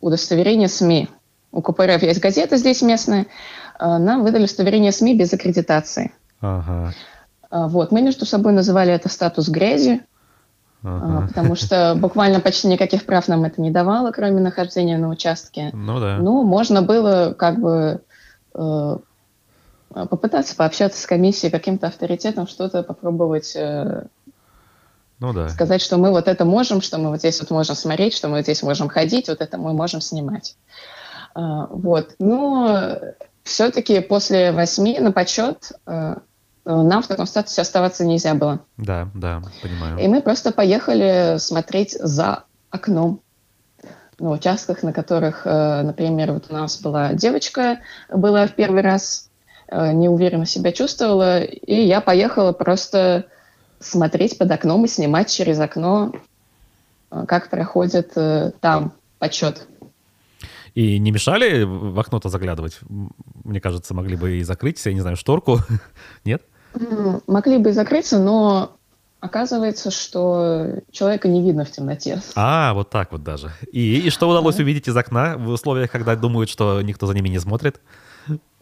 удостоверение 0.00 0.68
СМИ. 0.68 1.08
У 1.50 1.60
КПРФ 1.60 2.02
есть 2.02 2.20
газета 2.20 2.56
здесь 2.56 2.82
местная. 2.82 3.26
Э, 3.80 3.98
нам 3.98 4.22
выдали 4.22 4.44
удостоверение 4.44 4.92
СМИ 4.92 5.16
без 5.16 5.32
аккредитации. 5.32 6.12
Ага. 6.40 6.92
Э, 7.50 7.66
вот, 7.66 7.90
мы 7.90 8.02
между 8.02 8.26
собой 8.26 8.52
называли 8.52 8.92
это 8.92 9.08
статус 9.08 9.48
грязи, 9.48 10.02
ага. 10.84 11.26
потому 11.26 11.56
что 11.56 11.94
буквально 12.00 12.38
почти 12.38 12.68
никаких 12.68 13.06
прав 13.06 13.26
нам 13.26 13.44
это 13.44 13.60
не 13.60 13.72
давало, 13.72 14.12
кроме 14.12 14.40
нахождения 14.40 14.98
на 14.98 15.08
участке. 15.08 15.70
Ну 15.72 15.98
да. 15.98 16.18
Ну, 16.18 16.44
можно 16.44 16.82
было 16.82 17.34
как 17.36 17.58
бы 17.58 18.02
попытаться 19.92 20.54
пообщаться 20.56 21.00
с 21.00 21.06
комиссией, 21.06 21.50
каким-то 21.50 21.88
авторитетом, 21.88 22.46
что-то 22.46 22.82
попробовать 22.82 23.56
ну, 25.20 25.34
да. 25.34 25.50
Сказать, 25.50 25.82
что 25.82 25.98
мы 25.98 26.10
вот 26.10 26.28
это 26.28 26.46
можем, 26.46 26.80
что 26.80 26.96
мы 26.96 27.10
вот 27.10 27.18
здесь 27.18 27.40
вот 27.40 27.50
можем 27.50 27.76
смотреть, 27.76 28.14
что 28.14 28.28
мы 28.28 28.36
вот 28.36 28.44
здесь 28.44 28.62
можем 28.62 28.88
ходить, 28.88 29.28
вот 29.28 29.42
это 29.42 29.58
мы 29.58 29.74
можем 29.74 30.00
снимать. 30.00 30.56
А, 31.34 31.66
вот. 31.66 32.14
Но 32.18 32.98
все-таки 33.42 34.00
после 34.00 34.50
восьми 34.52 34.98
на 34.98 35.12
подсчет 35.12 35.72
а, 35.84 36.22
нам 36.64 37.02
в 37.02 37.06
таком 37.06 37.26
статусе 37.26 37.62
оставаться 37.62 38.04
нельзя 38.04 38.34
было. 38.34 38.60
Да, 38.78 39.08
да, 39.14 39.42
понимаю. 39.62 39.98
И 39.98 40.08
мы 40.08 40.22
просто 40.22 40.52
поехали 40.52 41.36
смотреть 41.38 41.92
за 41.92 42.44
окном 42.70 43.20
на 44.18 44.30
участках, 44.30 44.82
на 44.82 44.92
которых, 44.92 45.42
а, 45.44 45.82
например, 45.82 46.32
вот 46.32 46.46
у 46.48 46.54
нас 46.54 46.80
была 46.80 47.12
девочка, 47.12 47.80
была 48.08 48.46
в 48.46 48.54
первый 48.54 48.82
раз, 48.82 49.29
неуверенно 49.70 50.46
себя 50.46 50.72
чувствовала, 50.72 51.42
и 51.42 51.74
я 51.74 52.00
поехала 52.00 52.52
просто 52.52 53.26
смотреть 53.80 54.38
под 54.38 54.50
окном 54.50 54.84
и 54.84 54.88
снимать 54.88 55.30
через 55.30 55.58
окно, 55.58 56.12
э, 57.10 57.24
как 57.26 57.50
проходит 57.50 58.12
э, 58.16 58.52
там 58.60 58.92
подсчет. 59.18 59.66
И 60.74 60.98
не 60.98 61.10
мешали 61.10 61.64
в 61.64 61.98
окно-то 61.98 62.28
заглядывать? 62.28 62.78
Мне 63.44 63.60
кажется, 63.60 63.92
могли 63.92 64.16
бы 64.16 64.38
и 64.38 64.42
закрыть, 64.44 64.84
я 64.86 64.92
не 64.92 65.00
знаю, 65.00 65.16
шторку. 65.16 65.58
Нет? 66.24 66.42
Могли 67.26 67.58
бы 67.58 67.70
и 67.70 67.72
закрыться, 67.72 68.20
но 68.20 68.76
оказывается, 69.18 69.90
что 69.90 70.76
человека 70.92 71.26
не 71.26 71.42
видно 71.42 71.64
в 71.64 71.72
темноте. 71.72 72.22
А, 72.36 72.72
вот 72.74 72.90
так 72.90 73.10
вот 73.10 73.24
даже. 73.24 73.50
И, 73.72 73.98
и 73.98 74.10
что 74.10 74.28
удалось 74.28 74.60
увидеть 74.60 74.86
из 74.86 74.96
окна 74.96 75.36
в 75.36 75.48
условиях, 75.48 75.90
когда 75.90 76.14
думают, 76.14 76.48
что 76.48 76.80
никто 76.82 77.06
за 77.06 77.14
ними 77.14 77.28
не 77.28 77.40
смотрит? 77.40 77.80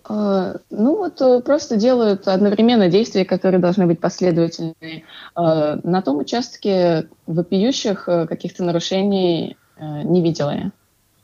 А, 0.08 0.54
ну 0.70 0.96
вот 0.96 1.20
э, 1.20 1.40
просто 1.40 1.76
делают 1.76 2.28
одновременно 2.28 2.88
действия, 2.88 3.26
которые 3.26 3.60
должны 3.60 3.86
быть 3.86 4.00
последовательными. 4.00 5.04
А, 5.34 5.78
на 5.84 6.00
том 6.00 6.18
участке 6.18 7.08
вопиющих 7.26 8.08
э, 8.08 8.26
каких-то 8.26 8.64
нарушений 8.64 9.56
э, 9.76 10.02
не 10.04 10.22
видела 10.22 10.50
я. 10.50 10.70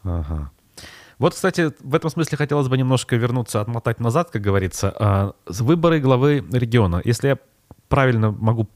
Ага. 0.02 0.50
Вот, 1.18 1.32
кстати, 1.32 1.72
в 1.80 1.94
этом 1.94 2.10
смысле 2.10 2.36
хотелось 2.36 2.68
бы 2.68 2.76
немножко 2.76 3.16
вернуться, 3.16 3.62
отмотать 3.62 4.00
назад, 4.00 4.30
как 4.30 4.42
говорится. 4.42 4.94
А, 4.98 5.32
выборы 5.46 5.98
главы 6.00 6.44
региона. 6.52 7.00
Если 7.04 7.28
я 7.28 7.38
правильно 7.88 8.32
могу 8.32 8.68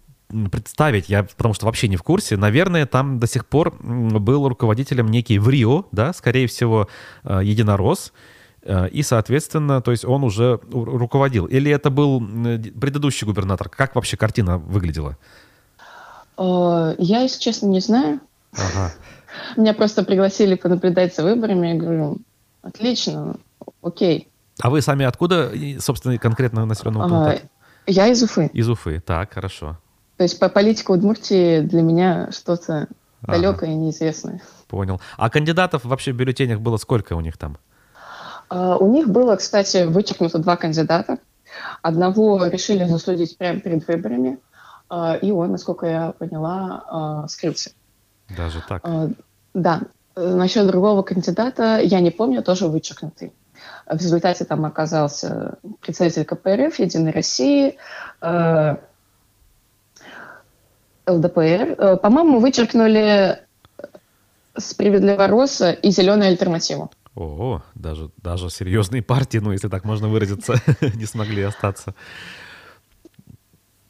представить, 0.51 1.11
я 1.11 1.23
потому 1.23 1.53
что 1.53 1.67
вообще 1.67 1.89
не 1.89 1.97
в 1.97 2.03
курсе, 2.03 2.37
наверное, 2.39 2.87
там 2.87 3.19
до 3.19 3.27
сих 3.27 3.47
пор 3.47 3.77
был 3.83 4.49
руководителем 4.49 5.09
некий 5.09 5.39
в 5.39 5.49
Рио, 5.49 5.87
да, 5.91 6.13
скорее 6.13 6.47
всего, 6.47 6.89
единорос, 7.25 8.13
Э, 8.13 8.17
и, 8.67 9.03
соответственно, 9.03 9.81
то 9.81 9.91
есть 9.93 10.05
он 10.05 10.25
уже 10.25 10.61
руководил. 10.71 11.47
Или 11.47 11.71
это 11.71 11.91
был 11.91 12.21
предыдущий 12.21 13.27
губернатор? 13.27 13.69
Как 13.69 13.95
вообще 13.95 14.17
картина 14.17 14.59
выглядела? 14.59 15.17
Э, 16.37 16.95
я, 16.99 17.21
если 17.21 17.41
честно, 17.41 17.67
не 17.67 17.81
знаю. 17.81 18.21
Ага. 18.53 18.93
Меня 19.57 19.75
просто 19.75 20.05
пригласили 20.05 20.55
понаблюдать 20.55 21.15
за 21.15 21.23
выборами. 21.23 21.69
Я 21.69 21.75
говорю, 21.75 22.19
отлично, 22.63 23.37
окей. 23.83 24.29
А 24.61 24.71
вы 24.71 24.83
сами 24.83 25.05
откуда, 25.05 25.53
собственно, 25.79 26.19
конкретно 26.19 26.65
населенного 26.67 27.05
А, 27.05 27.09
пункта? 27.09 27.49
Я 27.87 28.09
из 28.09 28.23
Уфы. 28.23 28.51
Из 28.53 28.69
Уфы. 28.69 29.01
Так, 29.01 29.33
хорошо. 29.35 29.79
То 30.17 30.25
есть 30.25 30.39
по 30.41 30.49
политике 30.49 30.93
Удмуртии 30.93 31.61
для 31.61 31.81
меня 31.83 32.31
что-то 32.33 32.89
Ага. 33.23 33.33
далекое 33.33 33.71
и 33.71 33.75
неизвестное. 33.75 34.43
Понял. 34.67 35.01
А 35.17 35.31
кандидатов 35.31 35.85
вообще 35.85 36.13
в 36.13 36.17
бюллетенях 36.17 36.61
было 36.61 36.77
сколько 36.77 37.15
у 37.15 37.21
них 37.21 37.37
там? 37.37 37.57
А, 38.49 38.77
У 38.77 38.91
них 38.91 39.09
было, 39.09 39.37
кстати, 39.37 39.85
вычеркнуто 39.85 40.39
два 40.39 40.57
кандидата. 40.57 41.19
Одного 41.83 42.47
решили 42.47 42.85
засудить 42.85 43.37
прямо 43.37 43.61
перед 43.61 43.87
выборами, 43.87 44.39
а, 44.89 45.17
и 45.17 45.31
он, 45.31 45.53
насколько 45.53 45.87
я 45.87 46.13
поняла, 46.13 46.85
а, 46.87 47.29
скрылся. 47.29 47.71
Даже 48.37 48.63
так. 48.69 48.83
Да. 49.55 49.83
Насчет 50.15 50.67
другого 50.67 51.03
кандидата 51.03 51.79
я 51.83 52.01
не 52.01 52.11
помню, 52.11 52.43
тоже 52.43 52.67
вычеркнутый. 52.67 53.33
В 53.87 53.97
результате 53.97 54.45
там 54.45 54.65
оказался 54.65 55.59
представитель 55.81 56.25
КПРФ, 56.25 56.79
Единой 56.79 57.13
России, 57.13 57.79
ЛДПР. 61.07 61.99
По-моему, 62.03 62.41
вычеркнули 62.41 63.41
Справедливая 64.57 65.29
Роса 65.29 65.73
и 65.73 65.91
Зеленую 65.91 66.29
альтернативу. 66.29 66.91
О, 67.19 67.63
даже, 67.75 68.11
даже 68.19 68.49
серьезные 68.49 69.03
партии, 69.03 69.39
ну, 69.39 69.51
если 69.51 69.69
так 69.69 69.85
можно 69.85 70.09
выразиться, 70.09 70.55
не 70.95 71.05
смогли 71.05 71.43
остаться. 71.43 71.95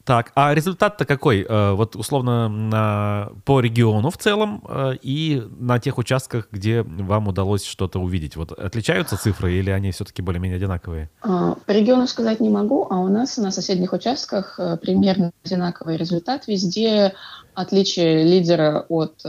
Так, 0.03 0.31
а 0.33 0.55
результат-то 0.55 1.05
какой? 1.05 1.45
Э, 1.47 1.73
Вот 1.73 1.95
условно 1.95 2.49
на, 2.49 3.29
по 3.45 3.59
региону 3.59 4.09
в 4.09 4.17
целом 4.17 4.63
э, 4.67 4.93
и 5.03 5.43
на 5.59 5.77
тех 5.77 5.99
участках, 5.99 6.47
где 6.51 6.81
вам 6.81 7.27
удалось 7.27 7.63
что-то 7.63 7.99
увидеть. 7.99 8.35
Вот 8.35 8.51
отличаются 8.51 9.17
цифры 9.17 9.53
или 9.53 9.69
они 9.69 9.91
все-таки 9.91 10.23
более-менее 10.23 10.57
одинаковые? 10.57 11.11
А, 11.21 11.53
По 11.67 11.71
региону 11.71 12.07
сказать 12.07 12.39
не 12.39 12.49
могу, 12.49 12.87
а 12.89 12.97
у 12.97 13.07
нас 13.07 13.37
на 13.37 13.51
соседних 13.51 13.93
участках 13.93 14.59
э, 14.59 14.77
примерно 14.77 15.31
одинаковый 15.45 15.97
результат. 15.97 16.47
Везде 16.47 17.13
отличие 17.53 18.23
лидера 18.23 18.87
от 18.89 19.23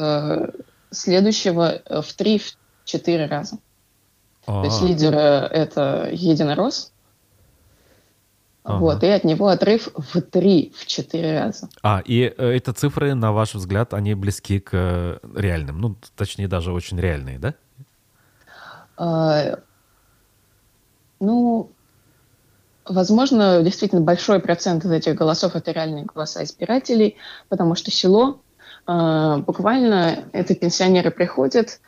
следующего 0.90 1.82
в 1.86 2.18
3-4 2.18 3.26
раза. 3.26 3.58
То 4.50 4.64
есть 4.64 4.82
А, 4.82 4.86
лидер 4.86 5.14
э, 5.14 5.46
это 5.52 6.08
Единорос, 6.12 6.92
Ага. 8.64 8.78
вот, 8.78 9.02
и 9.04 9.06
от 9.06 9.24
него 9.24 9.48
отрыв 9.48 9.88
в 9.94 10.16
3-4 10.16 11.38
раза. 11.38 11.68
А, 11.82 12.02
и 12.04 12.32
э, 12.36 12.52
эти 12.54 12.70
цифры, 12.70 13.14
на 13.14 13.32
ваш 13.32 13.54
взгляд, 13.54 13.94
они 13.94 14.14
близки 14.14 14.60
к 14.60 14.70
э, 14.72 15.18
реальным? 15.36 15.80
Ну, 15.80 15.96
точнее, 16.16 16.48
даже 16.48 16.72
очень 16.72 16.98
реальные, 17.00 17.38
да? 17.38 17.54
А, 18.96 19.58
Ну, 21.20 21.70
возможно, 22.84 23.62
действительно 23.62 24.00
большой 24.02 24.40
процент 24.40 24.84
из 24.84 24.90
этих 24.90 25.14
голосов 25.14 25.54
это 25.54 25.70
реальные 25.72 26.04
голоса 26.04 26.42
избирателей, 26.44 27.16
потому 27.48 27.74
что 27.74 27.90
село 27.90 28.40
а, 28.86 29.38
буквально 29.38 30.24
это 30.32 30.54
пенсионеры 30.54 31.10
приходят, 31.10 31.80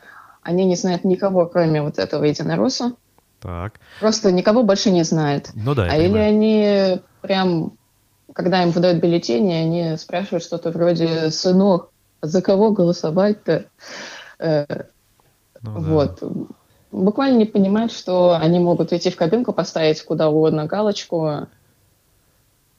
они 0.43 0.65
не 0.65 0.77
знают 0.77 1.05
никого, 1.05 1.47
кроме 1.47 1.83
вот 1.83 1.99
этого 1.99 2.25
единоросса, 2.25 2.95
Так. 3.41 3.75
просто 4.01 4.31
никого 4.33 4.63
больше 4.63 4.91
не 4.91 5.05
знают. 5.05 5.51
Ну 5.55 5.75
да, 5.75 5.87
я 5.87 5.93
а 5.93 5.97
или 5.97 6.07
понимаю. 6.09 6.29
они 6.29 7.03
прям, 7.21 7.73
когда 8.33 8.63
им 8.63 8.71
выдают 8.71 9.03
бюллетени, 9.03 9.53
они 9.53 9.97
спрашивают 9.97 10.45
что-то 10.45 10.71
вроде 10.71 11.31
«Сынок, 11.31 11.91
за 12.21 12.43
кого 12.43 12.73
голосовать-то?» 12.73 13.67
Э, 14.39 14.67
Ну 15.63 15.81
да. 15.81 15.81
Вот. 15.81 16.23
Буквально 16.91 17.39
не 17.39 17.47
понимают, 17.47 17.93
что 17.93 18.37
они 18.37 18.59
могут 18.59 18.93
идти 18.93 19.11
в 19.11 19.17
кабинку, 19.17 19.53
поставить 19.53 20.03
куда 20.05 20.29
угодно 20.29 20.67
галочку. 20.67 21.47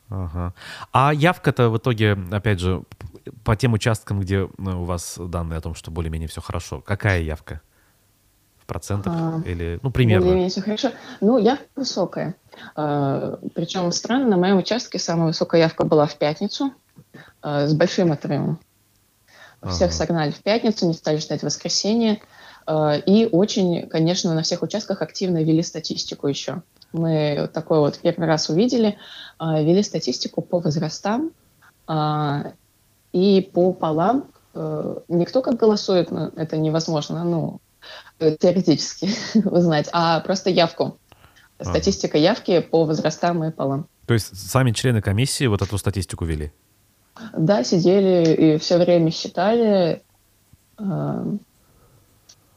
Ага. 0.09 0.53
А 0.91 1.13
явка-то 1.13 1.69
в 1.69 1.77
итоге, 1.77 2.17
опять 2.31 2.59
же, 2.59 2.83
по 3.43 3.55
тем 3.55 3.73
участкам, 3.73 4.19
где 4.19 4.49
ну, 4.57 4.81
у 4.81 4.85
вас 4.85 5.15
данные 5.17 5.57
о 5.57 5.61
том, 5.61 5.75
что 5.75 5.91
более-менее 5.91 6.27
все 6.27 6.41
хорошо, 6.41 6.81
какая 6.81 7.21
явка? 7.21 7.61
В 8.57 8.65
процентах 8.65 9.13
А, 9.13 9.41
или, 9.45 9.79
ну, 9.81 9.91
примерно? 9.91 10.21
Более-менее 10.25 10.49
всё 10.49 10.61
хорошо. 10.61 10.91
Ну, 11.19 11.37
явка 11.37 11.65
высокая. 11.75 12.35
А, 12.75 13.37
Причем 13.55 13.91
странно, 13.91 14.29
на 14.29 14.37
моем 14.37 14.57
участке 14.57 14.99
самая 14.99 15.27
высокая 15.27 15.61
явка 15.61 15.83
была 15.83 16.05
в 16.05 16.17
пятницу 16.17 16.71
а, 17.41 17.67
с 17.67 17.73
большим 17.73 18.11
отрывом. 18.13 18.59
Всех 19.61 19.89
Ага. 19.89 19.91
согнали 19.91 20.31
в 20.31 20.41
пятницу, 20.41 20.87
не 20.87 20.93
стали 20.93 21.17
ждать 21.17 21.43
воскресенье. 21.43 22.21
А, 22.65 22.95
И 22.95 23.27
очень, 23.29 23.87
конечно, 23.89 24.33
на 24.33 24.43
всех 24.43 24.61
участках 24.61 25.01
активно 25.01 25.43
вели 25.43 25.61
статистику 25.61 26.27
еще. 26.27 26.61
Мы 26.93 27.37
вот 27.39 27.53
такой 27.53 27.79
вот 27.79 27.99
первый 27.99 28.27
раз 28.27 28.49
увидели, 28.49 28.97
а, 29.37 29.61
вели 29.61 29.83
статистику 29.83 30.41
по 30.41 30.59
возрастам 30.59 31.31
а, 31.87 32.53
и 33.13 33.49
по 33.53 33.71
полам. 33.73 34.25
Э, 34.53 34.97
Никто 35.07 35.41
как 35.41 35.55
голосует, 35.57 36.11
ну, 36.11 36.31
это 36.35 36.57
невозможно, 36.57 37.23
ну, 37.23 37.61
э, 38.19 38.35
теоретически 38.35 39.09
узнать, 39.47 39.89
а 39.93 40.19
просто 40.19 40.49
явку. 40.49 40.97
Ага. 41.59 41.69
Статистика 41.69 42.17
явки 42.17 42.59
по 42.59 42.83
возрастам 42.85 43.43
и 43.43 43.51
полам. 43.51 43.87
То 44.05 44.13
есть 44.13 44.35
сами 44.37 44.71
члены 44.71 45.01
комиссии 45.01 45.45
вот 45.45 45.61
эту 45.61 45.77
статистику 45.77 46.25
вели? 46.25 46.51
Да, 47.37 47.63
сидели 47.63 48.33
и 48.33 48.57
все 48.57 48.77
время 48.77 49.11
считали. 49.11 50.03
Э, 50.77 51.25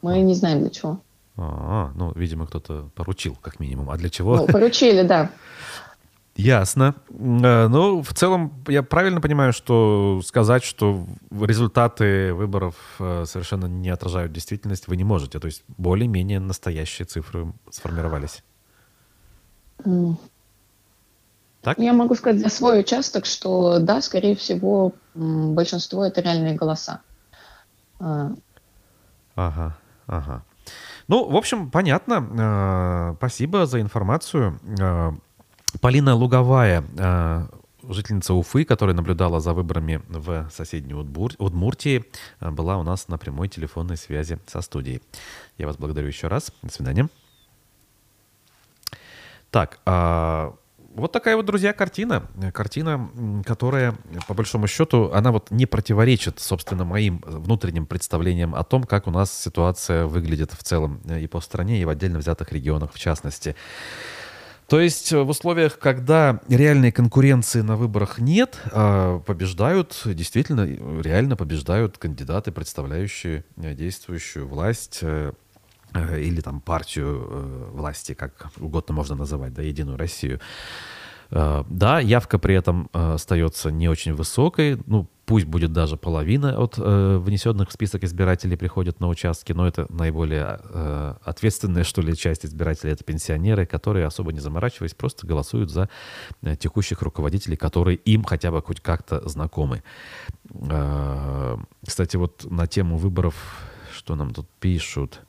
Мы 0.03 0.21
не 0.21 0.35
знаем 0.35 0.61
для 0.61 0.71
чего. 0.71 1.01
А, 1.37 1.93
ну, 1.95 2.13
видимо, 2.15 2.47
кто-то 2.47 2.89
поручил, 2.95 3.37
как 3.41 3.61
минимум. 3.61 3.91
А 3.91 3.97
для 3.97 4.09
чего? 4.09 4.37
Ну, 4.37 4.47
поручили, 4.47 5.03
да. 5.03 5.31
Ясно. 6.37 6.95
Э, 7.09 7.69
Ну, 7.69 8.03
в 8.03 8.13
целом, 8.13 8.53
я 8.69 8.83
правильно 8.83 9.21
понимаю, 9.21 9.53
что 9.53 10.21
сказать, 10.25 10.63
что 10.65 11.07
результаты 11.31 12.35
выборов 12.35 12.75
э, 12.99 13.25
совершенно 13.27 13.67
не 13.67 13.89
отражают 13.89 14.33
действительность, 14.33 14.87
вы 14.87 14.97
не 14.97 15.05
можете. 15.05 15.41
То 15.41 15.47
есть 15.47 15.65
более-менее 15.79 16.41
настоящие 16.41 17.07
цифры 17.07 17.53
сформировались. 17.71 18.45
Так? 21.63 21.79
Я 21.79 21.93
могу 21.93 22.15
сказать 22.15 22.41
за 22.41 22.49
свой 22.49 22.81
участок, 22.81 23.27
что 23.27 23.79
да, 23.81 24.01
скорее 24.01 24.37
всего, 24.37 24.93
большинство 25.15 26.05
это 26.05 26.21
реальные 26.21 26.55
голоса. 26.55 27.01
А, 27.99 28.33
Ага, 29.35 29.77
ага. 30.07 30.45
Ну, 31.09 31.29
в 31.29 31.37
общем, 31.37 31.71
понятно. 31.71 33.13
Э, 33.13 33.15
Спасибо 33.17 33.67
за 33.67 33.81
информацию. 33.81 34.61
Полина 35.81 36.15
Луговая, 36.15 36.85
э, 36.97 37.47
жительница 37.89 38.35
Уфы, 38.35 38.65
которая 38.65 38.95
наблюдала 38.95 39.41
за 39.41 39.53
выборами 39.53 40.03
в 40.09 40.49
соседней 40.51 40.95
Удмур- 40.95 41.37
Удмуртии, 41.39 42.05
э, 42.41 42.51
была 42.51 42.79
у 42.79 42.83
нас 42.83 43.09
на 43.09 43.19
прямой 43.19 43.49
телефонной 43.49 43.97
связи 43.97 44.39
со 44.47 44.61
студией. 44.61 45.03
Я 45.59 45.67
вас 45.67 45.77
благодарю 45.77 46.09
еще 46.09 46.29
раз. 46.29 46.53
До 46.63 46.73
свидания. 46.73 47.09
Так, 49.51 49.79
а, 49.87 50.55
вот 50.97 51.13
такая 51.13 51.37
вот, 51.37 51.45
друзья, 51.45 51.73
картина. 51.73 52.27
Картина, 52.53 53.11
которая, 53.45 53.95
по 54.27 54.35
большому 54.35 54.67
счету, 54.67 55.11
она 55.13 55.31
вот 55.31 55.51
не 55.51 55.67
противоречит, 55.67 56.41
собственно, 56.41 56.85
моим 56.85 57.23
внутренним 57.27 57.85
представлениям 57.85 58.55
о 58.55 58.65
том, 58.65 58.83
как 58.85 59.07
у 59.07 59.11
нас 59.11 59.31
ситуация 59.31 60.07
выглядит 60.07 60.53
в 60.53 60.63
целом 60.63 61.01
э, 61.05 61.21
и 61.21 61.27
по 61.27 61.41
стране, 61.41 61.81
и 61.81 61.85
в 61.85 61.91
отдельно 61.91 62.19
взятых 62.19 62.51
регионах 62.53 62.93
в 62.93 62.99
частности. 62.99 63.57
То 64.69 64.81
есть 64.81 65.13
э, 65.13 65.23
в 65.23 65.29
условиях, 65.29 65.79
когда 65.79 66.41
реальной 66.49 66.91
конкуренции 66.91 67.61
на 67.61 67.77
выборах 67.77 68.19
нет, 68.19 68.59
а, 68.73 69.21
побеждают, 69.21 70.03
действительно, 70.05 70.63
э, 70.63 71.03
реально 71.03 71.37
побеждают 71.37 71.99
кандидаты, 71.99 72.51
представляющие 72.51 73.45
э, 73.57 73.75
действующую 73.75 74.49
власть 74.49 75.03
или 75.95 76.41
там 76.43 76.61
партию 76.61 77.71
власти, 77.73 78.13
как 78.13 78.51
угодно 78.59 78.93
можно 78.95 79.15
называть, 79.15 79.55
да, 79.55 79.63
Единую 79.63 79.97
Россию. 79.97 80.41
Э, 81.31 81.65
Да, 81.69 82.01
явка 82.01 82.39
при 82.39 82.55
этом 82.55 82.89
э, 82.93 83.15
остается 83.15 83.71
не 83.71 83.89
очень 83.89 84.15
высокой. 84.15 84.79
Ну, 84.87 85.09
пусть 85.27 85.47
будет 85.47 85.73
даже 85.73 85.97
половина 85.97 86.57
от 86.57 86.75
э, 86.79 87.19
внесенных 87.19 87.69
в 87.69 87.73
список 87.73 88.05
избирателей 88.05 88.57
приходят 88.57 89.01
на 89.01 89.09
участки, 89.09 89.53
но 89.53 89.67
это 89.67 89.87
наиболее 89.89 90.61
э, 90.63 91.15
ответственная, 91.25 91.85
что 91.85 92.01
ли, 92.01 92.17
часть 92.17 92.47
избирателей. 92.47 92.93
Это 92.93 93.03
пенсионеры, 93.05 93.67
которые, 93.67 94.07
особо 94.07 94.33
не 94.33 94.41
заморачиваясь, 94.41 94.95
просто 94.95 95.27
голосуют 95.27 95.71
за 95.71 95.89
э, 96.43 96.55
текущих 96.57 97.03
руководителей, 97.03 97.57
которые 97.57 97.97
им 97.97 98.23
хотя 98.25 98.51
бы 98.53 98.63
хоть 98.63 98.81
как-то 98.81 99.29
знакомы. 99.29 99.83
Э, 100.71 101.57
Кстати, 101.85 102.17
вот 102.17 102.47
на 102.49 102.67
тему 102.67 102.97
выборов, 102.97 103.35
что 103.93 104.15
нам 104.15 104.33
тут 104.33 104.47
пишут. 104.61 105.23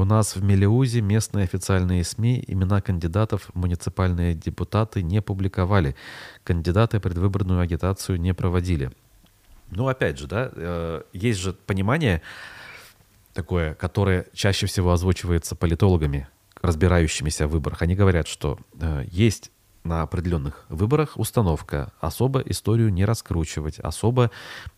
У 0.00 0.04
нас 0.06 0.34
в 0.34 0.42
Мелеузе 0.42 1.02
местные 1.02 1.44
официальные 1.44 2.04
СМИ 2.04 2.42
имена 2.46 2.80
кандидатов 2.80 3.50
муниципальные 3.52 4.34
депутаты 4.34 5.02
не 5.02 5.20
публиковали. 5.20 5.94
Кандидаты 6.42 7.00
предвыборную 7.00 7.60
агитацию 7.60 8.18
не 8.18 8.32
проводили. 8.32 8.92
Ну, 9.70 9.88
опять 9.88 10.18
же, 10.18 10.26
да, 10.26 10.50
э, 10.54 11.02
есть 11.12 11.38
же 11.38 11.52
понимание 11.52 12.22
такое, 13.34 13.74
которое 13.74 14.24
чаще 14.32 14.64
всего 14.64 14.90
озвучивается 14.92 15.54
политологами, 15.54 16.28
разбирающимися 16.62 17.46
в 17.46 17.50
выборах. 17.50 17.82
Они 17.82 17.94
говорят, 17.94 18.26
что 18.26 18.58
э, 18.80 19.04
есть 19.10 19.50
на 19.84 20.00
определенных 20.00 20.64
выборах 20.70 21.18
установка 21.18 21.92
особо 22.00 22.40
историю 22.40 22.90
не 22.90 23.04
раскручивать, 23.04 23.78
особо 23.78 24.30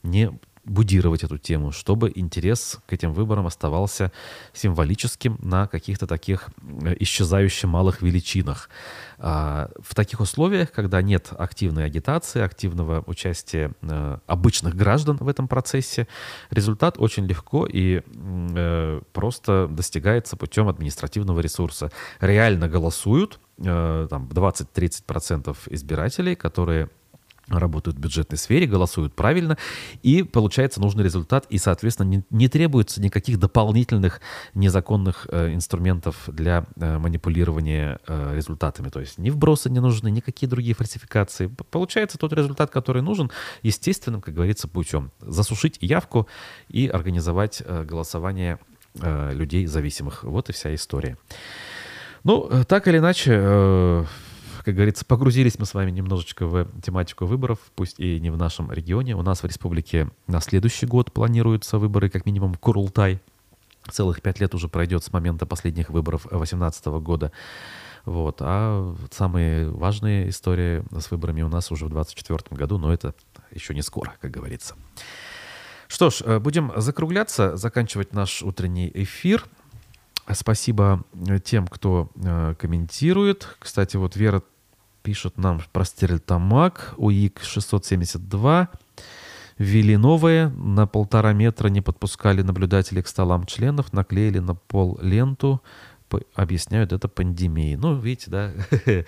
не 0.02 0.32
будировать 0.64 1.24
эту 1.24 1.38
тему, 1.38 1.72
чтобы 1.72 2.12
интерес 2.14 2.78
к 2.86 2.92
этим 2.92 3.12
выборам 3.12 3.46
оставался 3.46 4.12
символическим 4.52 5.38
на 5.42 5.66
каких-то 5.66 6.06
таких 6.06 6.50
э, 6.84 6.94
исчезающих 7.00 7.68
малых 7.68 8.00
величинах. 8.00 8.70
А, 9.18 9.70
в 9.80 9.94
таких 9.94 10.20
условиях, 10.20 10.70
когда 10.70 11.02
нет 11.02 11.30
активной 11.36 11.84
агитации, 11.84 12.42
активного 12.42 13.02
участия 13.06 13.72
э, 13.82 14.18
обычных 14.26 14.76
граждан 14.76 15.16
в 15.16 15.28
этом 15.28 15.48
процессе, 15.48 16.06
результат 16.50 16.94
очень 16.98 17.26
легко 17.26 17.66
и 17.66 18.02
э, 18.06 19.00
просто 19.12 19.66
достигается 19.68 20.36
путем 20.36 20.68
административного 20.68 21.40
ресурса. 21.40 21.90
Реально 22.20 22.68
голосуют 22.68 23.40
там 23.58 24.28
20-30% 24.32 25.56
избирателей, 25.70 26.34
которые 26.34 26.88
работают 27.48 27.96
в 27.96 28.00
бюджетной 28.00 28.38
сфере, 28.38 28.66
голосуют 28.66 29.14
правильно, 29.14 29.58
и 30.02 30.22
получается 30.22 30.80
нужный 30.80 31.04
результат, 31.04 31.46
и, 31.50 31.58
соответственно, 31.58 32.08
не, 32.08 32.24
не 32.30 32.48
требуется 32.48 33.00
никаких 33.00 33.38
дополнительных 33.38 34.20
незаконных 34.54 35.26
э, 35.30 35.54
инструментов 35.54 36.16
для 36.26 36.66
э, 36.76 36.98
манипулирования 36.98 37.98
э, 38.06 38.34
результатами. 38.34 38.88
То 38.88 39.00
есть 39.00 39.18
ни 39.18 39.30
вбросы 39.30 39.70
не 39.70 39.80
нужны, 39.80 40.10
никакие 40.10 40.48
другие 40.48 40.74
фальсификации. 40.74 41.46
Получается 41.70 42.18
тот 42.18 42.32
результат, 42.32 42.70
который 42.70 43.02
нужен, 43.02 43.30
естественным, 43.62 44.20
как 44.20 44.34
говорится, 44.34 44.68
путем. 44.68 45.10
Засушить 45.20 45.78
явку 45.80 46.28
и 46.68 46.86
организовать 46.86 47.62
э, 47.64 47.84
голосование 47.84 48.58
э, 48.94 49.32
людей 49.34 49.66
зависимых. 49.66 50.24
Вот 50.24 50.48
и 50.48 50.52
вся 50.52 50.74
история. 50.74 51.16
Ну, 52.24 52.48
э, 52.50 52.64
так 52.64 52.86
или 52.88 52.98
иначе, 52.98 53.32
э, 53.34 54.04
как 54.64 54.74
говорится, 54.74 55.04
погрузились 55.04 55.58
мы 55.58 55.66
с 55.66 55.74
вами 55.74 55.90
немножечко 55.90 56.46
в 56.46 56.68
тематику 56.80 57.26
выборов, 57.26 57.58
пусть 57.74 57.98
и 57.98 58.20
не 58.20 58.30
в 58.30 58.36
нашем 58.36 58.70
регионе. 58.70 59.16
У 59.16 59.22
нас 59.22 59.42
в 59.42 59.46
республике 59.46 60.10
на 60.26 60.40
следующий 60.40 60.86
год 60.86 61.12
планируются 61.12 61.78
выборы, 61.78 62.08
как 62.08 62.26
минимум 62.26 62.54
Курултай. 62.54 63.20
Целых 63.90 64.22
пять 64.22 64.40
лет 64.40 64.54
уже 64.54 64.68
пройдет 64.68 65.02
с 65.02 65.12
момента 65.12 65.46
последних 65.46 65.90
выборов 65.90 66.22
2018 66.22 66.86
года. 66.86 67.32
Вот. 68.04 68.38
А 68.40 68.94
самые 69.10 69.68
важные 69.68 70.28
истории 70.28 70.84
с 70.98 71.10
выборами 71.10 71.42
у 71.42 71.48
нас 71.48 71.70
уже 71.70 71.86
в 71.86 71.90
2024 71.90 72.56
году, 72.56 72.78
но 72.78 72.92
это 72.92 73.14
еще 73.50 73.74
не 73.74 73.82
скоро, 73.82 74.14
как 74.20 74.30
говорится. 74.30 74.74
Что 75.88 76.10
ж, 76.10 76.22
э, 76.24 76.38
будем 76.38 76.72
закругляться, 76.76 77.56
заканчивать 77.56 78.12
наш 78.12 78.42
утренний 78.42 78.90
эфир. 78.94 79.44
Спасибо 80.32 81.04
тем, 81.44 81.66
кто 81.66 82.10
э, 82.14 82.54
комментирует. 82.58 83.56
Кстати, 83.58 83.96
вот 83.96 84.16
Вера 84.16 84.42
пишут 85.02 85.38
нам 85.38 85.60
про 85.72 85.84
Стерлитамак, 85.84 86.94
УИК 86.96 87.40
672. 87.42 88.68
Ввели 89.58 89.96
новые, 89.96 90.48
на 90.48 90.86
полтора 90.86 91.32
метра 91.32 91.68
не 91.68 91.80
подпускали 91.80 92.42
наблюдателей 92.42 93.02
к 93.02 93.08
столам 93.08 93.46
членов, 93.46 93.92
наклеили 93.92 94.38
на 94.38 94.54
пол 94.54 94.98
ленту, 95.02 95.62
объясняют 96.34 96.92
это 96.92 97.08
пандемией. 97.08 97.76
Ну, 97.76 97.96
видите, 97.98 98.30
да, 98.30 98.52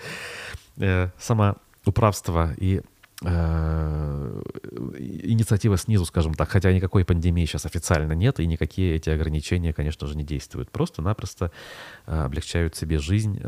э, 0.77 1.09
сама 1.17 1.55
управство 1.85 2.53
и 2.57 2.81
э, 3.23 4.41
инициатива 5.23 5.77
снизу, 5.77 6.05
скажем 6.05 6.33
так, 6.33 6.49
хотя 6.49 6.71
никакой 6.71 7.05
пандемии 7.05 7.45
сейчас 7.45 7.65
официально 7.65 8.13
нет, 8.13 8.39
и 8.39 8.47
никакие 8.47 8.95
эти 8.95 9.09
ограничения, 9.09 9.73
конечно 9.73 10.07
же, 10.07 10.15
не 10.15 10.23
действуют. 10.23 10.71
Просто-напросто 10.71 11.51
э, 12.05 12.17
облегчают 12.17 12.75
себе 12.75 12.99
жизнь 12.99 13.39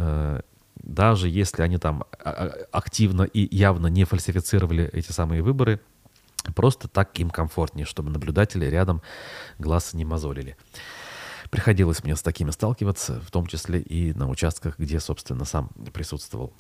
даже 0.84 1.30
если 1.30 1.61
они 1.61 1.78
там 1.78 2.03
а, 2.11 2.30
а, 2.30 2.67
активно 2.71 3.23
и 3.23 3.55
явно 3.55 3.88
не 3.88 4.03
фальсифицировали 4.03 4.89
эти 4.93 5.11
самые 5.11 5.41
выборы, 5.41 5.80
просто 6.55 6.88
так 6.88 7.17
им 7.19 7.30
комфортнее, 7.30 7.86
чтобы 7.86 8.09
наблюдатели 8.09 8.65
рядом 8.65 9.01
глаз 9.59 9.93
не 9.93 10.05
мозолили. 10.05 10.57
Приходилось 11.49 12.03
мне 12.03 12.15
с 12.15 12.21
такими 12.21 12.51
сталкиваться, 12.51 13.21
в 13.21 13.32
том 13.32 13.47
числе 13.47 13.80
и 13.80 14.13
на 14.13 14.30
участках, 14.30 14.78
где, 14.78 14.99
собственно, 14.99 15.45
сам 15.45 15.69
присутствовал. 15.93 16.53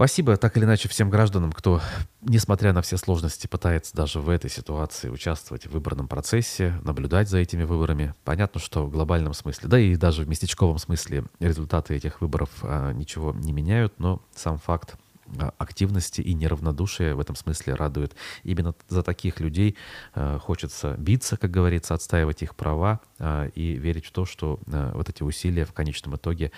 Спасибо 0.00 0.38
так 0.38 0.56
или 0.56 0.64
иначе 0.64 0.88
всем 0.88 1.10
гражданам, 1.10 1.52
кто, 1.52 1.82
несмотря 2.22 2.72
на 2.72 2.80
все 2.80 2.96
сложности, 2.96 3.46
пытается 3.46 3.94
даже 3.94 4.18
в 4.18 4.30
этой 4.30 4.48
ситуации 4.48 5.10
участвовать 5.10 5.66
в 5.66 5.72
выборном 5.72 6.08
процессе, 6.08 6.80
наблюдать 6.84 7.28
за 7.28 7.36
этими 7.36 7.64
выборами. 7.64 8.14
Понятно, 8.24 8.62
что 8.62 8.86
в 8.86 8.90
глобальном 8.90 9.34
смысле, 9.34 9.68
да 9.68 9.78
и 9.78 9.96
даже 9.96 10.22
в 10.22 10.28
местечковом 10.30 10.78
смысле 10.78 11.24
результаты 11.38 11.94
этих 11.94 12.22
выборов 12.22 12.48
а, 12.62 12.92
ничего 12.92 13.34
не 13.34 13.52
меняют, 13.52 13.92
но 13.98 14.22
сам 14.34 14.56
факт 14.56 14.96
а, 15.38 15.52
активности 15.58 16.22
и 16.22 16.32
неравнодушия 16.32 17.14
в 17.14 17.20
этом 17.20 17.36
смысле 17.36 17.74
радует. 17.74 18.16
Именно 18.42 18.74
за 18.88 19.02
таких 19.02 19.38
людей 19.38 19.76
э, 20.14 20.38
хочется 20.40 20.94
биться, 20.96 21.36
как 21.36 21.50
говорится, 21.50 21.92
отстаивать 21.92 22.40
их 22.40 22.56
права 22.56 23.00
э, 23.18 23.50
и 23.54 23.74
верить 23.74 24.06
в 24.06 24.12
то, 24.12 24.24
что 24.24 24.60
вот 24.64 25.10
эти 25.10 25.22
усилия 25.22 25.66
в 25.66 25.74
конечном 25.74 26.16
итоге 26.16 26.52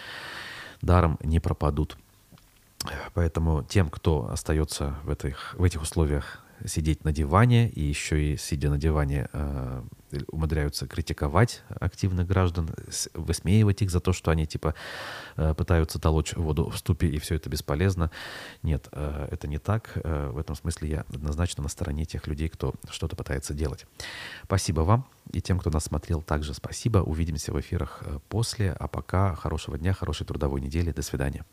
даром 0.80 1.18
не 1.24 1.40
пропадут. 1.40 1.96
Поэтому 3.14 3.62
тем, 3.62 3.90
кто 3.90 4.28
остается 4.30 4.96
в 5.04 5.10
этих, 5.10 5.54
в 5.54 5.64
этих 5.64 5.82
условиях 5.82 6.42
сидеть 6.66 7.04
на 7.04 7.12
диване, 7.12 7.68
и 7.68 7.82
еще 7.82 8.32
и 8.32 8.36
сидя 8.36 8.70
на 8.70 8.78
диване 8.78 9.28
э, 9.32 9.82
умудряются 10.28 10.86
критиковать 10.86 11.62
активных 11.68 12.26
граждан, 12.26 12.70
высмеивать 13.14 13.82
их 13.82 13.90
за 13.90 14.00
то, 14.00 14.12
что 14.12 14.30
они 14.30 14.46
типа 14.46 14.74
э, 15.36 15.54
пытаются 15.54 15.98
толочь 15.98 16.34
воду 16.34 16.68
в 16.68 16.76
ступе, 16.76 17.08
и 17.08 17.18
все 17.18 17.36
это 17.36 17.48
бесполезно. 17.48 18.10
Нет, 18.62 18.88
э, 18.92 19.28
это 19.30 19.48
не 19.48 19.58
так. 19.58 19.92
Э, 19.96 20.30
в 20.30 20.38
этом 20.38 20.54
смысле 20.56 20.88
я 20.88 21.00
однозначно 21.12 21.62
на 21.62 21.68
стороне 21.68 22.04
тех 22.04 22.26
людей, 22.26 22.48
кто 22.48 22.74
что-то 22.90 23.16
пытается 23.16 23.54
делать. 23.54 23.86
Спасибо 24.44 24.80
вам 24.80 25.06
и 25.32 25.40
тем, 25.40 25.58
кто 25.58 25.70
нас 25.70 25.84
смотрел, 25.84 26.22
также 26.22 26.54
спасибо. 26.54 26.98
Увидимся 26.98 27.52
в 27.52 27.60
эфирах 27.60 28.02
э, 28.02 28.18
после, 28.28 28.72
а 28.72 28.88
пока 28.88 29.34
хорошего 29.34 29.78
дня, 29.78 29.94
хорошей 29.94 30.26
трудовой 30.26 30.60
недели. 30.60 30.92
До 30.92 31.02
свидания. 31.02 31.44